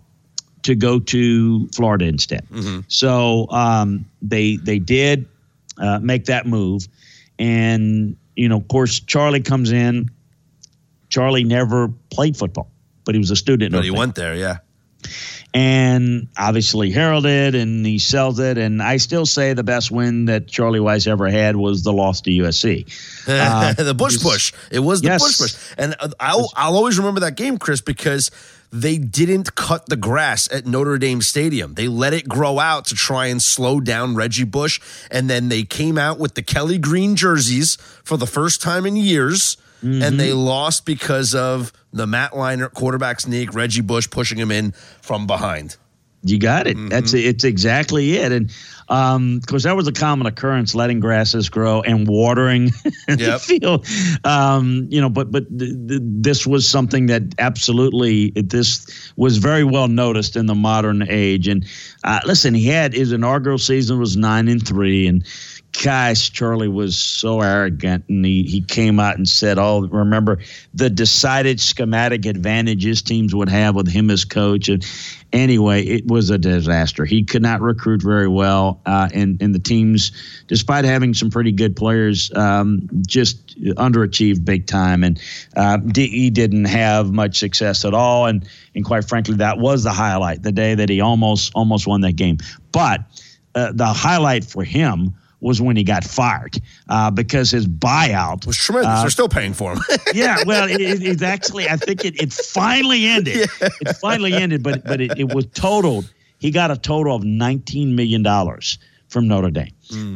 to 0.63 0.75
go 0.75 0.99
to 0.99 1.67
Florida 1.75 2.05
instead. 2.05 2.45
So 2.87 3.47
um, 3.51 4.05
they 4.21 4.57
they 4.57 4.79
did 4.79 5.27
uh, 5.77 5.99
make 5.99 6.25
that 6.25 6.45
move, 6.45 6.87
and 7.39 8.15
you 8.35 8.49
know, 8.49 8.57
of 8.57 8.67
course, 8.67 8.99
Charlie 8.99 9.41
comes 9.41 9.71
in. 9.71 10.09
Charlie 11.09 11.43
never 11.43 11.89
played 12.09 12.35
football, 12.35 12.69
but 13.05 13.15
he 13.15 13.19
was 13.19 13.31
a 13.31 13.35
student. 13.35 13.71
But 13.73 13.83
he 13.83 13.91
went 13.91 14.15
there. 14.15 14.35
Yeah. 14.35 14.57
and 15.53 16.27
obviously 16.37 16.91
heralded 16.91 17.55
and 17.55 17.85
he 17.85 17.99
sells 17.99 18.39
it. 18.39 18.57
And 18.57 18.81
I 18.81 18.97
still 18.97 19.25
say 19.25 19.53
the 19.53 19.63
best 19.63 19.91
win 19.91 20.25
that 20.25 20.47
Charlie 20.47 20.79
Weis 20.79 21.07
ever 21.07 21.29
had 21.29 21.55
was 21.55 21.83
the 21.83 21.93
loss 21.93 22.21
to 22.21 22.31
USC. 22.31 22.85
the 23.77 23.93
Bush 23.93 24.19
push. 24.21 24.51
It 24.71 24.79
was 24.79 25.01
the 25.01 25.09
Uh, 25.09 25.11
Yes. 25.13 25.21
Bush 25.23 25.37
push, 25.39 25.75
and 25.77 25.95
uh, 25.99 26.09
I'll 26.19 26.51
I'll 26.55 26.75
always 26.75 26.97
remember 26.97 27.21
that 27.21 27.35
game, 27.35 27.57
Chris, 27.57 27.81
because 27.81 28.31
they 28.75 28.97
didn't 28.97 29.55
cut 29.55 29.85
the 29.87 29.95
grass 29.95 30.51
at 30.51 30.65
Notre 30.65 30.97
Dame 30.97 31.21
Stadium. 31.21 31.75
They 31.75 31.87
let 31.87 32.13
it 32.13 32.27
grow 32.27 32.59
out 32.59 32.85
to 32.85 32.95
try 32.95 33.27
and 33.27 33.41
slow 33.41 33.79
down 33.79 34.15
Reggie 34.15 34.43
Bush, 34.43 34.81
and 35.09 35.29
then 35.29 35.47
they 35.47 35.63
came 35.63 35.97
out 35.97 36.19
with 36.19 36.35
the 36.35 36.41
Kelly 36.41 36.77
Green 36.77 37.15
jerseys 37.15 37.77
for 38.03 38.17
the 38.17 38.27
first 38.27 38.61
time 38.61 38.85
in 38.85 38.95
years. 38.95 39.57
And 39.81 40.01
mm-hmm. 40.01 40.17
they 40.17 40.33
lost 40.33 40.85
because 40.85 41.35
of 41.35 41.71
the 41.93 42.07
Matt 42.07 42.31
Leinart 42.31 42.73
quarterback 42.73 43.19
sneak, 43.19 43.53
Reggie 43.53 43.81
Bush 43.81 44.09
pushing 44.09 44.39
him 44.39 44.49
in 44.49 44.71
from 45.01 45.27
behind. 45.27 45.77
You 46.25 46.39
got 46.39 46.65
it. 46.65 46.75
That's 46.89 47.13
it's 47.13 47.43
exactly 47.43 48.15
it. 48.15 48.31
And 48.31 48.51
um, 48.89 49.37
of 49.37 49.45
course, 49.45 49.63
that 49.63 49.75
was 49.75 49.87
a 49.87 49.91
common 49.91 50.25
occurrence, 50.25 50.73
letting 50.73 50.99
grasses 50.99 51.49
grow 51.49 51.81
and 51.81 52.07
watering 52.07 52.65
the 53.07 53.39
field. 53.39 53.85
Um, 54.23 54.87
you 54.89 54.99
know, 54.99 55.09
but 55.09 55.31
but 55.31 55.47
th- 55.57 55.71
th- 55.87 56.01
this 56.03 56.47
was 56.47 56.67
something 56.67 57.05
that 57.07 57.21
absolutely 57.37 58.31
this 58.31 59.11
was 59.15 59.37
very 59.37 59.63
well 59.63 59.87
noticed 59.87 60.35
in 60.35 60.47
the 60.47 60.55
modern 60.55 61.05
age. 61.07 61.47
And 61.47 61.63
uh, 62.03 62.21
listen, 62.25 62.55
he 62.55 62.65
had 62.67 62.93
his 62.93 63.11
inaugural 63.11 63.59
season 63.59 63.99
was 63.99 64.17
nine 64.17 64.47
and 64.47 64.65
three, 64.65 65.05
and 65.05 65.23
gosh, 65.83 66.31
Charlie 66.31 66.67
was 66.67 66.97
so 66.97 67.41
arrogant, 67.41 68.05
and 68.09 68.25
he 68.25 68.43
he 68.43 68.61
came 68.61 68.99
out 68.99 69.17
and 69.17 69.27
said, 69.27 69.57
"Oh, 69.57 69.87
remember 69.87 70.39
the 70.73 70.89
decided 70.89 71.59
schematic 71.59 72.25
advantages 72.25 73.01
teams 73.01 73.33
would 73.33 73.49
have 73.49 73.75
with 73.75 73.87
him 73.87 74.09
as 74.09 74.25
coach." 74.25 74.69
And 74.69 74.85
anyway, 75.33 75.83
it 75.83 76.07
was 76.07 76.29
a 76.29 76.37
disaster. 76.37 77.05
He 77.05 77.23
could 77.23 77.41
not 77.41 77.61
recruit 77.61 78.01
very 78.01 78.27
well, 78.27 78.81
uh, 78.85 79.09
and 79.13 79.41
and 79.41 79.53
the 79.53 79.59
teams, 79.59 80.11
despite 80.47 80.85
having 80.85 81.13
some 81.13 81.29
pretty 81.29 81.51
good 81.51 81.75
players, 81.75 82.31
um, 82.35 82.87
just 83.05 83.59
underachieved 83.59 84.45
big 84.45 84.67
time, 84.67 85.03
and 85.03 85.19
uh, 85.55 85.77
didn't 85.77 86.65
have 86.65 87.11
much 87.11 87.37
success 87.37 87.85
at 87.85 87.93
all. 87.93 88.27
And 88.27 88.47
and 88.75 88.85
quite 88.85 89.05
frankly, 89.05 89.35
that 89.35 89.57
was 89.57 89.83
the 89.83 89.93
highlight, 89.93 90.43
the 90.43 90.51
day 90.51 90.75
that 90.75 90.89
he 90.89 91.01
almost 91.01 91.51
almost 91.55 91.87
won 91.87 92.01
that 92.01 92.15
game. 92.15 92.37
But 92.71 93.01
uh, 93.55 93.71
the 93.73 93.87
highlight 93.87 94.43
for 94.43 94.63
him 94.63 95.15
was 95.39 95.61
when 95.61 95.75
he 95.75 95.83
got 95.83 96.03
fired 96.03 96.57
uh, 96.89 97.11
because 97.11 97.51
his 97.51 97.67
buyout 97.67 98.45
was 98.45 98.57
tremendous. 98.57 99.01
They're 99.01 99.09
still 99.09 99.29
paying 99.29 99.53
for 99.53 99.73
him. 99.73 99.79
yeah, 100.13 100.37
well, 100.45 100.69
it, 100.69 100.81
it, 100.81 101.03
it's 101.03 101.21
actually 101.21 101.69
I 101.69 101.77
think 101.77 102.05
it, 102.05 102.21
it 102.21 102.33
finally 102.33 103.05
ended. 103.05 103.49
It 103.61 103.97
finally 103.97 104.33
ended, 104.33 104.63
but 104.63 104.83
but 104.83 105.01
it, 105.01 105.17
it 105.17 105.33
was 105.33 105.45
totaled. 105.47 106.11
He 106.39 106.51
got 106.51 106.71
a 106.71 106.77
total 106.77 107.15
of 107.15 107.23
nineteen 107.23 107.95
million 107.95 108.23
dollars 108.23 108.77
from 109.07 109.27
Notre 109.27 109.51
Dame. 109.51 109.71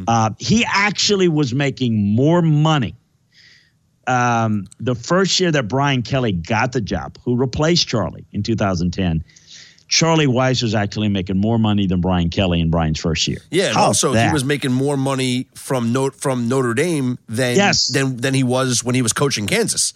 Uh, 0.08 0.30
he 0.38 0.64
actually 0.66 1.28
was 1.28 1.54
making 1.54 2.14
more 2.14 2.42
money. 2.42 2.94
Um, 4.06 4.66
the 4.80 4.94
first 4.94 5.38
year 5.38 5.52
that 5.52 5.68
Brian 5.68 6.02
Kelly 6.02 6.32
got 6.32 6.72
the 6.72 6.80
job, 6.80 7.16
who 7.24 7.36
replaced 7.36 7.86
Charlie 7.86 8.26
in 8.32 8.42
2010, 8.42 9.22
Charlie 9.90 10.26
Weis 10.28 10.62
was 10.62 10.74
actually 10.74 11.08
making 11.08 11.36
more 11.36 11.58
money 11.58 11.86
than 11.86 12.00
Brian 12.00 12.30
Kelly 12.30 12.60
in 12.60 12.70
Brian's 12.70 13.00
first 13.00 13.26
year. 13.28 13.38
Yeah, 13.50 13.66
and 13.66 13.74
How's 13.74 13.86
also 13.88 14.12
that? 14.14 14.28
he 14.28 14.32
was 14.32 14.44
making 14.44 14.72
more 14.72 14.96
money 14.96 15.48
from 15.54 15.92
Notre 15.92 16.16
from 16.16 16.48
Notre 16.48 16.74
Dame 16.74 17.18
than 17.28 17.56
Yes. 17.56 17.88
than 17.88 18.16
than 18.16 18.32
he 18.32 18.44
was 18.44 18.82
when 18.84 18.94
he 18.94 19.02
was 19.02 19.12
coaching 19.12 19.46
Kansas. 19.46 19.92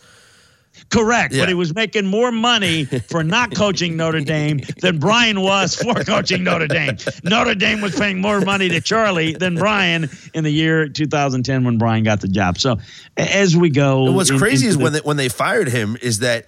Correct, 0.91 1.33
Yeah. 1.33 1.43
but 1.43 1.49
he 1.49 1.55
was 1.55 1.73
making 1.73 2.07
more 2.07 2.33
money 2.33 2.85
for 3.09 3.23
not 3.23 3.55
coaching 3.55 3.97
Notre 3.97 4.21
Dame 4.21 4.61
than 4.81 4.99
Brian 4.99 5.41
was 5.41 5.77
for 5.77 5.95
coaching 6.03 6.43
Notre 6.43 6.67
Dame. 6.67 6.97
Notre 7.23 7.55
Dame 7.55 7.81
was 7.81 7.95
paying 7.95 8.21
more 8.21 8.41
money 8.41 8.69
to 8.71 8.81
Charlie 8.81 9.35
than 9.35 9.55
Brian 9.55 10.11
in 10.35 10.43
the 10.43 10.51
year 10.51 10.89
2010 10.89 11.63
when 11.63 11.79
Brian 11.79 12.03
got 12.03 12.21
the 12.21 12.27
job. 12.29 12.59
So 12.59 12.79
as 13.17 13.57
we 13.57 13.71
go, 13.71 14.07
And 14.09 14.17
what's 14.17 14.31
in- 14.31 14.39
crazy 14.39 14.67
is 14.67 14.75
into 14.75 14.83
when 14.85 14.93
they, 14.95 14.99
when 15.01 15.17
they 15.17 15.29
fired 15.29 15.69
him 15.69 15.97
is 16.03 16.19
that 16.19 16.47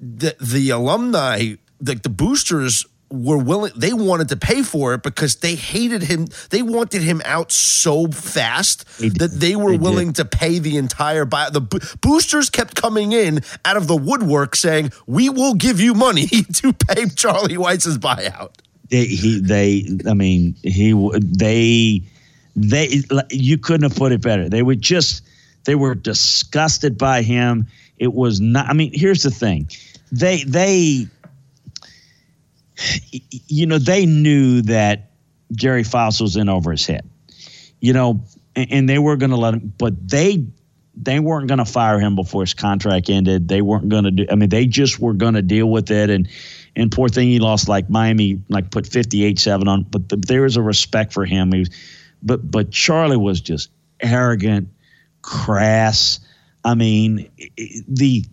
the 0.00 0.34
the 0.40 0.70
alumni, 0.70 1.54
like 1.80 2.02
the 2.02 2.08
boosters, 2.10 2.86
were 3.12 3.38
willing. 3.38 3.72
They 3.74 3.92
wanted 3.92 4.28
to 4.28 4.36
pay 4.36 4.62
for 4.62 4.94
it 4.94 5.02
because 5.02 5.36
they 5.36 5.56
hated 5.56 6.02
him. 6.02 6.28
They 6.50 6.62
wanted 6.62 7.02
him 7.02 7.20
out 7.24 7.50
so 7.50 8.06
fast 8.06 8.84
They 9.00 9.08
that 9.08 9.32
they 9.32 9.56
were 9.56 9.72
They 9.72 9.78
did. 9.78 9.82
willing 9.82 10.12
to 10.14 10.24
pay 10.24 10.60
the 10.60 10.76
entire 10.76 11.24
buy. 11.24 11.50
The 11.50 11.60
bo- 11.60 11.80
boosters 12.00 12.50
kept 12.50 12.76
coming 12.76 13.10
in 13.10 13.40
out 13.64 13.76
of 13.76 13.88
the 13.88 13.96
woodwork 13.96 14.54
saying, 14.54 14.92
"We 15.08 15.28
will 15.28 15.54
give 15.54 15.80
you 15.80 15.92
money 15.94 16.26
to 16.54 16.72
pay 16.72 17.06
Charlie 17.08 17.56
Weis's 17.56 17.98
buyout." 17.98 18.52
they, 18.90 19.06
he, 19.06 19.40
they, 19.40 19.86
I 20.08 20.14
mean, 20.14 20.54
he, 20.62 20.92
they, 21.20 22.02
they, 22.56 23.02
you 23.30 23.58
couldn't 23.58 23.88
have 23.90 23.96
put 23.98 24.12
it 24.12 24.20
better. 24.20 24.48
They 24.48 24.62
were 24.62 24.74
just, 24.74 25.22
they 25.64 25.74
were 25.76 25.94
disgusted 25.94 26.98
by 26.98 27.22
him. 27.22 27.66
It 27.98 28.14
was 28.14 28.40
not. 28.40 28.66
I 28.68 28.72
mean, 28.72 28.90
here's 28.92 29.22
the 29.22 29.30
thing, 29.30 29.68
they, 30.12 30.42
they, 30.44 31.06
you 33.10 33.66
know, 33.66 33.78
they 33.78 34.06
knew 34.06 34.62
that 34.62 35.10
Gerry 35.52 35.84
Faust 35.84 36.20
was 36.20 36.36
in 36.36 36.48
over 36.48 36.70
his 36.70 36.86
head, 36.86 37.08
you 37.80 37.92
know, 37.92 38.22
and, 38.54 38.72
and 38.72 38.88
they 38.88 38.98
were 38.98 39.16
going 39.16 39.30
to 39.30 39.36
let 39.36 39.54
him, 39.54 39.72
but 39.78 40.08
they, 40.08 40.46
they 40.94 41.18
weren't 41.18 41.48
going 41.48 41.58
to 41.58 41.64
fire 41.64 41.98
him 41.98 42.14
before 42.14 42.42
his 42.42 42.54
contract 42.54 43.08
ended. 43.08 43.48
They 43.48 43.62
weren't 43.62 43.88
going 43.88 44.04
to 44.04 44.10
do. 44.10 44.26
I 44.30 44.34
mean, 44.34 44.48
they 44.48 44.66
just 44.66 44.98
were 44.98 45.14
going 45.14 45.34
to 45.34 45.42
deal 45.42 45.66
with 45.66 45.90
it. 45.90 46.10
And 46.10 46.28
and 46.76 46.92
poor 46.92 47.08
thing, 47.08 47.28
he 47.28 47.38
lost 47.38 47.68
like 47.68 47.88
Miami, 47.88 48.42
like 48.48 48.70
put 48.70 48.86
fifty 48.86 49.24
eight 49.24 49.38
seven 49.38 49.66
on. 49.66 49.84
But 49.84 50.08
the, 50.08 50.16
there 50.16 50.42
was 50.42 50.56
a 50.56 50.62
respect 50.62 51.12
for 51.12 51.24
him. 51.24 51.52
He 51.52 51.60
was, 51.60 51.70
but 52.22 52.48
but 52.48 52.70
Charlie 52.70 53.16
was 53.16 53.40
just 53.40 53.70
arrogant, 54.00 54.68
crass. 55.22 56.20
I 56.64 56.74
mean, 56.74 57.30
the 57.88 58.24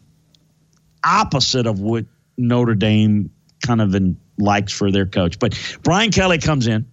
opposite 1.03 1.67
of 1.67 1.79
what 1.79 2.05
Notre 2.37 2.75
Dame 2.75 3.31
kind 3.65 3.81
of 3.81 3.95
in, 3.95 4.17
likes 4.37 4.71
for 4.71 4.91
their 4.91 5.05
coach. 5.05 5.39
But 5.39 5.57
Brian 5.83 6.11
Kelly 6.11 6.37
comes 6.37 6.67
in, 6.67 6.85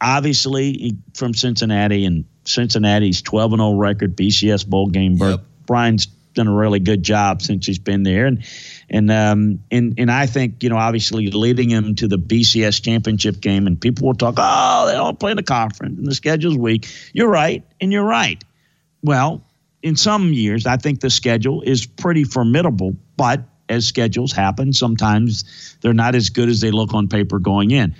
obviously 0.00 0.96
from 1.14 1.34
Cincinnati, 1.34 2.04
and 2.04 2.24
Cincinnati's 2.44 3.22
12 3.22 3.52
and 3.54 3.60
0 3.60 3.74
record, 3.74 4.16
BCS 4.16 4.66
bowl 4.66 4.88
game. 4.88 5.16
Yep. 5.16 5.40
Brian's 5.66 6.06
done 6.36 6.46
a 6.46 6.54
really 6.54 6.78
good 6.78 7.02
job 7.02 7.42
since 7.42 7.66
he's 7.66 7.78
been 7.78 8.04
there, 8.04 8.26
and 8.26 8.44
and 8.88 9.10
um 9.10 9.58
and 9.70 9.94
and 9.98 10.10
I 10.10 10.26
think 10.26 10.62
you 10.62 10.68
know 10.68 10.76
obviously 10.76 11.28
leading 11.30 11.70
him 11.70 11.96
to 11.96 12.06
the 12.06 12.18
BCS 12.18 12.82
championship 12.82 13.40
game, 13.40 13.66
and 13.66 13.80
people 13.80 14.06
will 14.06 14.14
talk, 14.14 14.34
oh, 14.36 14.86
they 14.86 14.94
all 14.94 15.14
play 15.14 15.32
in 15.32 15.36
the 15.36 15.42
conference, 15.42 15.98
and 15.98 16.06
the 16.06 16.14
schedule's 16.14 16.56
weak. 16.56 16.88
You're 17.12 17.30
right, 17.30 17.64
and 17.80 17.90
you're 17.90 18.04
right. 18.04 18.42
Well, 19.02 19.42
in 19.82 19.96
some 19.96 20.32
years, 20.32 20.66
I 20.66 20.76
think 20.76 21.00
the 21.00 21.10
schedule 21.10 21.62
is 21.62 21.86
pretty 21.86 22.24
formidable, 22.24 22.96
but 23.16 23.42
as 23.68 23.86
schedules 23.86 24.32
happen, 24.32 24.72
sometimes 24.72 25.76
they're 25.80 25.92
not 25.92 26.14
as 26.14 26.30
good 26.30 26.48
as 26.48 26.60
they 26.60 26.70
look 26.70 26.94
on 26.94 27.08
paper 27.08 27.38
going 27.38 27.70
in. 27.70 27.94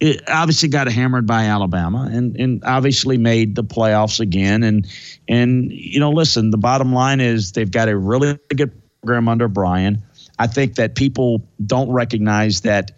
It 0.00 0.22
obviously 0.28 0.68
got 0.68 0.86
hammered 0.86 1.26
by 1.26 1.46
Alabama 1.46 2.08
and, 2.10 2.36
and 2.36 2.62
obviously 2.64 3.18
made 3.18 3.56
the 3.56 3.64
playoffs 3.64 4.20
again. 4.20 4.62
And 4.62 4.86
and 5.26 5.72
you 5.72 5.98
know, 5.98 6.12
listen, 6.12 6.50
the 6.50 6.58
bottom 6.58 6.92
line 6.92 7.20
is 7.20 7.52
they've 7.52 7.70
got 7.70 7.88
a 7.88 7.96
really 7.96 8.38
good 8.54 8.70
program 9.02 9.28
under 9.28 9.48
Brian. 9.48 10.02
I 10.38 10.46
think 10.46 10.76
that 10.76 10.94
people 10.94 11.44
don't 11.66 11.90
recognize 11.90 12.60
that, 12.60 12.92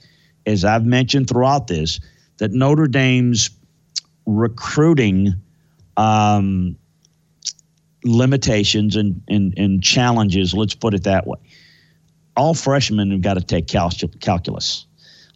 as 0.45 0.64
I've 0.64 0.85
mentioned 0.85 1.29
throughout 1.29 1.68
this, 1.68 2.01
that 2.37 2.53
Notre 2.53 2.87
Dame's 2.87 3.51
recruiting 4.27 5.35
um, 5.97 6.77
limitations 8.05 8.97
and, 8.97 9.23
and, 9.29 9.55
and 9.59 9.83
challenges, 9.83 10.55
let's 10.55 10.75
put 10.75 10.95
it 10.95 11.05
that 11.05 11.27
way. 11.27 11.39
All 12.41 12.55
freshmen 12.55 13.11
have 13.11 13.20
got 13.20 13.34
to 13.34 13.43
take 13.43 13.66
cal- 13.66 13.93
calculus. 14.20 14.86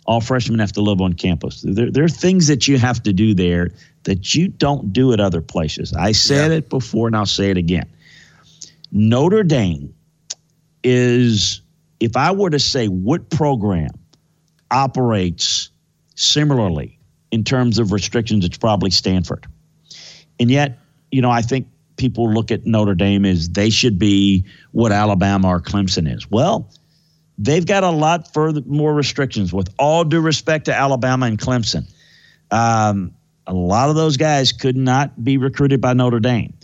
All 0.07 0.23
freshmen 0.23 0.59
have 0.59 0.73
to 0.73 0.81
live 0.81 1.03
on 1.03 1.13
campus. 1.13 1.61
There, 1.61 1.91
there, 1.91 2.03
are 2.03 2.09
things 2.09 2.47
that 2.47 2.67
you 2.67 2.79
have 2.79 3.03
to 3.03 3.13
do 3.13 3.35
there 3.35 3.73
that 4.05 4.35
you 4.35 4.49
don't 4.49 4.91
do 4.91 5.13
at 5.13 5.21
other 5.21 5.43
places. 5.43 5.93
I 5.93 6.13
said 6.13 6.51
yeah. 6.51 6.57
it 6.57 6.71
before 6.71 7.07
and 7.07 7.15
I'll 7.15 7.27
say 7.27 7.51
it 7.51 7.59
again. 7.59 7.85
Notre 8.91 9.43
Dame 9.43 9.95
is, 10.83 11.61
if 12.01 12.17
I 12.17 12.33
were 12.33 12.49
to 12.49 12.59
say 12.59 12.87
what 12.87 13.29
program 13.29 13.91
operates 14.71 15.69
similarly 16.15 16.99
in 17.31 17.45
terms 17.45 17.79
of 17.79 17.93
restrictions, 17.93 18.47
it's 18.47 18.57
probably 18.57 18.91
Stanford. 18.91 19.47
And 20.41 20.51
yet, 20.51 20.79
you 21.11 21.21
know, 21.21 21.31
I 21.31 21.43
think 21.43 21.67
people 21.99 22.33
look 22.33 22.51
at 22.51 22.65
Notre 22.65 22.95
Dame 22.95 23.27
as 23.27 23.51
they 23.51 23.69
should 23.69 23.99
be 23.99 24.47
what 24.73 24.91
Alabama 24.91 25.49
or 25.49 25.61
Clemson 25.61 26.11
is. 26.11 26.31
Well, 26.31 26.71
they've 27.39 27.67
got 27.67 27.83
a 27.83 27.91
lot 27.91 28.33
further 28.33 28.63
more 28.67 28.95
restrictions. 28.95 29.53
With 29.53 29.69
all 29.79 30.05
due 30.05 30.21
respect 30.21 30.67
to 30.67 30.75
Alabama 30.75 31.27
and 31.27 31.39
Clemson, 31.39 31.93
um, 32.51 33.15
a 33.47 33.55
lot 33.55 33.91
of 33.91 33.97
those 33.97 34.17
guys 34.17 34.53
could 34.53 34.77
not 34.77 35.23
be 35.23 35.37
recruited 35.37 35.81
by 35.81 35.93
Notre 35.93 36.21
Dame, 36.21 36.55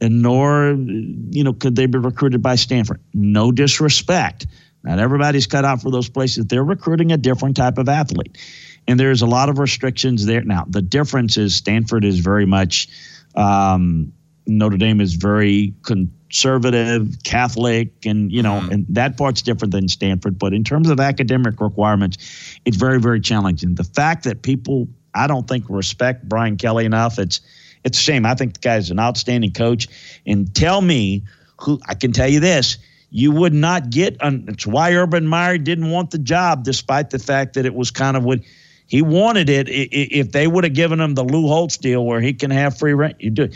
and 0.00 0.22
nor 0.22 0.70
you 0.70 1.44
know 1.44 1.52
could 1.52 1.76
they 1.76 1.86
be 1.86 1.98
recruited 1.98 2.42
by 2.42 2.54
Stanford. 2.54 3.00
No 3.14 3.52
disrespect. 3.52 4.46
Not 4.84 4.98
everybody's 4.98 5.46
cut 5.46 5.64
out 5.64 5.82
for 5.82 5.90
those 5.90 6.08
places. 6.08 6.46
They're 6.46 6.64
recruiting 6.64 7.12
a 7.12 7.16
different 7.16 7.56
type 7.56 7.78
of 7.78 7.88
athlete. 7.88 8.38
And 8.86 8.98
there's 8.98 9.22
a 9.22 9.26
lot 9.26 9.48
of 9.48 9.58
restrictions 9.58 10.24
there. 10.24 10.42
Now, 10.42 10.64
the 10.66 10.80
difference 10.80 11.36
is 11.36 11.54
Stanford 11.54 12.04
is 12.04 12.20
very 12.20 12.46
much 12.46 12.88
um, 13.34 14.12
Notre 14.48 14.78
Dame 14.78 15.00
is 15.00 15.14
very 15.14 15.74
conservative, 15.82 17.22
Catholic, 17.22 17.92
and 18.06 18.32
you 18.32 18.42
know, 18.42 18.60
mm. 18.60 18.70
and 18.72 18.86
that 18.88 19.16
part's 19.16 19.42
different 19.42 19.72
than 19.72 19.88
Stanford. 19.88 20.38
But 20.38 20.54
in 20.54 20.64
terms 20.64 20.88
of 20.88 20.98
academic 20.98 21.60
requirements, 21.60 22.58
it's 22.64 22.76
very, 22.76 22.98
very 22.98 23.20
challenging. 23.20 23.74
The 23.74 23.84
fact 23.84 24.24
that 24.24 24.42
people, 24.42 24.88
I 25.14 25.26
don't 25.26 25.46
think, 25.46 25.66
respect 25.68 26.28
Brian 26.28 26.56
Kelly 26.56 26.86
enough, 26.86 27.18
it's 27.18 27.40
it's 27.84 27.98
a 27.98 28.02
shame. 28.02 28.26
I 28.26 28.34
think 28.34 28.54
the 28.54 28.60
guy's 28.60 28.90
an 28.90 28.98
outstanding 28.98 29.52
coach. 29.52 29.86
And 30.26 30.52
tell 30.54 30.80
me 30.80 31.24
who 31.60 31.80
I 31.86 31.94
can 31.94 32.12
tell 32.12 32.28
you 32.28 32.40
this. 32.40 32.78
You 33.10 33.32
would 33.32 33.54
not 33.54 33.90
get. 33.90 34.16
An, 34.20 34.46
It's 34.48 34.66
why 34.66 34.94
Urban 34.94 35.26
Meyer 35.26 35.58
didn't 35.58 35.90
want 35.90 36.10
the 36.10 36.18
job, 36.18 36.64
despite 36.64 37.10
the 37.10 37.18
fact 37.18 37.54
that 37.54 37.64
it 37.64 37.74
was 37.74 37.90
kind 37.90 38.16
of 38.16 38.24
what 38.24 38.40
he 38.88 39.02
wanted 39.02 39.50
it. 39.50 39.68
If 39.68 40.32
they 40.32 40.46
would 40.46 40.64
have 40.64 40.72
given 40.72 40.98
him 40.98 41.14
the 41.14 41.22
Lou 41.22 41.46
Holtz 41.46 41.76
deal 41.76 42.04
where 42.04 42.20
he 42.20 42.32
can 42.32 42.50
have 42.50 42.76
free 42.76 42.94
rent, 42.94 43.16
you 43.20 43.30
do. 43.30 43.48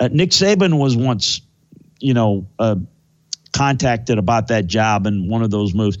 Uh, 0.00 0.08
Nick 0.12 0.30
Saban 0.30 0.78
was 0.78 0.96
once, 0.96 1.40
you 2.00 2.12
know, 2.12 2.46
uh, 2.58 2.74
contacted 3.52 4.18
about 4.18 4.48
that 4.48 4.66
job 4.66 5.06
and 5.06 5.30
one 5.30 5.42
of 5.42 5.50
those 5.50 5.74
moves. 5.74 5.96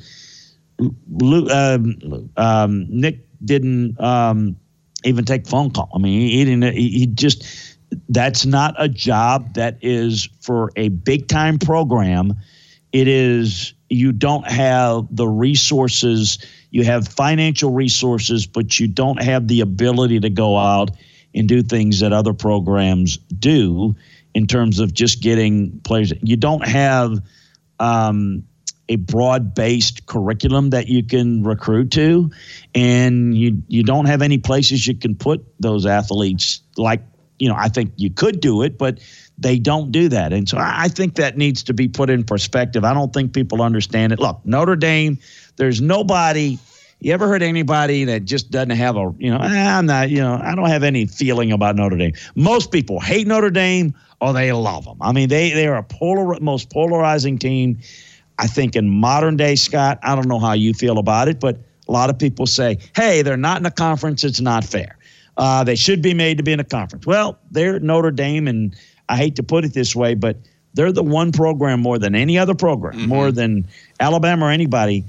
Lou, 1.08 1.48
um, 1.50 2.30
um, 2.36 2.86
Nick 2.90 3.26
didn't 3.44 3.98
um, 4.00 4.56
even 5.04 5.24
take 5.24 5.46
phone 5.46 5.70
call. 5.70 5.90
I 5.94 5.98
mean, 5.98 6.20
he, 6.20 6.38
he 6.38 6.44
didn't. 6.44 6.74
He, 6.74 6.90
he 6.90 7.06
just 7.06 7.76
that's 8.08 8.44
not 8.44 8.74
a 8.78 8.88
job 8.88 9.54
that 9.54 9.78
is 9.82 10.28
for 10.40 10.70
a 10.76 10.88
big 10.88 11.28
time 11.28 11.58
program. 11.58 12.34
It 12.92 13.06
is 13.06 13.72
you 13.88 14.10
don't 14.10 14.46
have 14.48 15.06
the 15.10 15.28
resources 15.28 16.38
you 16.70 16.84
have 16.84 17.08
financial 17.08 17.72
resources, 17.72 18.46
but 18.46 18.78
you 18.78 18.88
don't 18.88 19.22
have 19.22 19.48
the 19.48 19.60
ability 19.60 20.20
to 20.20 20.30
go 20.30 20.56
out 20.56 20.90
and 21.34 21.48
do 21.48 21.62
things 21.62 22.00
that 22.00 22.12
other 22.12 22.32
programs 22.32 23.16
do 23.18 23.94
in 24.34 24.46
terms 24.46 24.78
of 24.78 24.94
just 24.94 25.20
getting 25.20 25.80
players. 25.80 26.12
You 26.22 26.36
don't 26.36 26.66
have 26.66 27.20
um, 27.78 28.44
a 28.88 28.96
broad 28.96 29.54
based 29.54 30.06
curriculum 30.06 30.70
that 30.70 30.88
you 30.88 31.02
can 31.02 31.42
recruit 31.42 31.90
to, 31.92 32.30
and 32.74 33.36
you 33.36 33.62
you 33.68 33.82
don't 33.82 34.06
have 34.06 34.22
any 34.22 34.38
places 34.38 34.86
you 34.86 34.94
can 34.94 35.14
put 35.14 35.44
those 35.60 35.86
athletes. 35.86 36.60
Like 36.76 37.02
you 37.38 37.48
know, 37.48 37.56
I 37.56 37.68
think 37.68 37.92
you 37.96 38.10
could 38.10 38.40
do 38.40 38.62
it, 38.62 38.78
but 38.78 38.98
they 39.40 39.58
don't 39.58 39.90
do 39.90 40.08
that, 40.10 40.32
and 40.32 40.48
so 40.48 40.58
I 40.60 40.88
think 40.88 41.14
that 41.16 41.36
needs 41.36 41.62
to 41.64 41.74
be 41.74 41.88
put 41.88 42.10
in 42.10 42.24
perspective. 42.24 42.84
I 42.84 42.94
don't 42.94 43.12
think 43.12 43.32
people 43.32 43.62
understand 43.62 44.12
it. 44.12 44.18
Look, 44.18 44.40
Notre 44.44 44.76
Dame 44.76 45.18
there's 45.60 45.80
nobody. 45.80 46.58
You 47.00 47.12
ever 47.12 47.28
heard 47.28 47.42
anybody 47.42 48.04
that 48.04 48.24
just 48.24 48.50
doesn't 48.50 48.70
have 48.70 48.96
a, 48.96 49.14
you 49.18 49.30
know, 49.30 49.38
ah, 49.40 49.78
I'm 49.78 49.86
not, 49.86 50.08
you 50.08 50.18
know, 50.18 50.40
I 50.42 50.54
don't 50.54 50.68
have 50.68 50.82
any 50.82 51.06
feeling 51.06 51.52
about 51.52 51.76
Notre 51.76 51.96
Dame. 51.96 52.12
Most 52.34 52.72
people 52.72 52.98
hate 52.98 53.26
Notre 53.26 53.50
Dame 53.50 53.94
or 54.22 54.32
they 54.32 54.52
love 54.52 54.86
them. 54.86 54.96
I 55.02 55.12
mean, 55.12 55.28
they 55.28 55.50
they 55.50 55.66
are 55.66 55.76
a 55.76 55.82
polar 55.82 56.38
most 56.40 56.70
polarizing 56.70 57.38
team. 57.38 57.78
I 58.38 58.46
think 58.46 58.74
in 58.74 58.88
modern 58.88 59.36
day, 59.36 59.54
Scott. 59.54 59.98
I 60.02 60.14
don't 60.14 60.28
know 60.28 60.38
how 60.38 60.54
you 60.54 60.72
feel 60.72 60.98
about 60.98 61.28
it, 61.28 61.40
but 61.40 61.58
a 61.88 61.92
lot 61.92 62.08
of 62.08 62.18
people 62.18 62.46
say, 62.46 62.78
"Hey, 62.96 63.20
they're 63.20 63.36
not 63.36 63.60
in 63.60 63.66
a 63.66 63.70
conference. 63.70 64.24
It's 64.24 64.40
not 64.40 64.64
fair. 64.64 64.96
Uh, 65.36 65.62
they 65.62 65.76
should 65.76 66.00
be 66.00 66.14
made 66.14 66.38
to 66.38 66.42
be 66.42 66.52
in 66.52 66.60
a 66.60 66.64
conference." 66.64 67.06
Well, 67.06 67.38
they're 67.50 67.80
Notre 67.80 68.10
Dame, 68.10 68.48
and 68.48 68.74
I 69.10 69.16
hate 69.16 69.36
to 69.36 69.42
put 69.42 69.64
it 69.64 69.74
this 69.74 69.94
way, 69.94 70.14
but 70.14 70.38
they're 70.72 70.92
the 70.92 71.02
one 71.02 71.32
program 71.32 71.80
more 71.80 71.98
than 71.98 72.14
any 72.14 72.38
other 72.38 72.54
program, 72.54 72.94
mm-hmm. 72.94 73.08
more 73.08 73.32
than 73.32 73.66
Alabama 73.98 74.46
or 74.46 74.50
anybody 74.50 75.04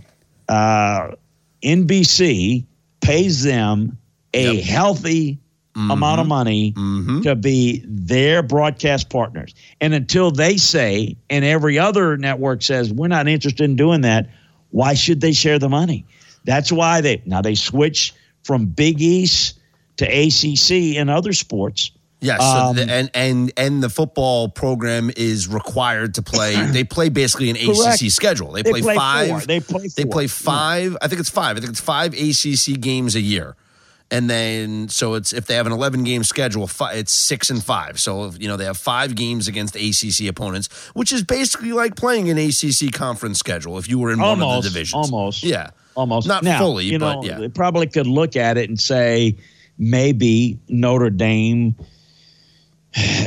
uh, 0.52 1.16
NBC 1.64 2.66
pays 3.00 3.44
them 3.44 3.98
a 4.34 4.56
yep. 4.56 4.64
healthy 4.66 5.40
mm-hmm. 5.76 5.92
amount 5.92 6.20
of 6.20 6.28
money 6.28 6.74
mm-hmm. 6.74 7.22
to 7.22 7.36
be 7.36 7.84
their 7.86 8.44
broadcast 8.44 9.10
partners. 9.10 9.56
And 9.80 9.94
until 9.94 10.30
they 10.30 10.58
say, 10.58 11.16
and 11.30 11.46
every 11.46 11.80
other 11.80 12.18
network 12.18 12.62
says, 12.62 12.92
we're 12.92 13.08
not 13.08 13.28
interested 13.28 13.64
in 13.64 13.76
doing 13.76 14.02
that, 14.02 14.30
why 14.72 14.94
should 14.94 15.22
they 15.22 15.32
share 15.32 15.58
the 15.58 15.70
money? 15.70 16.06
That's 16.44 16.72
why 16.72 17.02
they 17.02 17.22
now 17.26 17.42
they 17.42 17.56
switch 17.56 18.14
from 18.44 18.66
Big 18.66 19.02
East 19.02 19.60
to 19.98 20.06
ACC 20.06 20.98
and 20.98 21.10
other 21.10 21.34
sports 21.34 21.92
Yes, 22.22 22.40
um, 22.40 22.78
so 22.78 22.86
the, 22.86 22.92
and 22.92 23.10
and 23.16 23.52
and 23.58 23.84
the 23.84 23.90
football 23.90 24.48
program 24.48 25.10
is 25.18 25.48
required 25.48 26.16
to 26.16 26.22
play. 26.22 26.56
They 26.72 26.84
play 26.84 27.10
basically 27.10 27.50
an 27.50 27.58
correct. 27.58 28.02
ACC 28.02 28.12
schedule. 28.12 28.52
They, 28.52 28.62
they 28.62 28.72
play, 28.72 28.82
play, 28.82 28.96
five. 28.96 29.28
Four. 29.28 29.40
They 29.42 29.60
play. 29.60 29.88
Four. 29.88 29.90
They 29.96 30.06
play 30.06 30.28
five. 30.28 30.96
I 31.02 31.08
think 31.08 31.20
it's 31.20 31.30
five. 31.30 31.58
I 31.58 31.60
think 31.60 31.72
it's 31.72 31.82
five 31.82 32.14
ACC 32.14 32.80
games 32.80 33.16
a 33.16 33.20
year, 33.20 33.56
and 34.12 34.30
then 34.30 34.88
so 34.88 35.16
it's 35.16 35.34
if 35.34 35.48
they 35.48 35.56
have 35.56 35.66
an 35.66 35.74
eleven 35.74 36.04
game 36.04 36.24
schedule, 36.24 36.70
it's 36.94 37.12
six 37.12 37.50
and 37.50 37.64
five. 37.64 38.00
So 38.00 38.32
you 38.40 38.48
know 38.48 38.56
they 38.56 38.66
have 38.66 38.78
five 38.78 39.16
games 39.16 39.48
against 39.48 39.76
ACC 39.76 40.30
opponents, 40.30 40.68
which 40.94 41.12
is 41.12 41.24
basically 41.24 41.74
like 41.74 41.96
playing 41.96 42.30
an 42.30 42.38
ACC 42.38 42.94
conference 42.94 43.40
schedule 43.40 43.80
if 43.80 43.90
you 43.90 43.98
were 43.98 44.12
in 44.12 44.22
almost, 44.22 44.46
one 44.46 44.58
of 44.58 44.64
the 44.64 44.70
divisions. 44.70 45.12
Almost. 45.12 45.44
Yeah. 45.44 45.72
Almost. 45.96 46.28
Not 46.28 46.44
now, 46.44 46.60
fully, 46.60 46.86
you 46.86 47.00
know, 47.00 47.16
but 47.16 47.26
yeah. 47.26 47.40
They 47.40 47.50
probably 47.50 47.88
could 47.88 48.08
look 48.08 48.38
at 48.38 48.58
it 48.58 48.70
and 48.70 48.80
say 48.80 49.36
maybe 49.78 50.60
Notre 50.70 51.10
Dame 51.10 51.76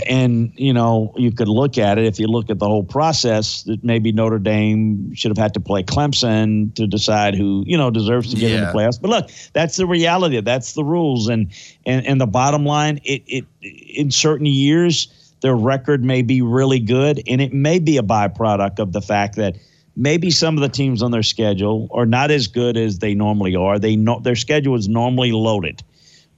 and 0.06 0.52
you 0.56 0.72
know 0.72 1.14
you 1.16 1.32
could 1.32 1.48
look 1.48 1.78
at 1.78 1.96
it 1.96 2.04
if 2.04 2.18
you 2.18 2.26
look 2.26 2.50
at 2.50 2.58
the 2.58 2.66
whole 2.66 2.84
process 2.84 3.62
that 3.62 3.82
maybe 3.82 4.12
Notre 4.12 4.38
Dame 4.38 5.14
should 5.14 5.30
have 5.30 5.38
had 5.38 5.54
to 5.54 5.60
play 5.60 5.82
Clemson 5.82 6.74
to 6.74 6.86
decide 6.86 7.34
who 7.34 7.64
you 7.66 7.78
know 7.78 7.90
deserves 7.90 8.30
to 8.30 8.36
get 8.36 8.50
yeah. 8.50 8.58
in 8.58 8.64
the 8.64 8.72
playoffs. 8.72 9.00
But 9.00 9.10
look, 9.10 9.30
that's 9.54 9.76
the 9.76 9.86
reality. 9.86 10.38
That's 10.40 10.74
the 10.74 10.84
rules, 10.84 11.28
and 11.28 11.50
and 11.86 12.06
and 12.06 12.20
the 12.20 12.26
bottom 12.26 12.66
line, 12.66 13.00
it 13.04 13.22
it 13.26 13.44
in 13.62 14.10
certain 14.10 14.46
years 14.46 15.08
their 15.40 15.56
record 15.56 16.04
may 16.04 16.22
be 16.22 16.42
really 16.42 16.80
good, 16.80 17.22
and 17.26 17.40
it 17.40 17.52
may 17.52 17.78
be 17.78 17.96
a 17.96 18.02
byproduct 18.02 18.78
of 18.78 18.92
the 18.92 19.00
fact 19.00 19.36
that 19.36 19.56
maybe 19.96 20.30
some 20.30 20.56
of 20.56 20.62
the 20.62 20.68
teams 20.68 21.02
on 21.02 21.10
their 21.10 21.22
schedule 21.22 21.88
are 21.92 22.06
not 22.06 22.30
as 22.30 22.48
good 22.48 22.76
as 22.76 22.98
they 22.98 23.14
normally 23.14 23.56
are. 23.56 23.78
They 23.78 23.96
know 23.96 24.20
their 24.20 24.36
schedule 24.36 24.74
is 24.74 24.88
normally 24.88 25.32
loaded, 25.32 25.82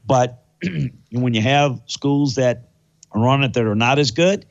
but 0.07 0.45
when 1.12 1.35
you 1.35 1.41
have 1.41 1.81
schools 1.87 2.37
that 2.37 2.66
run 3.17 3.43
it 3.43 3.55
that 3.55 3.64
are 3.64 3.75
not 3.75 3.99
as 3.99 4.11
good, 4.11 4.47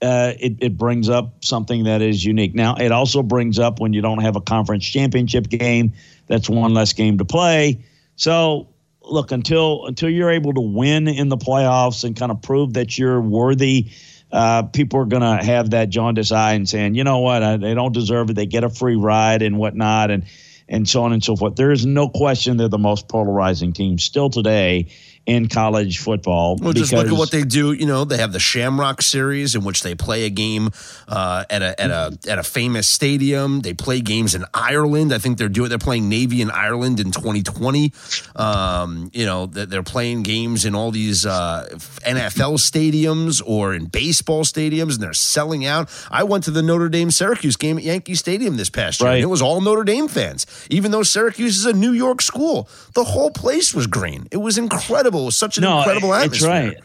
uh, 0.00 0.32
it, 0.38 0.56
it 0.60 0.76
brings 0.76 1.08
up 1.08 1.44
something 1.44 1.84
that 1.84 2.02
is 2.02 2.24
unique. 2.24 2.54
Now, 2.54 2.76
it 2.76 2.92
also 2.92 3.22
brings 3.22 3.58
up 3.58 3.80
when 3.80 3.92
you 3.92 4.00
don't 4.00 4.22
have 4.22 4.36
a 4.36 4.40
conference 4.40 4.84
championship 4.84 5.48
game, 5.48 5.92
that's 6.26 6.48
one 6.48 6.74
less 6.74 6.92
game 6.92 7.18
to 7.18 7.24
play. 7.24 7.84
So, 8.16 8.68
look, 9.02 9.32
until 9.32 9.86
until 9.86 10.08
you're 10.08 10.30
able 10.30 10.54
to 10.54 10.60
win 10.60 11.08
in 11.08 11.28
the 11.28 11.36
playoffs 11.36 12.04
and 12.04 12.16
kind 12.16 12.30
of 12.30 12.42
prove 12.42 12.74
that 12.74 12.96
you're 12.96 13.20
worthy, 13.20 13.90
uh, 14.30 14.64
people 14.64 15.00
are 15.00 15.06
going 15.06 15.22
to 15.22 15.44
have 15.44 15.70
that 15.70 15.88
jaundice 15.88 16.30
eye 16.30 16.52
and 16.52 16.68
saying, 16.68 16.94
you 16.94 17.04
know 17.04 17.18
what, 17.18 17.42
uh, 17.42 17.56
they 17.56 17.74
don't 17.74 17.92
deserve 17.92 18.30
it. 18.30 18.34
They 18.34 18.46
get 18.46 18.64
a 18.64 18.70
free 18.70 18.96
ride 18.96 19.42
and 19.42 19.58
whatnot, 19.58 20.10
and 20.10 20.24
and 20.68 20.88
so 20.88 21.02
on 21.02 21.12
and 21.12 21.24
so 21.24 21.34
forth. 21.34 21.56
There 21.56 21.72
is 21.72 21.86
no 21.86 22.08
question 22.08 22.56
they're 22.56 22.68
the 22.68 22.78
most 22.78 23.08
polarizing 23.08 23.72
team 23.72 23.98
still 23.98 24.30
today 24.30 24.88
in 25.28 25.46
college 25.46 25.98
football. 25.98 26.56
Well, 26.56 26.72
just 26.72 26.90
look 26.90 27.06
at 27.06 27.12
what 27.12 27.30
they 27.30 27.42
do. 27.42 27.72
You 27.72 27.84
know, 27.84 28.06
they 28.06 28.16
have 28.16 28.32
the 28.32 28.40
Shamrock 28.40 29.02
Series 29.02 29.54
in 29.54 29.62
which 29.62 29.82
they 29.82 29.94
play 29.94 30.24
a 30.24 30.30
game 30.30 30.70
uh, 31.06 31.44
at 31.50 31.60
a 31.60 31.78
at 31.78 31.90
a 31.90 32.18
at 32.26 32.38
a 32.38 32.42
famous 32.42 32.88
stadium. 32.88 33.60
They 33.60 33.74
play 33.74 34.00
games 34.00 34.34
in 34.34 34.46
Ireland. 34.54 35.12
I 35.12 35.18
think 35.18 35.36
they're 35.36 35.50
doing. 35.50 35.68
They're 35.68 35.78
playing 35.78 36.08
Navy 36.08 36.40
in 36.40 36.50
Ireland 36.50 36.98
in 36.98 37.12
2020. 37.12 37.92
Um, 38.36 39.10
you 39.12 39.26
know, 39.26 39.44
they're 39.44 39.82
playing 39.82 40.22
games 40.22 40.64
in 40.64 40.74
all 40.74 40.90
these 40.90 41.26
uh, 41.26 41.68
NFL 42.06 42.56
stadiums 42.56 43.42
or 43.44 43.74
in 43.74 43.84
baseball 43.84 44.44
stadiums, 44.44 44.94
and 44.94 45.02
they're 45.02 45.12
selling 45.12 45.66
out. 45.66 45.90
I 46.10 46.22
went 46.22 46.44
to 46.44 46.50
the 46.50 46.62
Notre 46.62 46.88
Dame 46.88 47.10
Syracuse 47.10 47.56
game 47.56 47.76
at 47.76 47.84
Yankee 47.84 48.14
Stadium 48.14 48.56
this 48.56 48.70
past 48.70 49.00
year. 49.00 49.10
Right. 49.10 49.22
it 49.22 49.26
was 49.26 49.42
all 49.42 49.60
Notre 49.60 49.84
Dame 49.84 50.08
fans, 50.08 50.46
even 50.70 50.90
though 50.90 51.02
Syracuse 51.02 51.58
is 51.58 51.66
a 51.66 51.74
New 51.74 51.92
York 51.92 52.22
school. 52.22 52.66
The 52.94 53.04
whole 53.04 53.30
place 53.30 53.74
was 53.74 53.86
green. 53.86 54.26
It 54.30 54.38
was 54.38 54.56
incredible 54.56 55.17
incredible. 55.26 55.30
Such 55.30 55.58
an 55.58 55.64
no, 55.64 55.78
incredible 55.78 56.14
atmosphere. 56.14 56.48
That's 56.48 56.66
right. 56.66 56.84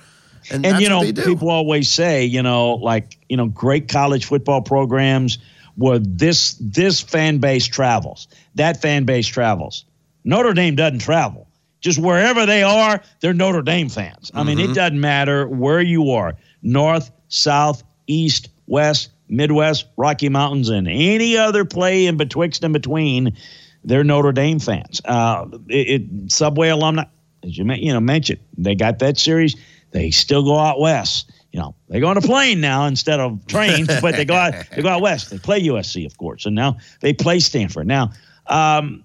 And, 0.52 0.66
and 0.66 0.82
you 0.82 0.90
know, 0.90 1.02
people 1.14 1.50
always 1.50 1.90
say, 1.90 2.26
you 2.26 2.42
know, 2.42 2.74
like 2.76 3.18
you 3.30 3.38
know, 3.38 3.48
great 3.48 3.88
college 3.88 4.26
football 4.26 4.62
programs 4.62 5.38
where 5.76 6.00
this 6.00 6.58
this 6.60 7.00
fan 7.02 7.38
base 7.40 7.66
travels, 7.66 8.28
that 8.56 8.82
fan 8.82 9.06
base 9.06 9.28
travels. 9.28 9.86
Notre 10.26 10.54
Dame 10.54 10.76
doesn't 10.76 11.00
travel. 11.00 11.48
Just 11.80 12.00
wherever 12.00 12.46
they 12.46 12.64
are, 12.64 13.02
they're 13.20 13.34
Notre 13.34 13.62
Dame 13.62 13.90
fans. 13.90 14.32
I 14.34 14.40
mm-hmm. 14.40 14.48
mean, 14.48 14.60
it 14.60 14.64
mm-hmm. 14.64 14.74
doesn't 14.74 15.00
matter 15.00 15.48
where 15.48 15.82
you 15.82 16.12
are 16.12 16.34
north, 16.62 17.12
south, 17.28 17.84
east, 18.08 18.50
west, 18.68 19.12
Midwest, 19.28 19.88
Rocky 19.98 20.30
Mountains, 20.30 20.70
and 20.70 20.88
any 20.88 21.38
other 21.38 21.66
play 21.66 22.06
in 22.06 22.18
betwixt 22.18 22.64
and 22.64 22.74
between, 22.74 23.36
they're 23.84 24.04
Notre 24.04 24.32
Dame 24.32 24.60
fans. 24.60 25.02
Uh, 25.04 25.46
it, 25.68 26.02
it, 26.02 26.32
Subway 26.32 26.70
alumni, 26.70 27.04
as 27.44 27.58
you 27.58 27.66
you 27.74 27.94
know 27.94 28.00
mentioned, 28.00 28.40
they 28.58 28.76
got 28.76 29.00
that 29.00 29.18
series. 29.18 29.56
They 29.92 30.12
still 30.12 30.44
go 30.44 30.58
out 30.58 30.80
west. 30.80 31.32
You 31.52 31.60
know, 31.60 31.76
they 31.88 32.00
go 32.00 32.08
on 32.08 32.18
a 32.18 32.22
plane 32.22 32.62
now 32.62 32.86
instead 32.86 33.20
of 33.20 33.46
trains, 33.48 33.88
but 34.02 34.16
they 34.16 34.26
go 34.26 34.34
out 34.34 34.54
they 34.76 34.82
go 34.82 34.90
out 34.90 35.02
west. 35.02 35.30
They 35.30 35.38
play 35.38 35.62
USC, 35.62 36.06
of 36.06 36.18
course, 36.18 36.46
and 36.46 36.56
now 36.56 36.78
they 37.02 37.14
play 37.14 37.40
Stanford. 37.40 37.88
Now, 37.88 38.12
um, 38.48 39.04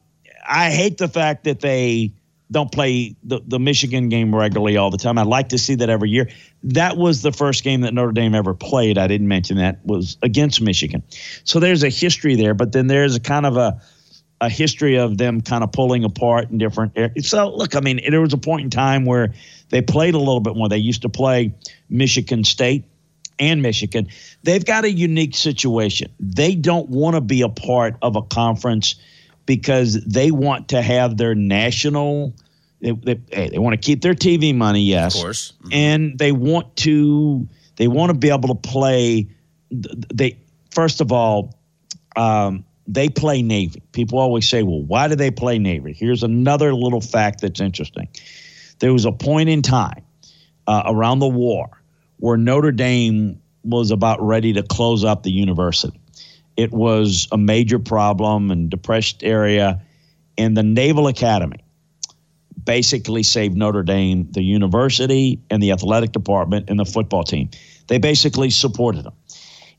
I 0.49 0.71
hate 0.71 0.99
the 0.99 1.09
fact 1.09 1.45
that 1.45 1.61
they 1.61 2.13
don't 2.51 2.73
play 2.73 3.15
the, 3.23 3.41
the 3.47 3.59
Michigan 3.59 4.09
game 4.09 4.35
regularly 4.35 4.77
all 4.77 4.91
the 4.91 4.97
time. 4.97 5.19
I'd 5.19 5.27
like 5.27 5.51
to 5.51 5.59
see 5.59 5.75
that 5.77 5.91
every 5.91 6.09
year. 6.09 6.31
That 6.63 6.97
was 6.97 7.21
the 7.23 7.33
first 7.33 7.63
game 7.63 7.83
that 7.83 7.93
Notre 7.93 8.13
Dame 8.13 8.35
ever 8.35 8.55
played. 8.55 8.97
I 8.97 9.07
didn't 9.07 9.29
mention 9.29 9.59
that 9.59 9.85
was 9.85 10.17
against 10.23 10.61
Michigan. 10.63 11.03
So 11.45 11.61
there's 11.61 11.83
a 11.83 11.91
history 11.91 12.37
there, 12.37 12.55
but 12.55 12.73
then 12.73 12.87
there's 12.87 13.15
a 13.15 13.21
kind 13.21 13.45
of 13.45 13.57
a 13.59 13.81
a 14.41 14.49
history 14.49 14.97
of 14.97 15.19
them 15.19 15.41
kind 15.41 15.65
of 15.65 15.73
pulling 15.73 16.05
apart 16.05 16.51
in 16.51 16.59
different 16.59 16.93
areas. 16.97 17.29
So, 17.29 17.55
look, 17.55 17.75
I 17.75 17.81
mean, 17.81 18.01
there 18.09 18.21
was 18.21 18.33
a 18.33 18.39
point 18.39 18.63
in 18.63 18.71
time 18.71 19.05
where 19.05 19.35
they 19.71 19.83
played 19.83 20.15
a 20.15 20.19
little 20.19 20.41
bit 20.41 20.57
more. 20.57 20.69
They 20.69 20.79
used 20.79 21.03
to 21.03 21.09
play 21.09 21.55
Michigan 21.89 22.45
State 22.45 22.85
and 23.39 23.63
Michigan. 23.63 24.09
They've 24.43 24.65
got 24.65 24.85
a 24.85 24.91
unique 24.91 25.35
situation. 25.35 26.13
They 26.21 26.55
don't 26.55 26.89
want 26.89 27.17
to 27.17 27.21
be 27.21 27.43
a 27.43 27.49
part 27.49 27.97
of 28.03 28.17
a 28.17 28.23
conference 28.23 28.97
because 29.47 29.95
they 30.05 30.31
want 30.31 30.69
to 30.69 30.83
have 30.83 31.17
their 31.17 31.35
national. 31.35 32.35
They, 32.81 32.93
they, 32.93 33.49
they 33.49 33.59
want 33.59 33.75
to 33.75 33.85
keep 33.85 34.03
their 34.03 34.15
TV 34.15 34.55
money, 34.55 34.83
yes, 34.83 35.17
of 35.17 35.23
course, 35.23 35.53
mm-hmm. 35.63 35.73
and 35.73 36.19
they 36.19 36.31
want 36.31 36.77
to 36.77 37.49
they 37.77 37.89
want 37.89 38.11
to 38.11 38.19
be 38.19 38.29
able 38.29 38.55
to 38.55 38.55
play. 38.55 39.29
They 39.71 40.39
first 40.71 41.01
of 41.01 41.11
all, 41.11 41.59
um, 42.15 42.65
they 42.89 43.11
play 43.11 43.43
Navy. 43.43 43.83
People 43.93 44.19
always 44.19 44.49
say, 44.49 44.63
well, 44.63 44.83
why 44.83 45.07
do 45.09 45.15
they 45.15 45.31
play 45.31 45.59
Navy? 45.59 45.93
Here's 45.93 46.23
another 46.23 46.75
little 46.75 47.03
fact 47.03 47.43
that's 47.43 47.61
interesting. 47.61 48.09
There 48.79 48.93
was 48.93 49.05
a 49.05 49.13
point 49.13 49.51
in 49.51 49.61
time 49.61 50.03
uh, 50.67 50.85
around 50.87 51.19
the 51.19 51.29
war 51.29 51.69
where 52.17 52.39
Notre 52.39 52.73
Dame 52.73 53.41
was 53.63 53.91
about 53.91 54.21
ready 54.23 54.55
to 54.55 54.63
close 54.63 55.05
up 55.05 55.23
the 55.23 55.31
university. 55.31 56.01
It 56.57 56.73
was 56.73 57.29
a 57.31 57.37
major 57.37 57.79
problem 57.79 58.51
and 58.51 58.71
depressed 58.71 59.23
area, 59.23 59.83
and 60.39 60.57
the 60.57 60.63
Naval 60.63 61.07
Academy 61.07 61.59
basically 62.65 63.23
saved 63.23 63.57
Notre 63.57 63.83
Dame, 63.83 64.29
the 64.33 64.43
university, 64.43 65.41
and 65.51 65.63
the 65.63 65.73
athletic 65.73 66.13
department 66.13 66.69
and 66.69 66.79
the 66.81 66.85
football 66.85 67.23
team. 67.23 67.51
They 67.87 67.99
basically 67.99 68.51
supported 68.51 69.05
them. 69.05 69.15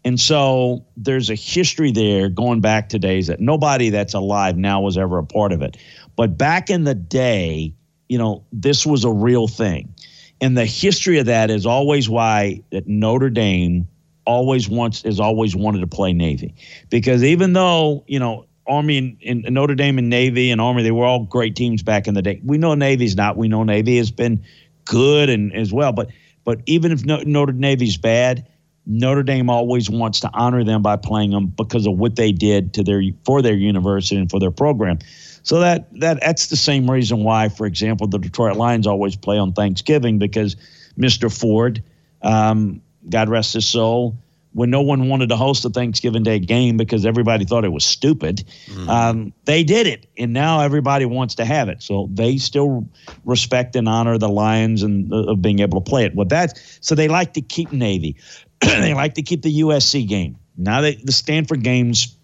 And 0.06 0.20
so 0.20 0.86
there's 0.95 1.30
a 1.30 1.36
history 1.36 1.91
there 1.91 2.30
going 2.30 2.62
back 2.62 2.89
to 2.89 3.00
days 3.00 3.28
that 3.28 3.39
nobody 3.39 3.89
that's 3.89 4.14
alive 4.14 4.58
now 4.58 4.82
was 4.82 4.97
ever 4.97 5.18
a 5.18 5.26
part 5.26 5.52
of 5.52 5.62
it. 5.62 5.78
But 6.16 6.38
back 6.38 6.70
in 6.70 6.84
the 6.84 6.95
day, 6.95 7.74
you 8.08 8.18
know, 8.18 8.45
this 8.52 8.86
was 8.86 9.04
a 9.04 9.12
real 9.12 9.47
thing. 9.47 9.93
And 10.41 10.58
the 10.58 10.66
history 10.66 11.20
of 11.20 11.26
that 11.26 11.52
is 11.52 11.66
always 11.66 12.10
why 12.10 12.64
that 12.72 12.88
Notre 12.88 13.30
Dame 13.30 13.88
always 14.26 14.70
wants 14.70 15.04
is 15.04 15.20
always 15.20 15.56
wanted 15.56 15.82
to 15.82 15.88
play 15.88 16.14
Navy. 16.14 16.56
Because 16.89 17.24
even 17.24 17.54
though, 17.54 18.04
you 18.08 18.20
know, 18.20 18.45
Army 18.68 18.97
and, 19.26 19.43
and, 19.45 19.54
Notre 19.54 19.76
Dame 19.76 19.97
and 19.97 20.10
Navy 20.10 20.52
and 20.52 20.62
Army, 20.62 20.84
they 20.84 20.91
were 20.91 21.06
all 21.06 21.26
great 21.26 21.56
teams 21.56 21.82
back 21.82 22.08
in 22.08 22.14
the 22.14 22.22
day. 22.22 22.39
We 22.43 22.58
know 22.58 22.76
Navy's 22.76 23.16
not. 23.16 23.36
We 23.36 23.47
know 23.47 23.64
Navy 23.64 23.97
has 23.97 24.12
been 24.12 24.43
good 24.86 25.30
and 25.30 25.54
as 25.54 25.74
well. 25.74 25.91
But 25.91 26.10
but 26.45 26.62
even 26.68 26.91
if 26.91 27.04
Notre 27.04 27.54
Navy's 27.54 27.97
bad, 27.97 28.47
Notre 28.86 29.24
Dame 29.24 29.50
always 29.50 29.90
wants 29.90 30.22
to 30.22 30.30
honor 30.34 30.64
them 30.64 30.82
by 30.82 30.96
playing 30.96 31.32
them 31.32 31.48
because 31.48 31.86
of 31.86 31.98
what 31.98 32.16
they 32.16 32.32
did 32.32 32.74
to 32.76 32.84
their 32.84 33.02
for 33.24 33.42
their 33.42 33.54
university 33.54 34.16
and 34.16 34.30
for 34.30 34.40
their 34.40 34.52
program. 34.52 35.00
So 35.44 35.60
that 35.60 35.88
that 36.00 36.20
that's 36.22 36.48
the 36.48 36.58
same 36.58 36.90
reason 36.90 37.24
why, 37.24 37.50
for 37.50 37.66
example, 37.66 38.08
the 38.08 38.18
Detroit 38.18 38.58
Lions 38.58 38.88
always 38.88 39.16
play 39.16 39.38
on 39.38 39.54
Thanksgiving 39.54 40.20
because 40.20 40.56
Mr. 40.98 41.36
Ford, 41.36 41.84
um, 42.22 42.82
God 43.10 43.30
rest 43.30 43.54
his 43.54 43.66
soul, 43.66 44.18
when 44.54 44.70
no 44.70 44.82
one 44.82 45.10
wanted 45.10 45.30
to 45.30 45.36
host 45.36 45.64
a 45.66 45.70
Thanksgiving 45.70 46.24
Day 46.24 46.40
game 46.40 46.76
because 46.78 47.06
everybody 47.06 47.46
thought 47.46 47.64
it 47.66 47.72
was 47.72 47.86
stupid, 47.86 48.44
mm-hmm. 48.66 48.90
um, 48.90 49.34
they 49.46 49.64
did 49.64 49.86
it, 49.86 50.08
and 50.18 50.34
now 50.34 50.62
everybody 50.62 51.06
wants 51.06 51.36
to 51.36 51.46
have 51.46 51.70
it. 51.70 51.84
So 51.84 52.10
they 52.12 52.38
still 52.38 52.88
respect 53.26 53.76
and 53.76 53.88
honor 53.88 54.18
the 54.18 54.30
Lions 54.30 54.82
and 54.82 55.14
uh, 55.14 55.32
of 55.32 55.42
being 55.42 55.60
able 55.60 55.82
to 55.82 55.90
play 55.90 56.06
it. 56.06 56.16
Well, 56.16 56.28
that 56.28 56.60
so 56.82 56.96
they 56.96 57.08
like 57.08 57.34
to 57.34 57.42
keep 57.42 57.72
Navy. 57.72 58.16
they 58.62 58.93
like 58.93 59.16
to 59.16 59.22
keep 59.22 59.41
the 59.41 59.62
USC 59.62 60.07
game. 60.07 60.38
Now 60.57 60.82
they, 60.82 60.95
the 60.95 61.12
Stanford 61.12 61.64
game's 61.64 62.16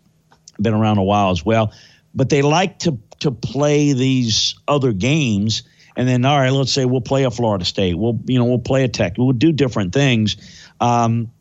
been 0.60 0.74
around 0.74 0.98
a 0.98 1.04
while 1.04 1.32
as 1.32 1.46
well, 1.46 1.74
but 2.14 2.30
they 2.30 2.42
like 2.42 2.80
to 2.80 3.00
to 3.20 3.32
play 3.32 3.94
these 3.94 4.56
other 4.68 4.94
games. 4.94 5.64
And 5.96 6.08
then, 6.08 6.26
all 6.26 6.38
right, 6.38 6.50
let's 6.50 6.74
say 6.74 6.84
we'll 6.86 7.02
play 7.02 7.24
a 7.24 7.32
Florida 7.32 7.64
State. 7.64 7.98
We'll, 7.98 8.20
you 8.26 8.38
know, 8.38 8.46
we'll 8.46 8.60
play 8.60 8.84
a 8.84 8.90
Tech. 8.90 9.14
We'll 9.18 9.32
do 9.32 9.54
different 9.54 9.94
things. 9.94 10.36
Um, 10.82 11.32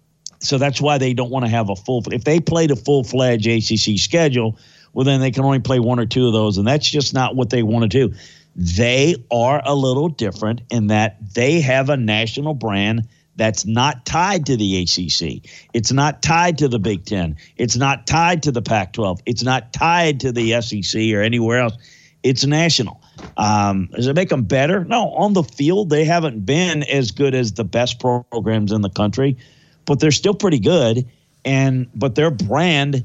so 0.41 0.59
that's 0.59 0.81
why 0.81 0.99
they 0.99 1.15
don't 1.15 1.31
want 1.31 1.45
to 1.45 1.51
have 1.51 1.71
a 1.71 1.77
full. 1.77 2.05
If 2.13 2.25
they 2.25 2.39
played 2.39 2.71
a 2.71 2.77
full 2.77 3.03
fledged 3.03 3.47
ACC 3.47 3.99
schedule, 3.99 4.59
well, 4.93 5.05
then 5.05 5.21
they 5.21 5.31
can 5.31 5.45
only 5.45 5.59
play 5.59 5.81
one 5.81 5.99
or 5.99 6.07
two 6.07 6.27
of 6.27 6.33
those, 6.33 6.59
and 6.59 6.67
that's 6.67 6.89
just 6.89 7.15
not 7.15 7.35
what 7.35 7.51
they 7.51 7.63
want 7.63 7.91
to 7.91 8.09
do. 8.09 8.15
They 8.55 9.17
are 9.33 9.61
a 9.65 9.75
little 9.75 10.09
different 10.09 10.61
in 10.71 10.89
that 10.89 11.35
they 11.35 11.61
have 11.61 11.91
a 11.91 11.97
national 11.97 12.55
brand 12.55 13.09
that's 13.37 13.67
not 13.67 14.07
tied 14.07 14.47
to 14.47 14.57
the 14.57 14.83
ACC. 14.83 15.49
It's 15.73 15.93
not 15.93 16.23
tied 16.23 16.59
to 16.59 16.69
the 16.69 16.79
Big 16.79 17.05
Ten. 17.05 17.37
It's 17.57 17.77
not 17.77 18.07
tied 18.07 18.43
to 18.45 18.53
the 18.53 18.63
Pac 18.63 18.93
12. 18.93 19.21
It's 19.27 19.43
not 19.43 19.73
tied 19.73 20.21
to 20.21 20.33
the 20.33 20.61
SEC 20.61 21.01
or 21.13 21.21
anywhere 21.21 21.59
else. 21.59 21.77
It's 22.23 22.45
national. 22.45 23.01
Um, 23.37 23.89
does 23.93 24.07
it 24.07 24.17
make 24.17 24.29
them 24.29 24.45
better? 24.45 24.85
No. 24.85 25.11
On 25.11 25.33
the 25.33 25.43
field, 25.43 25.91
they 25.91 26.05
haven't 26.05 26.47
been 26.47 26.83
as 26.85 27.11
good 27.11 27.35
as 27.35 27.53
the 27.53 27.65
best 27.65 28.01
programs 28.01 28.73
in 28.73 28.81
the 28.81 28.91
country, 28.91 29.37
but 29.85 30.01
they're 30.01 30.11
still 30.11 30.35
pretty 30.35 30.59
good. 30.59 31.07
And 31.45 31.89
but 31.95 32.15
their 32.15 32.31
brand, 32.31 33.05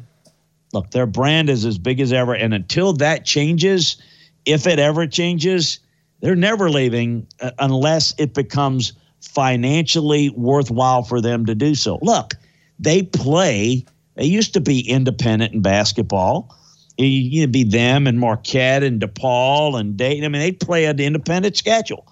look, 0.74 0.92
their 0.92 1.06
brand 1.06 1.50
is 1.50 1.66
as 1.66 1.78
big 1.78 2.00
as 2.00 2.14
ever. 2.14 2.34
And 2.34 2.54
until 2.54 2.94
that 2.94 3.26
changes, 3.26 3.98
if 4.46 4.66
it 4.66 4.80
ever 4.80 5.06
changes, 5.06 5.80
they're 6.22 6.36
never 6.36 6.70
leaving 6.70 7.28
uh, 7.42 7.52
unless 7.60 8.16
it 8.18 8.34
becomes 8.34 8.94
financially 9.22 10.30
worthwhile 10.32 11.04
for 11.04 11.22
them 11.22 11.46
to 11.46 11.56
do 11.56 11.76
so. 11.76 12.00
Look, 12.02 12.36
they 12.80 13.04
play 13.04 13.86
They 14.16 14.26
used 14.26 14.54
to 14.54 14.62
be 14.62 14.82
independent 14.82 15.54
in 15.54 15.62
basketball. 15.62 16.56
It 16.98 17.06
used 17.06 17.44
to 17.44 17.48
be 17.48 17.64
them 17.64 18.08
and 18.08 18.20
Marquette 18.20 18.84
and 18.84 19.02
DePaul 19.02 19.80
and 19.80 19.96
Dayton. 19.96 20.26
I 20.26 20.28
mean, 20.28 20.42
they 20.42 20.52
play 20.52 20.86
an 20.86 21.00
independent 21.00 21.56
schedule. 21.56 22.06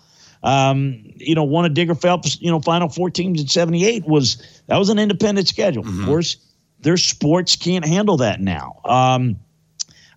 Um, 0.43 1.03
you 1.17 1.35
know, 1.35 1.43
one 1.43 1.65
of 1.65 1.73
Digger 1.73 1.95
Phelps, 1.95 2.39
you 2.41 2.49
know, 2.49 2.61
final 2.61 2.87
four 2.87 3.09
teams 3.09 3.41
in 3.41 3.47
78 3.47 4.05
was 4.05 4.37
that 4.67 4.77
was 4.77 4.89
an 4.89 4.99
independent 4.99 5.47
schedule. 5.47 5.83
Mm-hmm. 5.83 6.01
Of 6.01 6.05
course, 6.05 6.37
their 6.79 6.95
sports 6.95 7.55
can't 7.55 7.85
handle 7.85 8.17
that 8.17 8.39
now. 8.39 8.79
Um, 8.85 9.37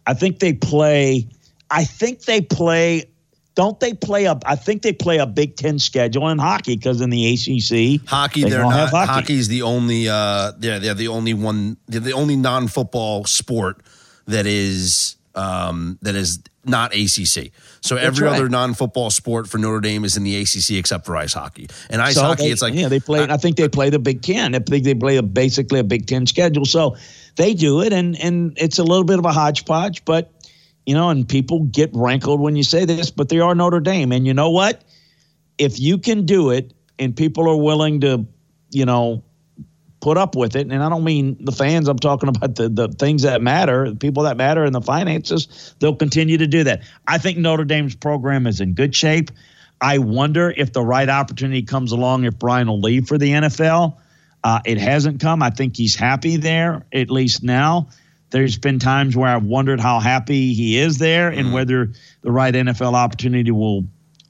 I 0.07 0.15
think 0.15 0.39
they 0.39 0.53
play, 0.53 1.27
I 1.71 1.85
think 1.85 2.23
they 2.23 2.41
play 2.41 3.11
don't 3.55 3.79
they 3.81 3.95
play 3.95 4.27
a? 4.27 4.39
I 4.47 4.57
think 4.57 4.83
they 4.83 4.93
play 4.93 5.19
a 5.19 5.27
Big 5.27 5.57
Ten 5.57 5.79
schedule 5.79 6.29
in 6.29 6.39
hockey 6.39 6.77
because 6.77 7.01
in 7.01 7.11
the 7.11 7.33
ACC, 7.33 8.07
hockey 8.09 8.45
they 8.45 8.57
are 8.57 8.63
not. 8.63 8.91
Hockey. 8.91 9.13
Hockey's 9.13 9.49
the 9.49 9.63
only. 9.63 10.09
Uh, 10.09 10.53
yeah, 10.61 10.79
they're 10.79 10.95
the 10.95 11.09
only 11.09 11.35
one. 11.35 11.77
They're 11.89 12.01
the 12.01 12.13
only 12.13 12.37
non-football 12.37 13.25
sport 13.25 13.83
that 14.27 14.47
is 14.47 15.17
um, 15.35 15.99
that 16.03 16.15
is 16.15 16.41
not 16.65 16.95
ACC. 16.95 17.53
So 17.81 17.95
That's 17.95 18.07
every 18.07 18.27
right. 18.27 18.37
other 18.37 18.49
non-football 18.49 19.11
sport 19.11 19.49
for 19.49 19.59
Notre 19.59 19.81
Dame 19.81 20.05
is 20.05 20.17
in 20.17 20.25
the 20.25 20.41
ACC 20.41 20.73
except 20.73 21.07
for 21.07 21.17
ice 21.17 21.33
hockey. 21.33 21.69
And 21.89 22.03
ice 22.03 22.15
so 22.15 22.23
hockey, 22.23 22.45
they, 22.45 22.51
it's 22.51 22.63
like 22.63 22.75
yeah, 22.75 22.89
they 22.89 23.01
play. 23.01 23.21
I, 23.21 23.35
I 23.35 23.37
think 23.37 23.57
they 23.57 23.69
play 23.69 23.91
the 23.91 23.99
Big 23.99 24.23
Ten. 24.23 24.55
I 24.55 24.59
think 24.59 24.85
they 24.85 24.95
play 24.95 25.17
a, 25.17 25.23
basically 25.23 25.81
a 25.81 25.85
Big 25.85 26.07
Ten 26.07 26.27
schedule. 26.27 26.65
So 26.65 26.97
they 27.37 27.55
do 27.55 27.81
it, 27.81 27.93
and 27.93 28.19
and 28.21 28.53
it's 28.57 28.79
a 28.79 28.85
little 28.85 29.05
bit 29.05 29.19
of 29.19 29.25
a 29.25 29.33
hodgepodge, 29.33 30.05
but 30.05 30.33
you 30.87 30.95
know, 30.95 31.11
and 31.11 31.29
people 31.29 31.61
get 31.65 31.91
rankled 31.93 32.41
when 32.41 32.57
you 32.57 32.63
say 32.63 32.85
this, 32.85 33.11
but 33.11 33.29
they 33.29 33.41
are 33.41 33.55
Notre 33.55 33.81
Dame. 33.81 34.13
And 34.13 34.27
you 34.27 34.35
know 34.35 34.51
what? 34.51 34.83
If 35.59 35.79
you 35.79 35.99
can 35.99 36.27
do 36.27 36.51
it 36.51 36.73
and 36.99 37.17
people 37.17 37.49
are 37.49 37.57
willing 37.57 38.01
to, 38.01 38.27
you 38.71 38.87
know, 38.87 39.23
put 40.01 40.17
up 40.17 40.35
with 40.35 40.57
it, 40.57 40.67
and 40.71 40.83
I 40.83 40.89
don't 40.89 41.05
mean 41.05 41.37
the 41.45 41.53
fans, 41.53 41.87
I'm 41.89 41.99
talking 41.99 42.29
about 42.29 42.55
the, 42.55 42.69
the 42.69 42.89
things 42.89 43.23
that 43.23 43.43
matter, 43.43 43.91
the 43.91 43.97
people 43.97 44.23
that 44.23 44.37
matter, 44.37 44.65
and 44.65 44.75
the 44.75 44.81
finances, 44.81 45.75
they'll 45.79 45.95
continue 45.95 46.39
to 46.39 46.47
do 46.47 46.65
that. 46.65 46.83
I 47.07 47.19
think 47.19 47.37
Notre 47.37 47.65
Dame's 47.65 47.95
program 47.95 48.47
is 48.47 48.61
in 48.61 48.73
good 48.73 48.95
shape. 48.95 49.31
I 49.81 49.99
wonder 49.99 50.53
if 50.57 50.73
the 50.73 50.83
right 50.83 51.09
opportunity 51.09 51.63
comes 51.63 51.93
along 51.93 52.25
if 52.25 52.39
Brian 52.39 52.69
will 52.69 52.81
leave 52.81 53.09
for 53.09 53.19
the 53.19 53.31
NFL. 53.31 53.97
Uh, 54.43 54.61
it 54.65 54.79
hasn't 54.79 55.21
come. 55.21 55.43
I 55.43 55.51
think 55.51 55.77
he's 55.77 55.95
happy 55.95 56.37
there, 56.37 56.87
at 56.93 57.11
least 57.11 57.43
now. 57.43 57.89
There's 58.31 58.59
been 58.59 58.79
times 58.79 59.17
where 59.17 59.29
I've 59.29 59.45
wondered 59.45 59.81
how 59.81 59.99
happy 60.01 60.55
he 60.55 60.79
is 60.79 60.99
there 60.99 61.29
and 61.29 61.47
mm-hmm. 61.47 61.53
whether 61.53 61.93
the 62.23 62.31
right 62.31 62.55
NFL 62.55 62.95
opportunity 62.95 63.51
will 63.51 63.85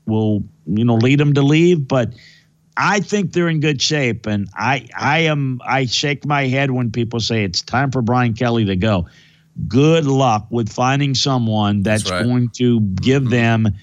will 0.07 0.43
you 0.67 0.85
know 0.85 0.97
lead 0.97 1.21
him 1.21 1.35
to 1.35 1.43
leave. 1.43 1.87
But 1.87 2.15
I 2.77 3.01
think 3.01 3.33
they're 3.33 3.49
in 3.49 3.61
good 3.61 3.81
shape, 3.83 4.27
and 4.27 4.49
I 4.55 4.89
I 4.97 5.21
am 5.21 5.61
I 5.67 5.87
shake 5.87 6.25
my 6.25 6.47
head 6.47 6.71
when 6.71 6.91
people 6.91 7.21
say 7.21 7.45
it's 7.45 7.61
time 7.61 7.91
for 7.91 8.03
Brian 8.03 8.35
Kelly 8.35 8.65
to 8.67 8.77
go. 8.77 9.07
Good 9.69 10.07
luck 10.07 10.47
with 10.49 10.73
finding 10.73 11.15
someone 11.15 11.83
that's, 11.83 12.05
that's 12.05 12.13
right. 12.13 12.25
going 12.25 12.49
to 12.55 12.81
give 12.81 13.25
mm-hmm. 13.25 13.33
them, 13.33 13.75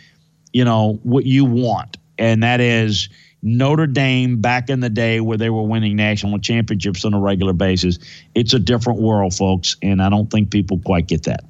you 0.51 0.65
know, 0.65 0.99
what 1.03 1.25
you 1.25 1.45
want, 1.45 1.97
and 2.17 2.41
that 2.41 2.59
is 2.59 3.09
Notre 3.47 3.87
Dame 3.87 4.41
back 4.41 4.69
in 4.69 4.81
the 4.81 4.89
day 4.89 5.19
where 5.19 5.37
they 5.37 5.49
were 5.49 5.63
winning 5.63 5.95
national 5.95 6.39
championships 6.39 7.05
on 7.05 7.13
a 7.13 7.19
regular 7.19 7.53
basis. 7.53 7.97
It's 8.35 8.53
a 8.53 8.59
different 8.59 8.99
world, 8.99 9.33
folks, 9.33 9.77
and 9.81 10.01
I 10.01 10.09
don't 10.09 10.29
think 10.29 10.51
people 10.51 10.79
quite 10.79 11.07
get 11.07 11.23
that. 11.23 11.45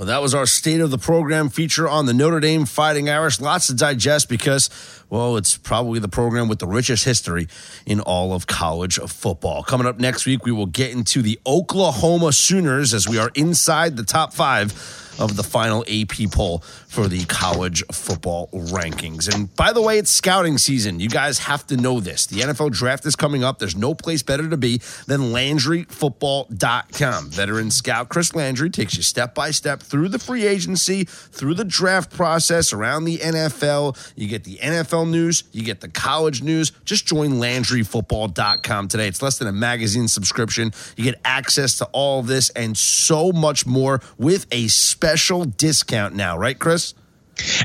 Well, 0.00 0.06
that 0.06 0.22
was 0.22 0.34
our 0.34 0.46
state 0.46 0.80
of 0.80 0.90
the 0.90 0.96
program 0.96 1.50
feature 1.50 1.86
on 1.86 2.06
the 2.06 2.14
Notre 2.14 2.40
Dame 2.40 2.64
Fighting 2.64 3.10
Irish. 3.10 3.38
Lots 3.38 3.66
to 3.66 3.74
digest 3.74 4.30
because, 4.30 4.70
well, 5.10 5.36
it's 5.36 5.58
probably 5.58 5.98
the 5.98 6.08
program 6.08 6.48
with 6.48 6.58
the 6.58 6.66
richest 6.66 7.04
history 7.04 7.48
in 7.84 8.00
all 8.00 8.32
of 8.32 8.46
college 8.46 8.98
football. 8.98 9.62
Coming 9.62 9.86
up 9.86 9.98
next 9.98 10.24
week, 10.24 10.46
we 10.46 10.52
will 10.52 10.64
get 10.64 10.92
into 10.92 11.20
the 11.20 11.38
Oklahoma 11.46 12.32
Sooners 12.32 12.94
as 12.94 13.06
we 13.06 13.18
are 13.18 13.30
inside 13.34 13.98
the 13.98 14.02
top 14.02 14.32
five 14.32 14.72
of 15.20 15.36
the 15.36 15.42
final 15.42 15.84
AP 15.88 16.30
poll 16.32 16.58
for 16.88 17.06
the 17.06 17.24
college 17.26 17.84
football 17.92 18.48
rankings. 18.52 19.32
And 19.32 19.54
by 19.54 19.72
the 19.72 19.82
way, 19.82 19.98
it's 19.98 20.10
scouting 20.10 20.56
season. 20.58 20.98
You 20.98 21.10
guys 21.10 21.38
have 21.40 21.66
to 21.68 21.76
know 21.76 22.00
this. 22.00 22.26
The 22.26 22.40
NFL 22.40 22.72
draft 22.72 23.04
is 23.06 23.14
coming 23.14 23.44
up. 23.44 23.58
There's 23.58 23.76
no 23.76 23.94
place 23.94 24.22
better 24.22 24.48
to 24.48 24.56
be 24.56 24.78
than 25.06 25.20
LandryFootball.com. 25.32 27.30
Veteran 27.30 27.70
scout 27.70 28.08
Chris 28.08 28.34
Landry 28.34 28.70
takes 28.70 28.96
you 28.96 29.02
step 29.02 29.34
by 29.34 29.50
step 29.50 29.82
through 29.82 30.08
the 30.08 30.18
free 30.18 30.46
agency, 30.46 31.04
through 31.04 31.54
the 31.54 31.64
draft 31.64 32.10
process, 32.10 32.72
around 32.72 33.04
the 33.04 33.18
NFL. 33.18 34.12
You 34.16 34.26
get 34.26 34.44
the 34.44 34.56
NFL 34.56 35.10
news, 35.10 35.44
you 35.52 35.62
get 35.62 35.80
the 35.80 35.88
college 35.88 36.42
news. 36.42 36.72
Just 36.84 37.06
join 37.06 37.32
LandryFootball.com 37.32 38.88
today. 38.88 39.06
It's 39.08 39.20
less 39.20 39.36
than 39.38 39.48
a 39.48 39.52
magazine 39.52 40.08
subscription. 40.08 40.72
You 40.96 41.04
get 41.04 41.20
access 41.24 41.76
to 41.78 41.84
all 41.92 42.20
of 42.20 42.26
this 42.26 42.48
and 42.50 42.76
so 42.78 43.32
much 43.32 43.66
more 43.66 44.00
with 44.16 44.46
a 44.50 44.68
special 44.68 45.09
discount 45.56 46.14
now, 46.14 46.36
right, 46.36 46.58
Chris? 46.58 46.94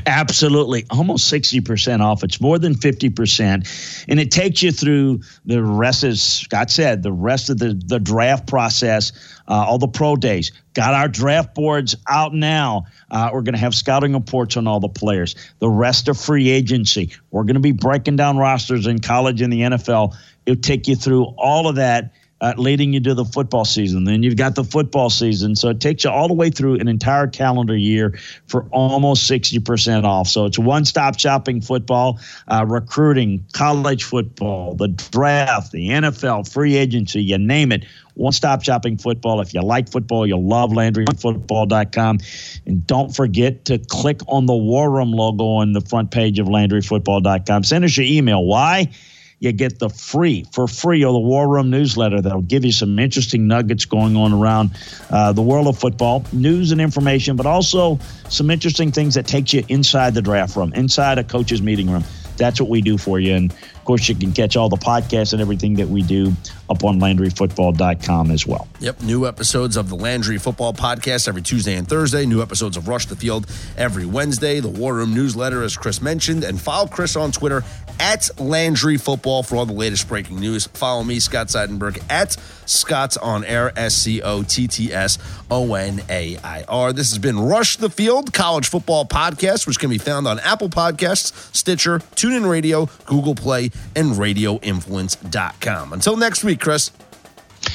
Absolutely. 0.06 0.86
Almost 0.90 1.32
60% 1.32 2.00
off. 2.00 2.24
It's 2.24 2.40
more 2.40 2.58
than 2.58 2.74
50%. 2.74 4.04
And 4.08 4.20
it 4.20 4.30
takes 4.30 4.62
you 4.62 4.72
through 4.72 5.20
the 5.44 5.62
rest, 5.62 6.04
as 6.04 6.22
Scott 6.22 6.70
said, 6.70 7.02
the 7.02 7.12
rest 7.12 7.50
of 7.50 7.58
the, 7.58 7.80
the 7.86 7.98
draft 7.98 8.46
process, 8.46 9.12
uh, 9.48 9.52
all 9.52 9.78
the 9.78 9.88
pro 9.88 10.16
days. 10.16 10.52
Got 10.74 10.94
our 10.94 11.08
draft 11.08 11.54
boards 11.54 11.96
out 12.08 12.34
now. 12.34 12.86
Uh, 13.10 13.30
we're 13.32 13.42
going 13.42 13.54
to 13.54 13.60
have 13.60 13.74
scouting 13.74 14.14
reports 14.14 14.56
on 14.56 14.66
all 14.66 14.80
the 14.80 14.88
players. 14.88 15.34
The 15.58 15.70
rest 15.70 16.08
of 16.08 16.18
free 16.18 16.48
agency. 16.48 17.12
We're 17.30 17.44
going 17.44 17.54
to 17.54 17.60
be 17.60 17.72
breaking 17.72 18.16
down 18.16 18.36
rosters 18.36 18.86
in 18.86 19.00
college 19.00 19.40
and 19.40 19.52
the 19.52 19.60
NFL. 19.60 20.16
It'll 20.46 20.60
take 20.60 20.86
you 20.86 20.96
through 20.96 21.24
all 21.36 21.68
of 21.68 21.76
that 21.76 22.12
uh, 22.46 22.54
leading 22.56 22.92
you 22.92 23.00
to 23.00 23.14
the 23.14 23.24
football 23.24 23.64
season. 23.64 24.04
Then 24.04 24.22
you've 24.22 24.36
got 24.36 24.54
the 24.54 24.62
football 24.62 25.10
season. 25.10 25.56
So 25.56 25.70
it 25.70 25.80
takes 25.80 26.04
you 26.04 26.10
all 26.10 26.28
the 26.28 26.34
way 26.34 26.50
through 26.50 26.74
an 26.78 26.86
entire 26.86 27.26
calendar 27.26 27.76
year 27.76 28.16
for 28.46 28.66
almost 28.70 29.28
60% 29.28 30.04
off. 30.04 30.28
So 30.28 30.44
it's 30.44 30.58
one 30.58 30.84
stop 30.84 31.18
shopping 31.18 31.60
football, 31.60 32.20
uh, 32.46 32.64
recruiting, 32.68 33.44
college 33.52 34.04
football, 34.04 34.74
the 34.74 34.88
draft, 34.88 35.72
the 35.72 35.88
NFL, 35.88 36.50
free 36.52 36.76
agency, 36.76 37.20
you 37.20 37.36
name 37.38 37.72
it. 37.72 37.84
One 38.14 38.32
stop 38.32 38.62
shopping 38.62 38.96
football. 38.96 39.40
If 39.40 39.52
you 39.52 39.60
like 39.60 39.90
football, 39.90 40.26
you'll 40.26 40.46
love 40.46 40.70
LandryFootball.com. 40.70 42.18
And 42.64 42.86
don't 42.86 43.14
forget 43.14 43.64
to 43.66 43.78
click 43.78 44.20
on 44.28 44.46
the 44.46 44.56
War 44.56 44.90
Room 44.90 45.10
logo 45.10 45.44
on 45.44 45.72
the 45.72 45.82
front 45.82 46.12
page 46.12 46.38
of 46.38 46.46
LandryFootball.com. 46.46 47.64
Send 47.64 47.84
us 47.84 47.96
your 47.96 48.06
email. 48.06 48.44
Why? 48.44 48.90
You 49.38 49.52
get 49.52 49.78
the 49.78 49.90
free 49.90 50.46
for 50.52 50.66
free 50.66 51.04
or 51.04 51.12
the 51.12 51.18
War 51.18 51.48
Room 51.48 51.70
newsletter 51.70 52.22
that'll 52.22 52.42
give 52.42 52.64
you 52.64 52.72
some 52.72 52.98
interesting 52.98 53.46
nuggets 53.46 53.84
going 53.84 54.16
on 54.16 54.32
around 54.32 54.70
uh, 55.10 55.32
the 55.32 55.42
world 55.42 55.66
of 55.66 55.78
football, 55.78 56.24
news 56.32 56.72
and 56.72 56.80
information, 56.80 57.36
but 57.36 57.44
also 57.44 57.98
some 58.28 58.50
interesting 58.50 58.90
things 58.90 59.14
that 59.14 59.26
takes 59.26 59.52
you 59.52 59.62
inside 59.68 60.14
the 60.14 60.22
draft 60.22 60.56
room, 60.56 60.72
inside 60.74 61.18
a 61.18 61.24
coach's 61.24 61.60
meeting 61.60 61.90
room. 61.90 62.04
That's 62.38 62.60
what 62.60 62.70
we 62.70 62.80
do 62.80 62.98
for 62.98 63.18
you. 63.18 63.34
And 63.34 63.52
of 63.52 63.84
course, 63.84 64.08
you 64.08 64.14
can 64.14 64.32
catch 64.32 64.56
all 64.56 64.68
the 64.68 64.76
podcasts 64.76 65.32
and 65.32 65.40
everything 65.40 65.74
that 65.74 65.88
we 65.88 66.02
do 66.02 66.32
up 66.68 66.84
on 66.84 67.00
LandryFootball.com 67.00 68.30
as 68.30 68.46
well. 68.46 68.68
Yep. 68.80 69.02
New 69.02 69.26
episodes 69.26 69.76
of 69.76 69.88
the 69.88 69.94
Landry 69.94 70.38
Football 70.38 70.72
Podcast 70.72 71.28
every 71.28 71.42
Tuesday 71.42 71.74
and 71.74 71.88
Thursday. 71.88 72.26
New 72.26 72.42
episodes 72.42 72.76
of 72.76 72.88
Rush 72.88 73.06
the 73.06 73.16
Field 73.16 73.46
every 73.76 74.06
Wednesday. 74.06 74.60
The 74.60 74.68
War 74.68 74.94
Room 74.94 75.14
newsletter, 75.14 75.62
as 75.62 75.76
Chris 75.76 76.02
mentioned. 76.02 76.44
And 76.44 76.60
follow 76.60 76.86
Chris 76.86 77.16
on 77.16 77.32
Twitter 77.32 77.62
at 78.00 78.28
Landry 78.38 78.96
Football 78.98 79.42
for 79.42 79.56
all 79.56 79.66
the 79.66 79.72
latest 79.72 80.08
breaking 80.08 80.38
news. 80.38 80.66
Follow 80.66 81.02
me, 81.02 81.20
Scott 81.20 81.48
Seidenberg, 81.48 82.02
at 82.10 82.36
Scott's 82.66 83.16
on 83.16 83.44
Air, 83.44 83.72
S 83.76 83.94
C 83.94 84.20
O 84.22 84.42
T 84.42 84.66
T 84.66 84.92
S 84.92 85.18
O 85.50 85.74
N 85.74 86.02
A 86.10 86.36
I 86.38 86.64
R. 86.68 86.92
This 86.92 87.10
has 87.10 87.18
been 87.18 87.38
Rush 87.38 87.76
the 87.76 87.88
Field, 87.88 88.32
college 88.32 88.68
football 88.68 89.06
podcast, 89.06 89.66
which 89.66 89.78
can 89.78 89.90
be 89.90 89.98
found 89.98 90.26
on 90.26 90.40
Apple 90.40 90.68
Podcasts, 90.68 91.54
Stitcher, 91.54 92.00
TuneIn 92.16 92.48
Radio, 92.48 92.88
Google 93.06 93.34
Play, 93.34 93.70
and 93.94 94.12
RadioInfluence.com. 94.12 95.92
Until 95.92 96.16
next 96.16 96.44
week, 96.44 96.55
Chris. 96.56 96.90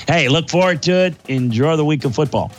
Hey, 0.08 0.28
look 0.28 0.50
forward 0.50 0.82
to 0.84 0.92
it. 0.92 1.16
Enjoy 1.30 1.76
the 1.76 1.86
week 1.86 2.06
of 2.06 2.16
football. 2.16 2.52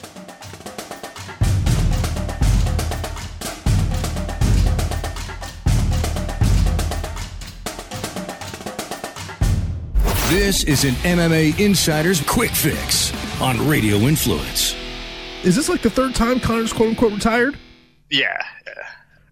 This 10.33 10.65
is 10.65 10.85
an 10.85 10.95
MMA 11.05 11.59
Insider's 11.61 12.21
Quick 12.23 12.51
Fix 12.53 13.13
on 13.41 13.69
Radio 13.69 13.97
Influence. 13.99 14.75
Is 15.45 15.55
this 15.57 15.69
like 15.69 15.83
the 15.83 15.91
third 15.91 16.15
time 16.15 16.41
Conor's 16.41 16.73
quote 16.73 16.89
unquote 16.91 17.13
retired? 17.13 17.59
Yeah. 18.11 18.43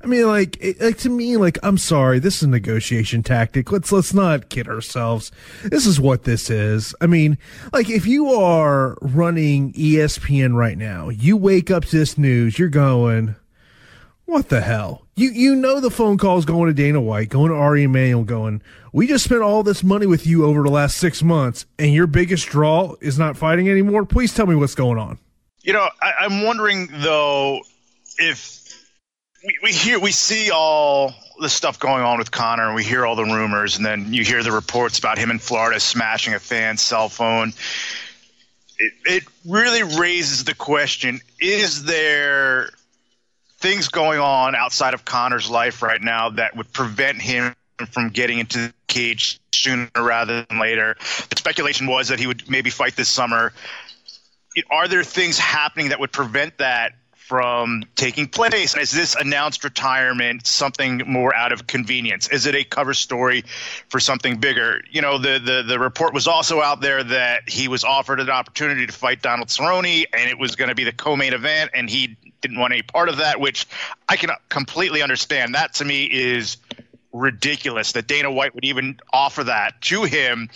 I 0.02 0.06
mean, 0.06 0.26
like, 0.26 0.56
it, 0.60 0.80
like 0.80 0.98
to 0.98 1.10
me, 1.10 1.36
like, 1.36 1.58
I'm 1.62 1.76
sorry, 1.76 2.18
this 2.18 2.36
is 2.36 2.44
a 2.44 2.48
negotiation 2.48 3.22
tactic. 3.22 3.70
Let's 3.70 3.92
let's 3.92 4.14
not 4.14 4.48
kid 4.48 4.66
ourselves. 4.66 5.30
This 5.64 5.86
is 5.86 6.00
what 6.00 6.24
this 6.24 6.48
is. 6.48 6.94
I 7.00 7.06
mean, 7.06 7.36
like, 7.72 7.90
if 7.90 8.06
you 8.06 8.32
are 8.32 8.96
running 9.02 9.72
ESPN 9.74 10.54
right 10.54 10.78
now, 10.78 11.10
you 11.10 11.36
wake 11.36 11.70
up 11.70 11.84
to 11.86 11.98
this 11.98 12.16
news, 12.16 12.58
you're 12.58 12.68
going, 12.68 13.34
what 14.24 14.48
the 14.48 14.62
hell? 14.62 15.06
you 15.20 15.30
you 15.30 15.54
know 15.54 15.80
the 15.80 15.90
phone 15.90 16.16
calls 16.18 16.44
going 16.44 16.68
to 16.68 16.74
Dana 16.74 17.00
White, 17.00 17.28
going 17.28 17.50
to 17.50 17.56
Ari 17.56 17.84
Emanuel, 17.84 18.24
going, 18.24 18.62
we 18.92 19.06
just 19.06 19.24
spent 19.24 19.42
all 19.42 19.62
this 19.62 19.84
money 19.84 20.06
with 20.06 20.26
you 20.26 20.44
over 20.44 20.62
the 20.62 20.70
last 20.70 20.96
six 20.96 21.22
months, 21.22 21.66
and 21.78 21.92
your 21.92 22.06
biggest 22.06 22.48
draw 22.48 22.94
is 23.00 23.18
not 23.18 23.36
fighting 23.36 23.68
anymore. 23.68 24.06
Please 24.06 24.34
tell 24.34 24.46
me 24.46 24.54
what's 24.54 24.74
going 24.74 24.98
on. 24.98 25.18
You 25.62 25.74
know, 25.74 25.88
I, 26.00 26.24
am 26.24 26.42
wondering 26.42 26.88
though 26.90 27.60
if 28.18 28.59
we, 29.44 29.58
we 29.62 29.72
hear 29.72 29.98
we 29.98 30.12
see 30.12 30.50
all 30.50 31.14
the 31.40 31.48
stuff 31.48 31.78
going 31.78 32.02
on 32.02 32.18
with 32.18 32.30
Conor, 32.30 32.66
and 32.66 32.74
we 32.74 32.84
hear 32.84 33.06
all 33.06 33.16
the 33.16 33.24
rumors, 33.24 33.76
and 33.76 33.84
then 33.84 34.12
you 34.12 34.24
hear 34.24 34.42
the 34.42 34.52
reports 34.52 34.98
about 34.98 35.18
him 35.18 35.30
in 35.30 35.38
Florida 35.38 35.80
smashing 35.80 36.34
a 36.34 36.38
fan's 36.38 36.82
cell 36.82 37.08
phone. 37.08 37.52
It, 38.78 38.92
it 39.04 39.24
really 39.46 39.82
raises 39.82 40.44
the 40.44 40.54
question: 40.54 41.20
Is 41.40 41.84
there 41.84 42.70
things 43.58 43.88
going 43.88 44.18
on 44.20 44.54
outside 44.54 44.94
of 44.94 45.04
Conor's 45.04 45.50
life 45.50 45.82
right 45.82 46.00
now 46.00 46.30
that 46.30 46.56
would 46.56 46.72
prevent 46.72 47.20
him 47.20 47.54
from 47.90 48.08
getting 48.10 48.38
into 48.38 48.58
the 48.58 48.72
cage 48.86 49.38
sooner 49.52 49.88
rather 49.96 50.44
than 50.48 50.58
later. 50.58 50.96
The 51.30 51.36
speculation 51.36 51.86
was 51.86 52.08
that 52.08 52.18
he 52.18 52.26
would 52.26 52.48
maybe 52.48 52.70
fight 52.70 52.96
this 52.96 53.08
summer. 53.08 53.52
Are 54.70 54.88
there 54.88 55.04
things 55.04 55.38
happening 55.38 55.90
that 55.90 56.00
would 56.00 56.12
prevent 56.12 56.58
that 56.58 56.92
from 57.30 57.84
taking 57.94 58.26
place? 58.26 58.76
Is 58.76 58.90
this 58.90 59.14
announced 59.14 59.62
retirement 59.62 60.48
something 60.48 61.02
more 61.06 61.32
out 61.32 61.52
of 61.52 61.64
convenience? 61.64 62.26
Is 62.26 62.46
it 62.46 62.56
a 62.56 62.64
cover 62.64 62.92
story 62.92 63.44
for 63.88 64.00
something 64.00 64.38
bigger? 64.38 64.82
You 64.90 65.00
know, 65.00 65.16
the 65.16 65.38
the, 65.38 65.62
the 65.62 65.78
report 65.78 66.12
was 66.12 66.26
also 66.26 66.60
out 66.60 66.80
there 66.80 67.04
that 67.04 67.48
he 67.48 67.68
was 67.68 67.84
offered 67.84 68.18
an 68.18 68.30
opportunity 68.30 68.84
to 68.84 68.92
fight 68.92 69.22
Donald 69.22 69.46
Cerrone, 69.46 70.06
and 70.12 70.28
it 70.28 70.40
was 70.40 70.56
going 70.56 70.70
to 70.70 70.74
be 70.74 70.82
the 70.82 70.92
co-main 70.92 71.32
event, 71.32 71.70
and 71.72 71.88
he 71.88 72.16
didn't 72.40 72.58
want 72.58 72.72
any 72.72 72.82
part 72.82 73.08
of 73.08 73.18
that, 73.18 73.38
which 73.38 73.64
I 74.08 74.16
can 74.16 74.30
completely 74.48 75.00
understand. 75.00 75.54
That 75.54 75.74
to 75.74 75.84
me 75.84 76.06
is 76.06 76.56
ridiculous 77.12 77.92
that 77.92 78.08
Dana 78.08 78.30
White 78.32 78.56
would 78.56 78.64
even 78.64 78.98
offer 79.12 79.44
that 79.44 79.80
to 79.82 80.02
him. 80.02 80.48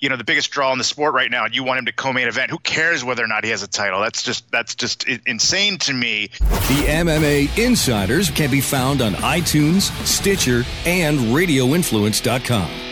You 0.00 0.08
know, 0.08 0.16
the 0.16 0.24
biggest 0.24 0.50
draw 0.50 0.72
in 0.72 0.78
the 0.78 0.84
sport 0.84 1.14
right 1.14 1.30
now, 1.30 1.44
and 1.44 1.54
you 1.54 1.64
want 1.64 1.78
him 1.80 1.86
to 1.86 1.92
co-main 1.92 2.28
event. 2.28 2.50
Who 2.50 2.58
cares 2.58 3.04
whether 3.04 3.24
or 3.24 3.26
not 3.26 3.44
he 3.44 3.50
has 3.50 3.62
a 3.62 3.68
title? 3.68 4.00
That's 4.00 4.22
just 4.22 4.50
that's 4.50 4.74
just 4.74 5.04
insane 5.04 5.78
to 5.78 5.92
me. 5.92 6.30
The 6.38 6.84
MMA 6.86 7.58
Insiders 7.58 8.30
can 8.30 8.50
be 8.50 8.60
found 8.60 9.02
on 9.02 9.14
iTunes, 9.14 9.90
Stitcher, 10.06 10.64
and 10.86 11.18
RadioInfluence.com. 11.18 12.87